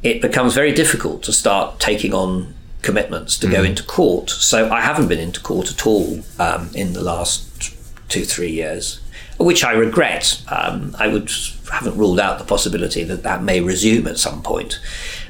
it 0.02 0.22
becomes 0.22 0.54
very 0.54 0.72
difficult 0.72 1.22
to 1.24 1.32
start 1.32 1.80
taking 1.80 2.14
on 2.14 2.54
commitments 2.82 3.38
to 3.38 3.48
go 3.48 3.64
into 3.64 3.82
court. 3.82 4.30
So 4.30 4.70
I 4.70 4.80
haven't 4.80 5.08
been 5.08 5.18
into 5.18 5.40
court 5.40 5.70
at 5.70 5.86
all 5.86 6.20
um, 6.38 6.70
in 6.74 6.92
the 6.92 7.02
last 7.02 7.74
two, 8.08 8.24
three 8.24 8.50
years, 8.50 9.00
which 9.38 9.64
I 9.64 9.72
regret. 9.72 10.42
Um, 10.48 10.94
I 10.98 11.08
would 11.08 11.30
haven't 11.72 11.98
ruled 11.98 12.20
out 12.20 12.38
the 12.38 12.44
possibility 12.44 13.04
that 13.04 13.22
that 13.24 13.42
may 13.42 13.60
resume 13.60 14.06
at 14.06 14.18
some 14.18 14.42
point. 14.42 14.80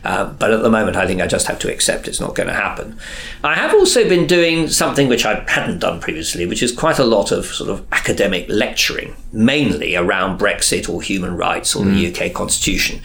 Uh, 0.04 0.32
but 0.32 0.50
at 0.50 0.62
the 0.62 0.70
moment, 0.70 0.96
I 0.96 1.06
think 1.06 1.20
I 1.20 1.26
just 1.26 1.46
have 1.46 1.58
to 1.60 1.72
accept 1.72 2.08
it's 2.08 2.20
not 2.20 2.34
going 2.34 2.48
to 2.48 2.54
happen. 2.54 2.98
I 3.42 3.54
have 3.54 3.74
also 3.74 4.08
been 4.08 4.26
doing 4.26 4.68
something 4.68 5.08
which 5.08 5.26
I 5.26 5.44
hadn't 5.48 5.80
done 5.80 6.00
previously, 6.00 6.46
which 6.46 6.62
is 6.62 6.72
quite 6.72 6.98
a 6.98 7.04
lot 7.04 7.32
of 7.32 7.46
sort 7.46 7.70
of 7.70 7.86
academic 7.92 8.46
lecturing, 8.48 9.16
mainly 9.32 9.96
around 9.96 10.38
Brexit 10.38 10.88
or 10.88 11.02
human 11.02 11.36
rights 11.36 11.74
or 11.74 11.84
mm. 11.84 11.94
the 12.14 12.26
UK 12.26 12.32
Constitution. 12.32 13.00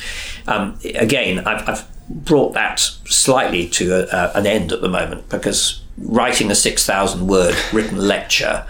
Um, 0.47 0.77
again, 0.95 1.39
I've, 1.39 1.67
I've, 1.67 1.92
brought 2.09 2.53
that 2.53 2.79
slightly 2.79 3.67
to 3.69 3.93
a, 3.93 4.15
a, 4.15 4.31
an 4.35 4.45
end 4.45 4.71
at 4.71 4.81
the 4.81 4.89
moment 4.89 5.29
because 5.29 5.81
writing 5.97 6.51
a 6.51 6.55
6,000 6.55 7.27
word 7.27 7.55
written 7.73 7.97
lecture 7.97 8.65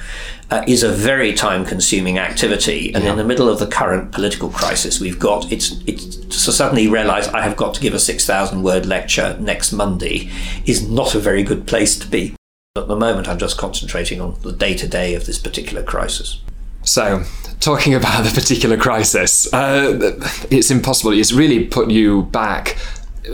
uh, 0.52 0.64
is 0.68 0.84
a 0.84 0.90
very 0.90 1.34
time 1.34 1.66
consuming 1.66 2.20
activity. 2.20 2.94
And 2.94 3.04
yeah. 3.04 3.12
in 3.12 3.18
the 3.18 3.24
middle 3.24 3.50
of 3.50 3.60
the 3.60 3.68
current 3.68 4.12
political 4.12 4.50
crisis 4.50 5.00
we've 5.00 5.20
got, 5.20 5.52
it's, 5.52 5.72
it's 5.88 6.18
to 6.18 6.52
suddenly 6.52 6.88
realize 6.88 7.28
I 7.30 7.42
have 7.42 7.56
got 7.56 7.74
to 7.76 7.82
give 7.82 7.94
a 7.94 8.00
6,000 8.00 8.62
word 8.62 8.86
lecture 8.86 9.38
next 9.40 9.72
Monday 9.72 10.30
is 10.66 10.88
not 10.88 11.16
a 11.16 11.20
very 11.20 11.44
good 11.44 11.66
place 11.66 11.98
to 12.00 12.08
be. 12.08 12.36
At 12.76 12.88
the 12.88 12.96
moment, 12.96 13.28
I'm 13.28 13.38
just 13.38 13.58
concentrating 13.58 14.20
on 14.20 14.36
the 14.42 14.52
day 14.52 14.74
to 14.76 14.88
day 14.88 15.14
of 15.14 15.26
this 15.26 15.38
particular 15.38 15.84
crisis. 15.84 16.42
So, 16.82 17.24
talking 17.60 17.94
about 17.94 18.24
the 18.24 18.32
particular 18.32 18.78
crisis, 18.78 19.52
uh, 19.54 20.20
it's 20.50 20.72
impossible. 20.72 21.14
It's 21.14 21.32
really 21.32 21.66
put 21.66 21.92
you 21.92 22.24
back 22.24 22.78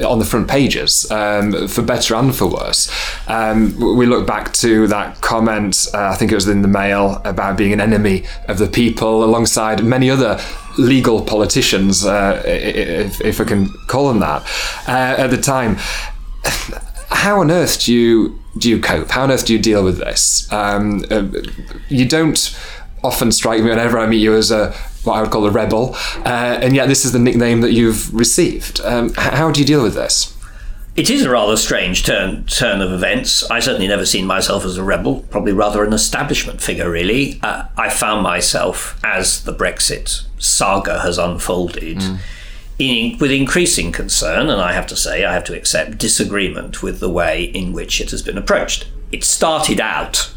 on 0.05 0.19
the 0.19 0.25
front 0.25 0.47
pages, 0.47 1.09
um, 1.11 1.67
for 1.67 1.81
better 1.81 2.15
and 2.15 2.35
for 2.35 2.47
worse. 2.47 2.91
Um, 3.27 3.75
we 3.97 4.05
look 4.05 4.27
back 4.27 4.53
to 4.53 4.87
that 4.87 5.21
comment, 5.21 5.87
uh, 5.93 6.09
I 6.09 6.15
think 6.15 6.31
it 6.31 6.35
was 6.35 6.47
in 6.47 6.61
the 6.61 6.67
Mail, 6.67 7.21
about 7.25 7.57
being 7.57 7.73
an 7.73 7.81
enemy 7.81 8.25
of 8.47 8.57
the 8.57 8.67
people, 8.67 9.23
alongside 9.23 9.83
many 9.83 10.09
other 10.09 10.39
legal 10.77 11.23
politicians, 11.23 12.05
uh, 12.05 12.41
if, 12.45 13.19
if, 13.21 13.41
I 13.41 13.43
can 13.43 13.69
call 13.87 14.07
them 14.09 14.19
that, 14.19 14.43
uh, 14.87 15.21
at 15.21 15.27
the 15.27 15.41
time. 15.41 15.75
How 17.09 17.41
on 17.41 17.51
earth 17.51 17.83
do 17.83 17.93
you 17.93 18.39
do 18.57 18.69
you 18.69 18.79
cope? 18.79 19.09
How 19.09 19.23
on 19.23 19.31
earth 19.31 19.45
do 19.45 19.53
you 19.53 19.59
deal 19.59 19.83
with 19.83 19.97
this? 19.97 20.51
Um, 20.51 21.03
uh, 21.09 21.27
you 21.89 22.07
don't 22.07 22.57
often 23.03 23.31
strike 23.31 23.63
me 23.63 23.69
whenever 23.69 23.97
I 23.97 24.05
meet 24.05 24.21
you 24.21 24.35
as 24.35 24.51
a 24.51 24.73
what 25.03 25.15
I 25.15 25.21
would 25.21 25.31
call 25.31 25.45
a 25.45 25.51
rebel, 25.51 25.95
uh, 26.25 26.59
and 26.61 26.75
yet 26.75 26.87
this 26.87 27.05
is 27.05 27.11
the 27.11 27.19
nickname 27.19 27.61
that 27.61 27.71
you've 27.71 28.13
received. 28.13 28.81
Um, 28.81 29.13
how 29.15 29.51
do 29.51 29.59
you 29.59 29.65
deal 29.65 29.83
with 29.83 29.93
this? 29.93 30.35
It 30.95 31.09
is 31.09 31.23
a 31.23 31.29
rather 31.29 31.55
strange 31.55 32.03
turn 32.03 32.43
turn 32.45 32.81
of 32.81 32.91
events. 32.91 33.49
I 33.49 33.61
certainly 33.61 33.87
never 33.87 34.05
seen 34.05 34.25
myself 34.25 34.65
as 34.65 34.75
a 34.75 34.83
rebel. 34.83 35.21
Probably 35.29 35.53
rather 35.53 35.83
an 35.85 35.93
establishment 35.93 36.61
figure, 36.61 36.91
really. 36.91 37.39
Uh, 37.41 37.67
I 37.77 37.89
found 37.89 38.21
myself 38.21 38.99
as 39.01 39.43
the 39.45 39.53
Brexit 39.53 40.25
saga 40.39 40.99
has 40.99 41.17
unfolded. 41.17 41.99
Mm. 41.99 42.17
In, 42.79 43.17
with 43.17 43.31
increasing 43.31 43.91
concern, 43.91 44.49
and 44.49 44.61
I 44.61 44.71
have 44.71 44.87
to 44.87 44.95
say, 44.95 45.25
I 45.25 45.33
have 45.33 45.43
to 45.45 45.55
accept 45.55 45.97
disagreement 45.97 46.81
with 46.81 47.01
the 47.01 47.09
way 47.09 47.43
in 47.43 47.73
which 47.73 47.99
it 47.99 48.11
has 48.11 48.21
been 48.21 48.37
approached. 48.37 48.87
It 49.11 49.25
started 49.25 49.81
out 49.81 50.33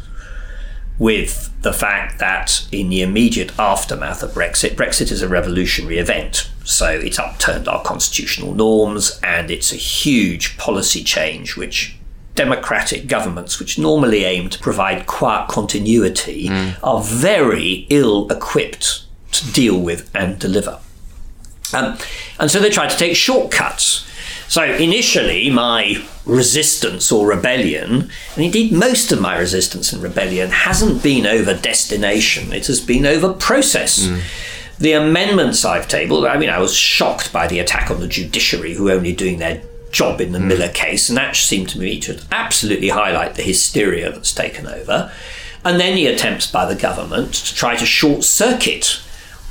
with 1.03 1.51
the 1.63 1.73
fact 1.73 2.17
that 2.19 2.65
in 2.71 2.87
the 2.87 3.01
immediate 3.01 3.51
aftermath 3.59 4.23
of 4.23 4.31
Brexit, 4.31 4.75
Brexit 4.75 5.11
is 5.11 5.21
a 5.21 5.27
revolutionary 5.27 5.97
event. 5.97 6.49
So 6.63 6.89
it's 6.91 7.19
upturned 7.19 7.67
our 7.67 7.83
constitutional 7.83 8.53
norms 8.53 9.19
and 9.21 9.51
it's 9.51 9.73
a 9.73 9.75
huge 9.75 10.57
policy 10.57 11.03
change 11.03 11.57
which 11.57 11.97
democratic 12.35 13.07
governments, 13.07 13.59
which 13.59 13.77
normally 13.77 14.23
aim 14.23 14.47
to 14.47 14.57
provide 14.59 15.05
quiet 15.05 15.49
continuity, 15.49 16.47
mm. 16.47 16.77
are 16.81 17.01
very 17.03 17.85
ill 17.89 18.31
equipped 18.31 19.03
to 19.33 19.51
deal 19.51 19.77
with 19.77 20.09
and 20.15 20.39
deliver. 20.39 20.79
Um, 21.73 21.97
and 22.39 22.49
so 22.49 22.61
they 22.61 22.69
try 22.69 22.87
to 22.87 22.97
take 22.97 23.17
shortcuts 23.17 24.07
so 24.53 24.65
initially, 24.65 25.49
my 25.49 25.95
resistance 26.27 27.11
or 27.11 27.25
rebellion, 27.25 28.11
and 28.35 28.45
indeed 28.45 28.71
most 28.71 29.11
of 29.11 29.19
my 29.19 29.35
resistance 29.35 29.91
and 29.91 30.03
rebellion, 30.03 30.51
hasn't 30.51 31.01
been 31.01 31.25
over 31.25 31.55
destination, 31.55 32.53
it 32.53 32.67
has 32.67 32.79
been 32.79 33.07
over 33.07 33.33
process. 33.33 34.05
Mm. 34.05 34.21
The 34.77 34.93
amendments 34.93 35.65
I've 35.65 35.87
tabled, 35.87 36.27
I 36.27 36.37
mean, 36.37 36.51
I 36.51 36.59
was 36.59 36.75
shocked 36.75 37.33
by 37.33 37.47
the 37.47 37.57
attack 37.57 37.89
on 37.89 37.99
the 37.99 38.07
judiciary, 38.07 38.75
who 38.75 38.89
are 38.89 38.91
only 38.91 39.15
doing 39.15 39.39
their 39.39 39.63
job 39.89 40.21
in 40.21 40.33
the 40.33 40.37
mm. 40.37 40.49
Miller 40.49 40.69
case, 40.69 41.09
and 41.09 41.17
that 41.17 41.35
seemed 41.35 41.69
to 41.69 41.79
me 41.79 41.99
to 42.01 42.23
absolutely 42.31 42.89
highlight 42.89 43.33
the 43.33 43.41
hysteria 43.41 44.11
that's 44.11 44.35
taken 44.35 44.67
over. 44.67 45.11
And 45.65 45.79
then 45.79 45.95
the 45.95 46.05
attempts 46.05 46.45
by 46.45 46.71
the 46.71 46.79
government 46.79 47.33
to 47.33 47.55
try 47.55 47.75
to 47.75 47.87
short 47.87 48.23
circuit 48.23 49.01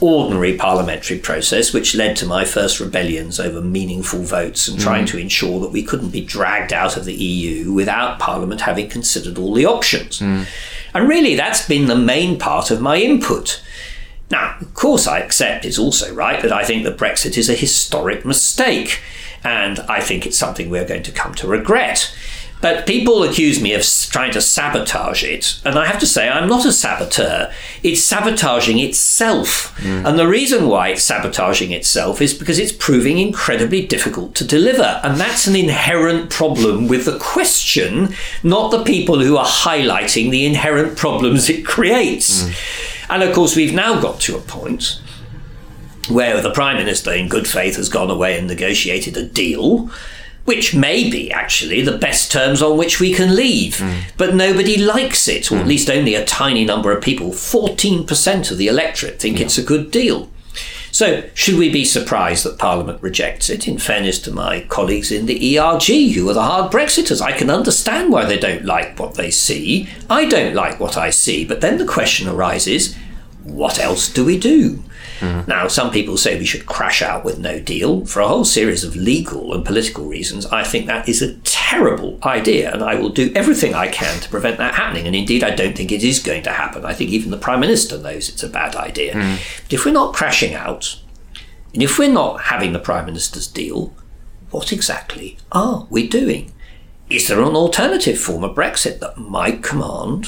ordinary 0.03 0.57
parliamentary 0.57 1.19
process, 1.19 1.73
which 1.73 1.95
led 1.95 2.17
to 2.17 2.27
my 2.27 2.45
first 2.45 2.81
rebellions 2.81 3.39
over 3.39 3.61
meaningful 3.61 4.21
votes 4.21 4.67
and 4.67 4.81
trying 4.81 5.05
mm. 5.05 5.09
to 5.09 5.19
ensure 5.19 5.61
that 5.61 5.71
we 5.71 5.83
couldn't 5.83 6.11
be 6.11 6.21
dragged 6.21 6.73
out 6.73 6.97
of 6.97 7.05
the 7.05 7.15
EU 7.15 7.73
without 7.73 8.19
Parliament 8.19 8.63
having 8.63 8.89
considered 8.89 9.39
all 9.39 9.55
the 9.55 9.65
options. 9.65 10.19
Mm. 10.19 10.47
And 10.93 11.09
really, 11.09 11.37
that's 11.37 11.67
been 11.67 11.87
the 11.87 11.97
main 11.97 12.39
part 12.39 12.71
of 12.71 12.81
my 12.81 12.97
input. 12.97 13.63
Now, 14.31 14.57
of 14.61 14.75
course, 14.75 15.07
I 15.07 15.21
accept 15.21 15.65
it's 15.65 15.79
also 15.79 16.13
right 16.13 16.43
that 16.43 16.53
I 16.53 16.65
think 16.65 16.85
that 16.85 16.99
Brexit 16.99 17.39
is 17.39 17.49
a 17.49 17.55
historic 17.55 18.25
mistake, 18.25 19.01
and 19.45 19.79
I 19.81 20.01
think 20.01 20.27
it's 20.27 20.39
something 20.39 20.69
we're 20.69 20.89
going 20.89 21.03
to 21.05 21.13
come 21.13 21.35
to 21.37 21.47
regret. 21.47 22.13
But 22.63 22.87
people 22.87 23.25
accuse 23.25 23.61
me 23.61 23.75
of 23.75 23.83
trying 23.83 24.31
to 24.33 24.41
sabotage 24.41 25.25
it. 25.25 25.61
And 25.65 25.77
I 25.77 25.85
have 25.85 25.99
to 25.99 26.07
say, 26.07 26.29
I'm 26.29 26.49
not 26.49 26.65
a 26.65 26.73
saboteur. 26.73 27.53
It's 27.83 28.01
sabotaging 28.01 28.79
itself. 28.79 29.77
Mm. 29.79 30.07
And 30.09 30.19
the 30.19 30.29
reason 30.29 30.69
why 30.69 30.91
it's 30.91 31.03
sabotaging 31.03 31.73
itself 31.73 32.23
is 32.23 32.33
because 32.33 32.61
it's 32.61 32.71
proving 32.71 33.19
incredibly 33.19 33.85
difficult 33.85 34.37
to 34.37 34.47
deliver. 34.47 35.01
And 35.03 35.21
that's 35.21 35.49
an 35.49 35.57
inherent 35.57 36.31
problem 36.31 36.87
with 36.87 37.05
the 37.05 37.19
question, 37.19 38.15
not 38.45 38.71
the 38.71 38.85
people 38.85 39.19
who 39.19 39.37
are 39.37 39.45
highlighting 39.45 40.31
the 40.31 40.47
inherent 40.47 40.97
problems 40.97 41.51
it 41.51 41.67
creates. 41.67 42.45
Mm. 42.45 43.11
And 43.11 43.23
of 43.25 43.35
course, 43.35 43.57
we've 43.57 43.75
now 43.75 44.01
got 44.01 44.21
to 44.21 44.37
a 44.37 44.41
point 44.41 45.03
where 46.09 46.41
the 46.41 46.53
Prime 46.53 46.77
Minister, 46.77 47.13
in 47.13 47.29
good 47.29 47.49
faith, 47.49 47.75
has 47.75 47.89
gone 47.89 48.11
away 48.11 48.39
and 48.39 48.47
negotiated 48.47 49.17
a 49.17 49.27
deal 49.27 49.91
which 50.45 50.75
may 50.75 51.09
be 51.09 51.31
actually 51.31 51.83
the 51.83 51.97
best 51.97 52.33
terms 52.33 52.63
on 52.63 52.77
which 52.77 52.99
we 53.01 53.13
can 53.13 53.37
leave. 53.37 53.77
Mm. 53.77 54.03
But 54.17 54.35
nobody 54.35 54.77
likes 54.77 55.29
it, 55.29 55.51
or 55.53 55.57
mm. 55.57 55.61
at 55.61 55.67
least 55.67 55.91
only 55.91 56.15
a 56.15 56.25
tiny 56.25 56.65
number 56.65 56.91
of 56.93 57.03
people. 57.03 57.31
14% 57.31 58.51
of 58.51 58.59
the 58.59 58.69
electorate 58.69 59.21
think 59.21 59.39
yeah. 59.39 59.47
it's 59.47 59.59
a 59.59 59.63
good 59.63 59.91
deal. 59.91 60.29
So, 60.91 61.27
should 61.33 61.57
we 61.57 61.71
be 61.71 61.87
surprised 61.87 62.45
that 62.45 62.59
Parliament 62.59 63.03
rejects 63.03 63.49
it? 63.49 63.67
In 63.67 63.79
fairness 63.79 64.19
to 64.21 64.31
my 64.31 64.61
colleagues 64.69 65.11
in 65.11 65.25
the 65.25 65.59
ERG, 65.59 66.13
who 66.15 66.29
are 66.29 66.35
the 66.35 66.43
hard 66.43 66.71
Brexiters, 66.71 67.23
I 67.23 67.33
can 67.33 67.49
understand 67.49 68.13
why 68.13 68.27
they 68.27 68.39
don't 68.39 68.67
like 68.67 68.99
what 68.99 69.15
they 69.15 69.31
see. 69.31 69.89
I 70.11 70.27
don't 70.27 70.55
like 70.55 70.79
what 70.79 70.99
I 70.99 71.09
see. 71.09 71.47
But 71.47 71.63
then 71.63 71.79
the 71.79 71.87
question 71.87 72.29
arises 72.29 72.95
what 73.43 73.79
else 73.79 74.09
do 74.09 74.25
we 74.25 74.39
do? 74.39 74.85
Mm. 75.23 75.47
Now, 75.47 75.69
some 75.69 75.91
people 75.91 76.17
say 76.17 76.39
we 76.39 76.45
should 76.45 76.67
crash 76.67 77.01
out 77.01 77.25
with 77.25 77.39
no 77.39 77.61
deal. 77.61 78.05
For 78.05 78.21
a 78.21 78.29
whole 78.29 78.45
series 78.45 78.85
of 78.85 78.97
legal 78.97 79.55
and 79.55 79.65
political 79.65 80.05
reasons, 80.05 80.47
I 80.47 80.65
think 80.65 80.87
that 80.87 81.09
is 81.09 81.23
a 81.23 81.35
terrible 81.39 82.19
idea, 82.25 82.73
and 82.73 82.83
I 82.83 82.97
will 82.97 83.09
do 83.09 83.33
everything 83.35 83.75
I 83.75 83.89
can 83.89 84.21
to 84.21 84.29
prevent 84.29 84.59
that 84.59 84.75
happening. 84.75 85.07
And 85.07 85.17
indeed, 85.17 85.45
I 85.45 85.55
don't 85.55 85.77
think 85.77 85.93
it 85.93 86.03
is 86.03 86.19
going 86.19 86.43
to 86.43 86.51
happen. 86.51 86.85
I 86.85 86.93
think 86.93 87.11
even 87.11 87.31
the 87.31 87.37
Prime 87.37 87.61
Minister 87.61 87.99
knows 87.99 88.29
it's 88.29 88.43
a 88.43 88.49
bad 88.49 88.75
idea. 88.75 89.15
Mm. 89.15 89.63
But 89.63 89.73
if 89.73 89.85
we're 89.85 89.93
not 89.93 90.15
crashing 90.15 90.55
out, 90.55 91.01
and 91.73 91.83
if 91.83 91.99
we're 91.99 92.13
not 92.13 92.43
having 92.43 92.73
the 92.73 92.79
Prime 92.79 93.07
Minister's 93.07 93.47
deal, 93.47 93.95
what 94.51 94.73
exactly 94.73 95.39
are 95.53 95.87
we 95.89 96.07
doing? 96.07 96.53
Is 97.09 97.29
there 97.29 97.41
an 97.41 97.57
alternative 97.57 98.19
form 98.19 98.45
of 98.45 98.57
Brexit 98.57 98.99
that 99.01 99.19
might 99.19 99.63
command 99.63 100.27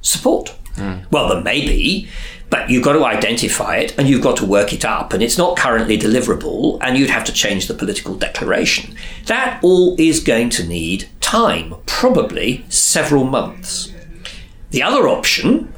support? 0.00 0.54
Mm. 0.76 1.10
Well, 1.10 1.28
there 1.28 1.42
may 1.42 1.60
be, 1.60 2.08
but 2.52 2.68
you've 2.68 2.84
got 2.84 2.92
to 2.92 3.04
identify 3.06 3.76
it 3.76 3.98
and 3.98 4.06
you've 4.06 4.22
got 4.22 4.36
to 4.36 4.44
work 4.44 4.74
it 4.74 4.84
up 4.84 5.14
and 5.14 5.22
it's 5.22 5.38
not 5.38 5.56
currently 5.56 5.96
deliverable 5.96 6.76
and 6.82 6.98
you'd 6.98 7.08
have 7.08 7.24
to 7.24 7.32
change 7.32 7.66
the 7.66 7.72
political 7.72 8.14
declaration 8.14 8.94
that 9.24 9.58
all 9.62 9.96
is 9.98 10.20
going 10.20 10.50
to 10.50 10.66
need 10.66 11.08
time 11.22 11.74
probably 11.86 12.62
several 12.68 13.24
months 13.24 13.90
the 14.70 14.82
other 14.82 15.08
option 15.08 15.72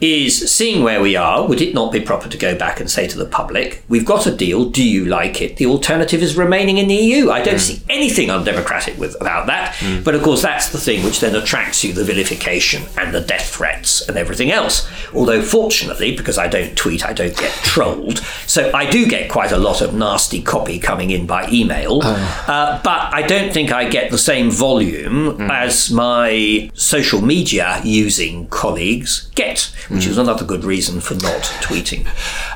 is 0.00 0.50
seeing 0.50 0.82
where 0.82 1.00
we 1.00 1.16
are, 1.16 1.46
would 1.46 1.62
it 1.62 1.72
not 1.72 1.90
be 1.90 2.00
proper 2.00 2.28
to 2.28 2.36
go 2.36 2.54
back 2.54 2.80
and 2.80 2.90
say 2.90 3.06
to 3.06 3.16
the 3.16 3.24
public, 3.24 3.82
we've 3.88 4.04
got 4.04 4.26
a 4.26 4.34
deal, 4.34 4.68
do 4.68 4.86
you 4.86 5.06
like 5.06 5.40
it? 5.40 5.56
The 5.56 5.66
alternative 5.66 6.22
is 6.22 6.36
remaining 6.36 6.76
in 6.76 6.88
the 6.88 6.94
EU. 6.94 7.30
I 7.30 7.42
don't 7.42 7.54
mm. 7.54 7.60
see 7.60 7.82
anything 7.88 8.30
undemocratic 8.30 8.98
with, 8.98 9.18
about 9.20 9.46
that. 9.46 9.74
Mm. 9.76 10.04
But 10.04 10.14
of 10.14 10.22
course, 10.22 10.42
that's 10.42 10.68
the 10.68 10.78
thing 10.78 11.02
which 11.02 11.20
then 11.20 11.34
attracts 11.34 11.82
you 11.82 11.94
the 11.94 12.04
vilification 12.04 12.84
and 12.98 13.14
the 13.14 13.22
death 13.22 13.48
threats 13.54 14.06
and 14.06 14.18
everything 14.18 14.50
else. 14.50 14.86
Although, 15.14 15.40
fortunately, 15.40 16.14
because 16.14 16.36
I 16.36 16.48
don't 16.48 16.76
tweet, 16.76 17.04
I 17.04 17.14
don't 17.14 17.36
get 17.36 17.52
trolled. 17.62 18.18
So 18.46 18.70
I 18.74 18.90
do 18.90 19.06
get 19.06 19.30
quite 19.30 19.52
a 19.52 19.58
lot 19.58 19.80
of 19.80 19.94
nasty 19.94 20.42
copy 20.42 20.78
coming 20.78 21.10
in 21.10 21.26
by 21.26 21.48
email. 21.50 22.00
Oh. 22.02 22.44
Uh, 22.46 22.82
but 22.82 23.14
I 23.14 23.22
don't 23.22 23.52
think 23.52 23.72
I 23.72 23.88
get 23.88 24.10
the 24.10 24.18
same 24.18 24.50
volume 24.50 25.38
mm. 25.38 25.50
as 25.50 25.90
my 25.90 26.70
social 26.74 27.22
media 27.22 27.80
using 27.82 28.46
colleagues 28.48 29.30
get. 29.34 29.72
Which 29.88 30.04
mm. 30.04 30.08
is 30.08 30.18
another 30.18 30.44
good 30.44 30.64
reason 30.64 31.00
for 31.00 31.14
not 31.14 31.42
tweeting. 31.60 32.06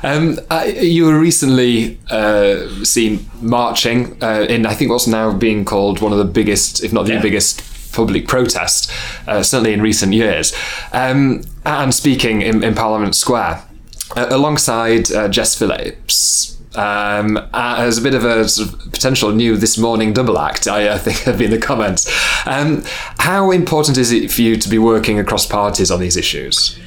Um, 0.03 0.39
uh, 0.49 0.65
you 0.65 1.05
were 1.05 1.19
recently 1.19 1.99
uh, 2.09 2.67
seen 2.83 3.25
marching 3.41 4.21
uh, 4.21 4.45
in, 4.49 4.65
I 4.65 4.73
think, 4.73 4.91
what's 4.91 5.07
now 5.07 5.33
being 5.33 5.65
called 5.65 6.01
one 6.01 6.11
of 6.11 6.17
the 6.17 6.25
biggest, 6.25 6.83
if 6.83 6.91
not 6.91 7.05
the 7.05 7.13
yeah. 7.13 7.21
biggest, 7.21 7.63
public 7.93 8.27
protest, 8.27 8.91
uh, 9.27 9.43
certainly 9.43 9.73
in 9.73 9.81
recent 9.81 10.13
years, 10.13 10.55
um, 10.93 11.43
and 11.65 11.93
speaking 11.93 12.41
in, 12.41 12.63
in 12.63 12.75
Parliament 12.75 13.15
Square. 13.15 13.63
Uh, 14.15 14.27
alongside 14.29 15.09
uh, 15.13 15.29
Jess 15.29 15.57
Phillips, 15.57 16.61
um, 16.75 17.37
as 17.53 17.97
a 17.97 18.01
bit 18.01 18.13
of 18.13 18.25
a 18.25 18.47
sort 18.47 18.73
of 18.73 18.91
potential 18.91 19.31
new 19.31 19.57
this 19.57 19.77
morning 19.77 20.13
double 20.13 20.37
act, 20.37 20.67
I, 20.67 20.93
I 20.93 20.97
think 20.97 21.17
have 21.25 21.37
been 21.37 21.51
the 21.51 21.57
comments. 21.57 22.11
Um, 22.45 22.83
how 23.19 23.51
important 23.51 23.97
is 23.97 24.11
it 24.11 24.31
for 24.31 24.41
you 24.41 24.55
to 24.57 24.69
be 24.69 24.77
working 24.77 25.19
across 25.19 25.45
parties 25.45 25.91
on 25.91 25.99
these 25.99 26.17
issues? 26.17 26.77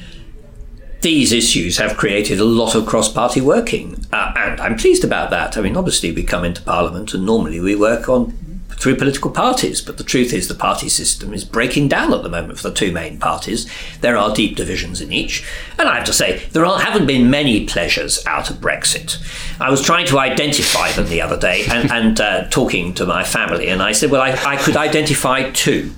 These 1.05 1.33
issues 1.33 1.77
have 1.77 1.97
created 1.97 2.39
a 2.39 2.43
lot 2.43 2.73
of 2.73 2.87
cross 2.87 3.13
party 3.13 3.39
working, 3.39 4.03
uh, 4.11 4.33
and 4.35 4.59
I'm 4.59 4.75
pleased 4.75 5.03
about 5.03 5.29
that. 5.29 5.55
I 5.55 5.61
mean, 5.61 5.77
obviously, 5.77 6.11
we 6.11 6.23
come 6.23 6.43
into 6.43 6.63
Parliament 6.63 7.13
and 7.13 7.23
normally 7.23 7.59
we 7.59 7.75
work 7.75 8.09
on 8.09 8.35
through 8.69 8.95
political 8.95 9.29
parties. 9.29 9.81
But 9.81 9.99
the 9.99 10.03
truth 10.03 10.33
is, 10.33 10.47
the 10.47 10.55
party 10.55 10.89
system 10.89 11.31
is 11.31 11.45
breaking 11.45 11.89
down 11.89 12.11
at 12.11 12.23
the 12.23 12.29
moment 12.29 12.57
for 12.57 12.69
the 12.69 12.73
two 12.73 12.91
main 12.91 13.19
parties. 13.19 13.71
There 14.01 14.17
are 14.17 14.33
deep 14.33 14.55
divisions 14.55 14.99
in 14.99 15.13
each. 15.13 15.45
And 15.77 15.87
I 15.87 15.97
have 15.97 16.05
to 16.05 16.11
say, 16.11 16.39
there 16.53 16.65
are, 16.65 16.79
haven't 16.79 17.05
been 17.05 17.29
many 17.29 17.67
pleasures 17.67 18.25
out 18.25 18.49
of 18.49 18.55
Brexit. 18.55 19.21
I 19.61 19.69
was 19.69 19.83
trying 19.83 20.07
to 20.07 20.17
identify 20.17 20.91
them 20.93 21.07
the 21.07 21.21
other 21.21 21.39
day 21.39 21.65
and, 21.69 21.91
and 21.91 22.19
uh, 22.19 22.49
talking 22.49 22.95
to 22.95 23.05
my 23.05 23.23
family, 23.23 23.67
and 23.67 23.83
I 23.83 23.91
said, 23.91 24.09
well, 24.09 24.23
I, 24.23 24.31
I 24.43 24.57
could 24.57 24.75
identify 24.75 25.51
two. 25.51 25.91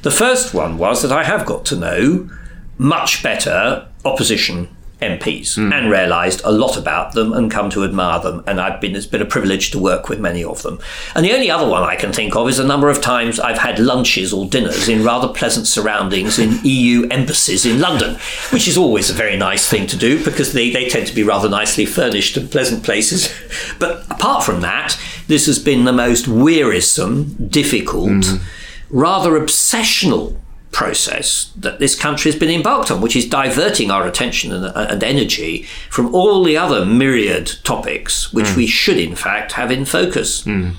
The 0.00 0.10
first 0.10 0.54
one 0.54 0.78
was 0.78 1.02
that 1.02 1.12
I 1.12 1.24
have 1.24 1.44
got 1.44 1.66
to 1.66 1.76
know 1.76 2.30
much 2.78 3.22
better 3.22 3.88
opposition 4.06 4.68
MPs 5.00 5.58
mm. 5.58 5.74
and 5.74 5.90
realised 5.90 6.40
a 6.44 6.50
lot 6.50 6.78
about 6.78 7.12
them 7.12 7.34
and 7.34 7.50
come 7.50 7.68
to 7.68 7.84
admire 7.84 8.18
them. 8.20 8.42
And 8.46 8.58
I've 8.58 8.80
been 8.80 8.96
it's 8.96 9.04
been 9.04 9.20
a 9.20 9.26
privilege 9.26 9.70
to 9.72 9.78
work 9.78 10.08
with 10.08 10.20
many 10.20 10.42
of 10.42 10.62
them. 10.62 10.78
And 11.14 11.24
the 11.24 11.34
only 11.34 11.50
other 11.50 11.68
one 11.68 11.82
I 11.82 11.96
can 11.96 12.12
think 12.12 12.34
of 12.34 12.48
is 12.48 12.56
the 12.56 12.64
number 12.64 12.88
of 12.88 13.02
times 13.02 13.38
I've 13.38 13.58
had 13.58 13.78
lunches 13.78 14.32
or 14.32 14.46
dinners 14.46 14.88
in 14.88 15.04
rather 15.04 15.28
pleasant 15.28 15.66
surroundings 15.66 16.38
in 16.38 16.58
EU 16.64 17.06
embassies 17.10 17.66
in 17.66 17.78
London, 17.78 18.16
which 18.50 18.66
is 18.66 18.78
always 18.78 19.10
a 19.10 19.14
very 19.14 19.36
nice 19.36 19.68
thing 19.68 19.86
to 19.88 19.96
do 19.98 20.24
because 20.24 20.54
they, 20.54 20.70
they 20.70 20.88
tend 20.88 21.06
to 21.08 21.14
be 21.14 21.22
rather 21.22 21.48
nicely 21.48 21.84
furnished 21.84 22.36
and 22.36 22.50
pleasant 22.50 22.82
places. 22.82 23.32
But 23.78 24.04
apart 24.10 24.42
from 24.42 24.60
that, 24.62 24.98
this 25.28 25.46
has 25.46 25.58
been 25.58 25.84
the 25.84 25.92
most 25.92 26.28
wearisome, 26.28 27.48
difficult, 27.48 28.08
mm. 28.08 28.42
rather 28.90 29.32
obsessional 29.32 30.36
process 30.76 31.50
that 31.56 31.78
this 31.78 31.94
country 31.98 32.30
has 32.30 32.38
been 32.38 32.50
embarked 32.50 32.90
on, 32.90 33.00
which 33.00 33.16
is 33.16 33.26
diverting 33.26 33.90
our 33.90 34.06
attention 34.06 34.52
and, 34.52 34.66
and 34.76 35.02
energy 35.02 35.62
from 35.88 36.14
all 36.14 36.44
the 36.44 36.54
other 36.54 36.84
myriad 36.84 37.50
topics 37.64 38.30
which 38.30 38.44
mm. 38.48 38.56
we 38.56 38.66
should, 38.66 38.98
in 38.98 39.16
fact, 39.16 39.52
have 39.52 39.70
in 39.70 39.86
focus. 39.86 40.42
Mm. 40.42 40.74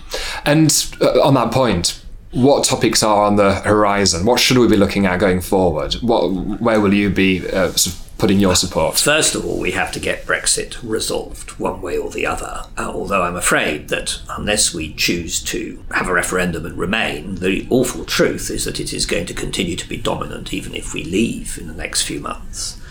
And 0.45 0.69
uh, 1.01 1.27
on 1.27 1.33
that 1.33 1.51
point, 1.51 1.99
what 2.29 2.63
topics 2.63 3.01
are 3.01 3.23
on 3.23 3.37
the 3.37 3.55
horizon? 3.55 4.23
What 4.23 4.39
should 4.39 4.59
we 4.59 4.67
be 4.67 4.77
looking 4.77 5.07
at 5.07 5.19
going 5.19 5.41
forward? 5.41 5.95
What, 5.95 6.27
where 6.61 6.79
will 6.79 6.93
you 6.93 7.09
be 7.09 7.49
uh, 7.49 7.71
sort 7.71 7.95
of 7.95 8.06
put 8.17 8.31
in 8.31 8.39
your 8.39 8.55
support? 8.55 8.97
First 8.97 9.35
of 9.35 9.45
all, 9.45 9.59
we 9.59 9.71
have 9.71 9.91
to 9.91 9.99
get 9.99 10.25
Brexit 10.25 10.77
resolved 10.81 11.51
one 11.59 11.81
way 11.81 11.97
or 11.97 12.09
the 12.09 12.25
other. 12.25 12.63
Uh, 12.77 12.91
although 12.93 13.23
I'm 13.23 13.35
afraid 13.35 13.89
that 13.89 14.19
unless 14.29 14.73
we 14.73 14.93
choose 14.93 15.43
to 15.45 15.83
have 15.91 16.07
a 16.07 16.13
referendum 16.13 16.65
and 16.65 16.77
remain, 16.77 17.35
the 17.35 17.67
awful 17.69 18.05
truth 18.05 18.49
is 18.49 18.65
that 18.65 18.79
it 18.79 18.93
is 18.93 19.05
going 19.05 19.25
to 19.27 19.33
continue 19.33 19.75
to 19.75 19.87
be 19.87 19.97
dominant 19.97 20.53
even 20.53 20.73
if 20.75 20.93
we 20.93 21.03
leave 21.03 21.57
in 21.57 21.67
the 21.67 21.73
next 21.73 22.03
few 22.03 22.19
months. 22.19 22.81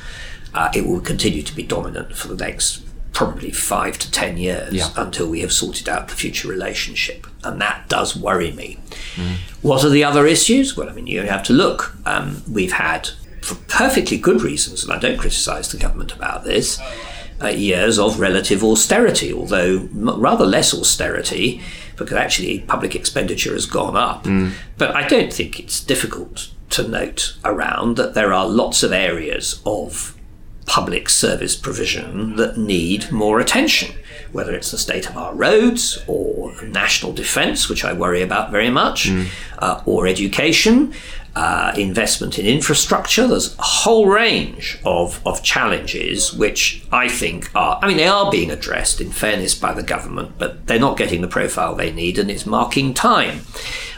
Uh, 0.54 0.70
it 0.74 0.86
will 0.86 1.00
continue 1.00 1.42
to 1.42 1.54
be 1.54 1.62
dominant 1.62 2.16
for 2.16 2.28
the 2.28 2.36
next 2.36 2.82
probably 3.12 3.50
five 3.50 3.98
to 3.98 4.10
ten 4.10 4.36
years 4.36 4.74
yeah. 4.74 4.88
until 4.96 5.28
we 5.28 5.40
have 5.40 5.52
sorted 5.52 5.88
out 5.88 6.08
the 6.08 6.14
future 6.14 6.48
relationship. 6.48 7.26
And 7.42 7.60
that 7.60 7.88
does 7.88 8.14
worry 8.16 8.52
me. 8.52 8.78
Mm. 9.14 9.36
What 9.62 9.84
are 9.84 9.88
the 9.88 10.04
other 10.04 10.26
issues? 10.26 10.76
Well, 10.76 10.88
I 10.88 10.92
mean, 10.92 11.06
you 11.06 11.22
have 11.22 11.42
to 11.44 11.52
look. 11.52 11.96
Um, 12.04 12.42
we've 12.50 12.72
had 12.72 13.10
for 13.47 13.55
perfectly 13.68 14.18
good 14.18 14.42
reasons, 14.42 14.82
and 14.82 14.92
I 14.92 14.99
don't 14.99 15.18
criticise 15.18 15.70
the 15.70 15.78
government 15.78 16.12
about 16.12 16.44
this, 16.44 16.80
uh, 17.40 17.49
years 17.49 17.99
of 17.99 18.18
relative 18.18 18.64
austerity, 18.64 19.32
although 19.32 19.88
rather 19.92 20.44
less 20.44 20.74
austerity, 20.74 21.61
because 21.97 22.16
actually 22.16 22.61
public 22.61 22.97
expenditure 22.97 23.53
has 23.53 23.66
gone 23.66 23.97
up. 23.97 24.24
Mm. 24.24 24.53
But 24.76 24.97
I 24.97 25.07
don't 25.07 25.32
think 25.32 25.61
it's 25.61 25.80
difficult 25.80 26.51
to 26.70 26.88
note 26.88 27.36
around 27.44 27.97
that 27.97 28.14
there 28.14 28.32
are 28.32 28.49
lots 28.49 28.82
of 28.82 28.92
areas 28.92 29.61
of 29.64 30.16
public 30.66 31.09
service 31.09 31.55
provision 31.55 32.34
that 32.36 32.59
need 32.59 33.12
more 33.12 33.38
attention, 33.38 33.94
whether 34.32 34.54
it's 34.54 34.70
the 34.70 34.78
state 34.78 35.08
of 35.08 35.16
our 35.16 35.34
roads 35.34 36.02
or 36.06 36.54
national 36.62 37.12
defence, 37.12 37.68
which 37.68 37.84
I 37.84 37.92
worry 37.92 38.22
about 38.22 38.50
very 38.50 38.70
much, 38.70 39.08
mm. 39.08 39.28
uh, 39.58 39.82
or 39.86 40.06
education 40.06 40.94
uh, 41.36 41.74
investment 41.76 42.38
in 42.38 42.46
infrastructure. 42.46 43.26
There's 43.26 43.56
a 43.58 43.62
whole 43.62 44.06
range 44.06 44.78
of, 44.84 45.20
of 45.26 45.42
challenges 45.42 46.32
which 46.32 46.82
I 46.90 47.08
think 47.08 47.50
are, 47.54 47.78
I 47.82 47.88
mean, 47.88 47.98
they 47.98 48.08
are 48.08 48.30
being 48.30 48.50
addressed 48.50 49.02
in 49.02 49.10
fairness 49.10 49.54
by 49.54 49.74
the 49.74 49.82
government, 49.82 50.32
but 50.38 50.66
they're 50.66 50.78
not 50.78 50.96
getting 50.96 51.20
the 51.20 51.28
profile 51.28 51.74
they 51.74 51.92
need 51.92 52.18
and 52.18 52.30
it's 52.30 52.46
marking 52.46 52.94
time. 52.94 53.42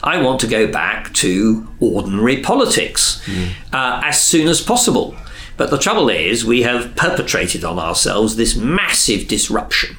I 0.02 0.20
want 0.20 0.40
to 0.40 0.48
go 0.48 0.66
back 0.66 1.14
to 1.14 1.68
ordinary 1.78 2.42
politics 2.42 3.22
mm. 3.26 3.50
uh, 3.72 4.02
as 4.04 4.20
soon 4.20 4.48
as 4.48 4.60
possible. 4.60 5.14
But 5.56 5.70
the 5.70 5.78
trouble 5.78 6.08
is, 6.08 6.44
we 6.44 6.62
have 6.62 6.94
perpetrated 6.96 7.64
on 7.64 7.78
ourselves 7.78 8.34
this 8.34 8.56
massive 8.56 9.28
disruption 9.28 9.96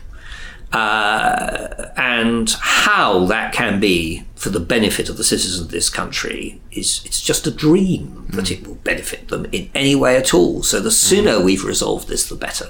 uh, 0.71 1.89
and 1.97 2.51
how 2.59 3.25
that 3.25 3.53
can 3.53 3.79
be 3.79 4.23
for 4.35 4.49
the 4.49 4.59
benefit 4.59 5.09
of 5.09 5.17
the 5.17 5.23
citizens 5.23 5.59
of 5.59 5.69
this 5.69 5.89
country 5.89 6.61
is 6.71 7.01
it's 7.05 7.21
just 7.21 7.45
a 7.45 7.51
dream 7.51 8.25
that 8.29 8.45
mm. 8.45 8.51
it 8.51 8.65
will 8.65 8.75
benefit 8.75 9.27
them 9.27 9.45
in 9.51 9.69
any 9.75 9.95
way 9.95 10.15
at 10.15 10.33
all. 10.33 10.63
So 10.63 10.79
the 10.79 10.91
sooner 10.91 11.31
mm. 11.33 11.43
we've 11.43 11.65
resolved 11.65 12.07
this, 12.07 12.29
the 12.29 12.35
better. 12.35 12.69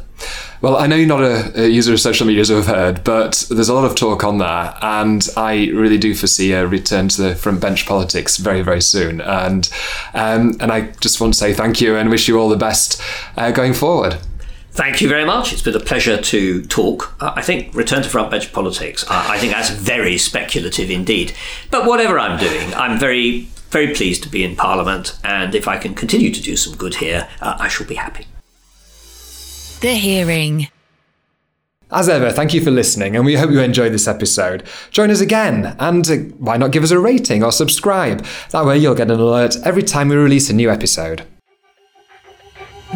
Well, 0.62 0.78
I 0.78 0.88
know 0.88 0.95
you're 0.95 1.08
not 1.08 1.22
a, 1.22 1.66
a, 1.66 1.68
user 1.68 1.93
of 1.93 2.00
social 2.00 2.26
media, 2.26 2.41
as 2.41 2.52
we've 2.52 2.66
heard, 2.66 3.04
but 3.04 3.45
there's 3.52 3.70
a 3.70 3.74
lot 3.74 3.86
of 3.86 3.95
talk 3.95 4.24
on 4.24 4.39
there, 4.39 4.76
and 4.82 5.28
I 5.38 5.68
really 5.68 5.97
do 5.97 6.16
foresee 6.16 6.54
a 6.54 6.66
return 6.66 7.08
to 7.10 7.22
the 7.22 7.36
front 7.36 7.62
bench 7.62 7.86
politics 7.86 8.38
very, 8.38 8.62
very 8.62 8.82
soon. 8.82 9.22
And 9.22 9.70
um, 10.14 10.58
and 10.60 10.72
I 10.72 10.91
just 11.02 11.22
want 11.22 11.34
to 11.34 11.39
say 11.39 11.54
thank 11.54 11.80
you 11.80 11.95
and 11.95 12.10
wish 12.10 12.28
you 12.28 12.38
all 12.39 12.50
the 12.50 12.58
best 12.58 13.02
uh, 13.38 13.52
going 13.52 13.74
forward. 13.74 14.18
Thank 14.72 15.02
you 15.02 15.10
very 15.10 15.26
much. 15.26 15.52
It's 15.52 15.62
been 15.62 15.76
a 15.76 15.80
pleasure 15.80 16.22
to 16.22 16.62
talk. 16.68 17.16
Uh, 17.20 17.34
I 17.36 17.42
think 17.42 17.74
return 17.76 18.02
to 18.04 18.10
front 18.10 18.32
bench 18.32 18.54
politics. 18.54 19.04
Uh, 19.04 19.26
I 19.28 19.38
think 19.38 19.52
that's 19.52 19.72
very 19.72 20.18
speculative 20.18 20.90
indeed. 20.90 21.34
But 21.72 21.86
whatever 21.86 22.18
I'm 22.20 22.40
doing, 22.40 22.74
I'm 22.76 22.98
very, 22.98 23.50
very 23.72 23.94
pleased 23.94 24.24
to 24.24 24.30
be 24.30 24.44
in 24.44 24.56
Parliament, 24.56 25.20
and 25.24 25.54
if 25.56 25.68
I 25.68 25.78
can 25.78 25.96
continue 25.96 26.32
to 26.32 26.42
do 26.42 26.56
some 26.56 26.76
good 26.76 26.96
here, 26.96 27.28
uh, 27.42 27.58
I 27.60 27.68
shall 27.68 27.88
be 27.88 27.96
happy. 27.96 28.26
The 29.82 29.96
hearing. 29.96 30.68
As 31.92 32.08
ever, 32.08 32.30
thank 32.30 32.54
you 32.54 32.62
for 32.64 32.70
listening, 32.70 33.16
and 33.16 33.26
we 33.26 33.36
hope 33.36 33.50
you 33.50 33.62
enjoyed 33.62 33.94
this 33.94 34.08
episode. 34.08 34.64
Join 34.92 35.10
us 35.10 35.22
again, 35.22 35.76
and 35.80 36.08
uh, 36.10 36.16
why 36.38 36.56
not 36.56 36.72
give 36.72 36.84
us 36.84 36.92
a 36.92 37.00
rating 37.00 37.44
or 37.44 37.52
subscribe? 37.52 38.24
That 38.52 38.66
way, 38.66 38.78
you'll 38.78 38.94
get 38.94 39.10
an 39.10 39.20
alert 39.20 39.58
every 39.66 39.82
time 39.82 40.10
we 40.10 40.16
release 40.16 40.50
a 40.52 40.54
new 40.54 40.70
episode. 40.70 41.24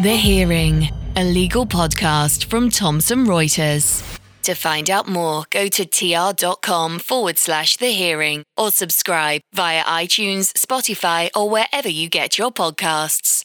The 0.00 0.16
Hearing, 0.16 0.90
a 1.16 1.22
legal 1.22 1.64
podcast 1.66 2.46
from 2.46 2.70
Thomson 2.70 3.24
Reuters. 3.26 4.02
To 4.42 4.54
find 4.54 4.90
out 4.90 5.08
more, 5.08 5.44
go 5.50 5.68
to 5.68 5.86
tr.com 5.86 6.98
forward 6.98 7.38
slash 7.38 7.76
the 7.76 7.92
hearing 7.92 8.44
or 8.56 8.70
subscribe 8.70 9.40
via 9.54 9.82
iTunes, 9.84 10.52
Spotify, 10.52 11.30
or 11.34 11.48
wherever 11.48 11.88
you 11.88 12.08
get 12.08 12.36
your 12.36 12.50
podcasts. 12.50 13.43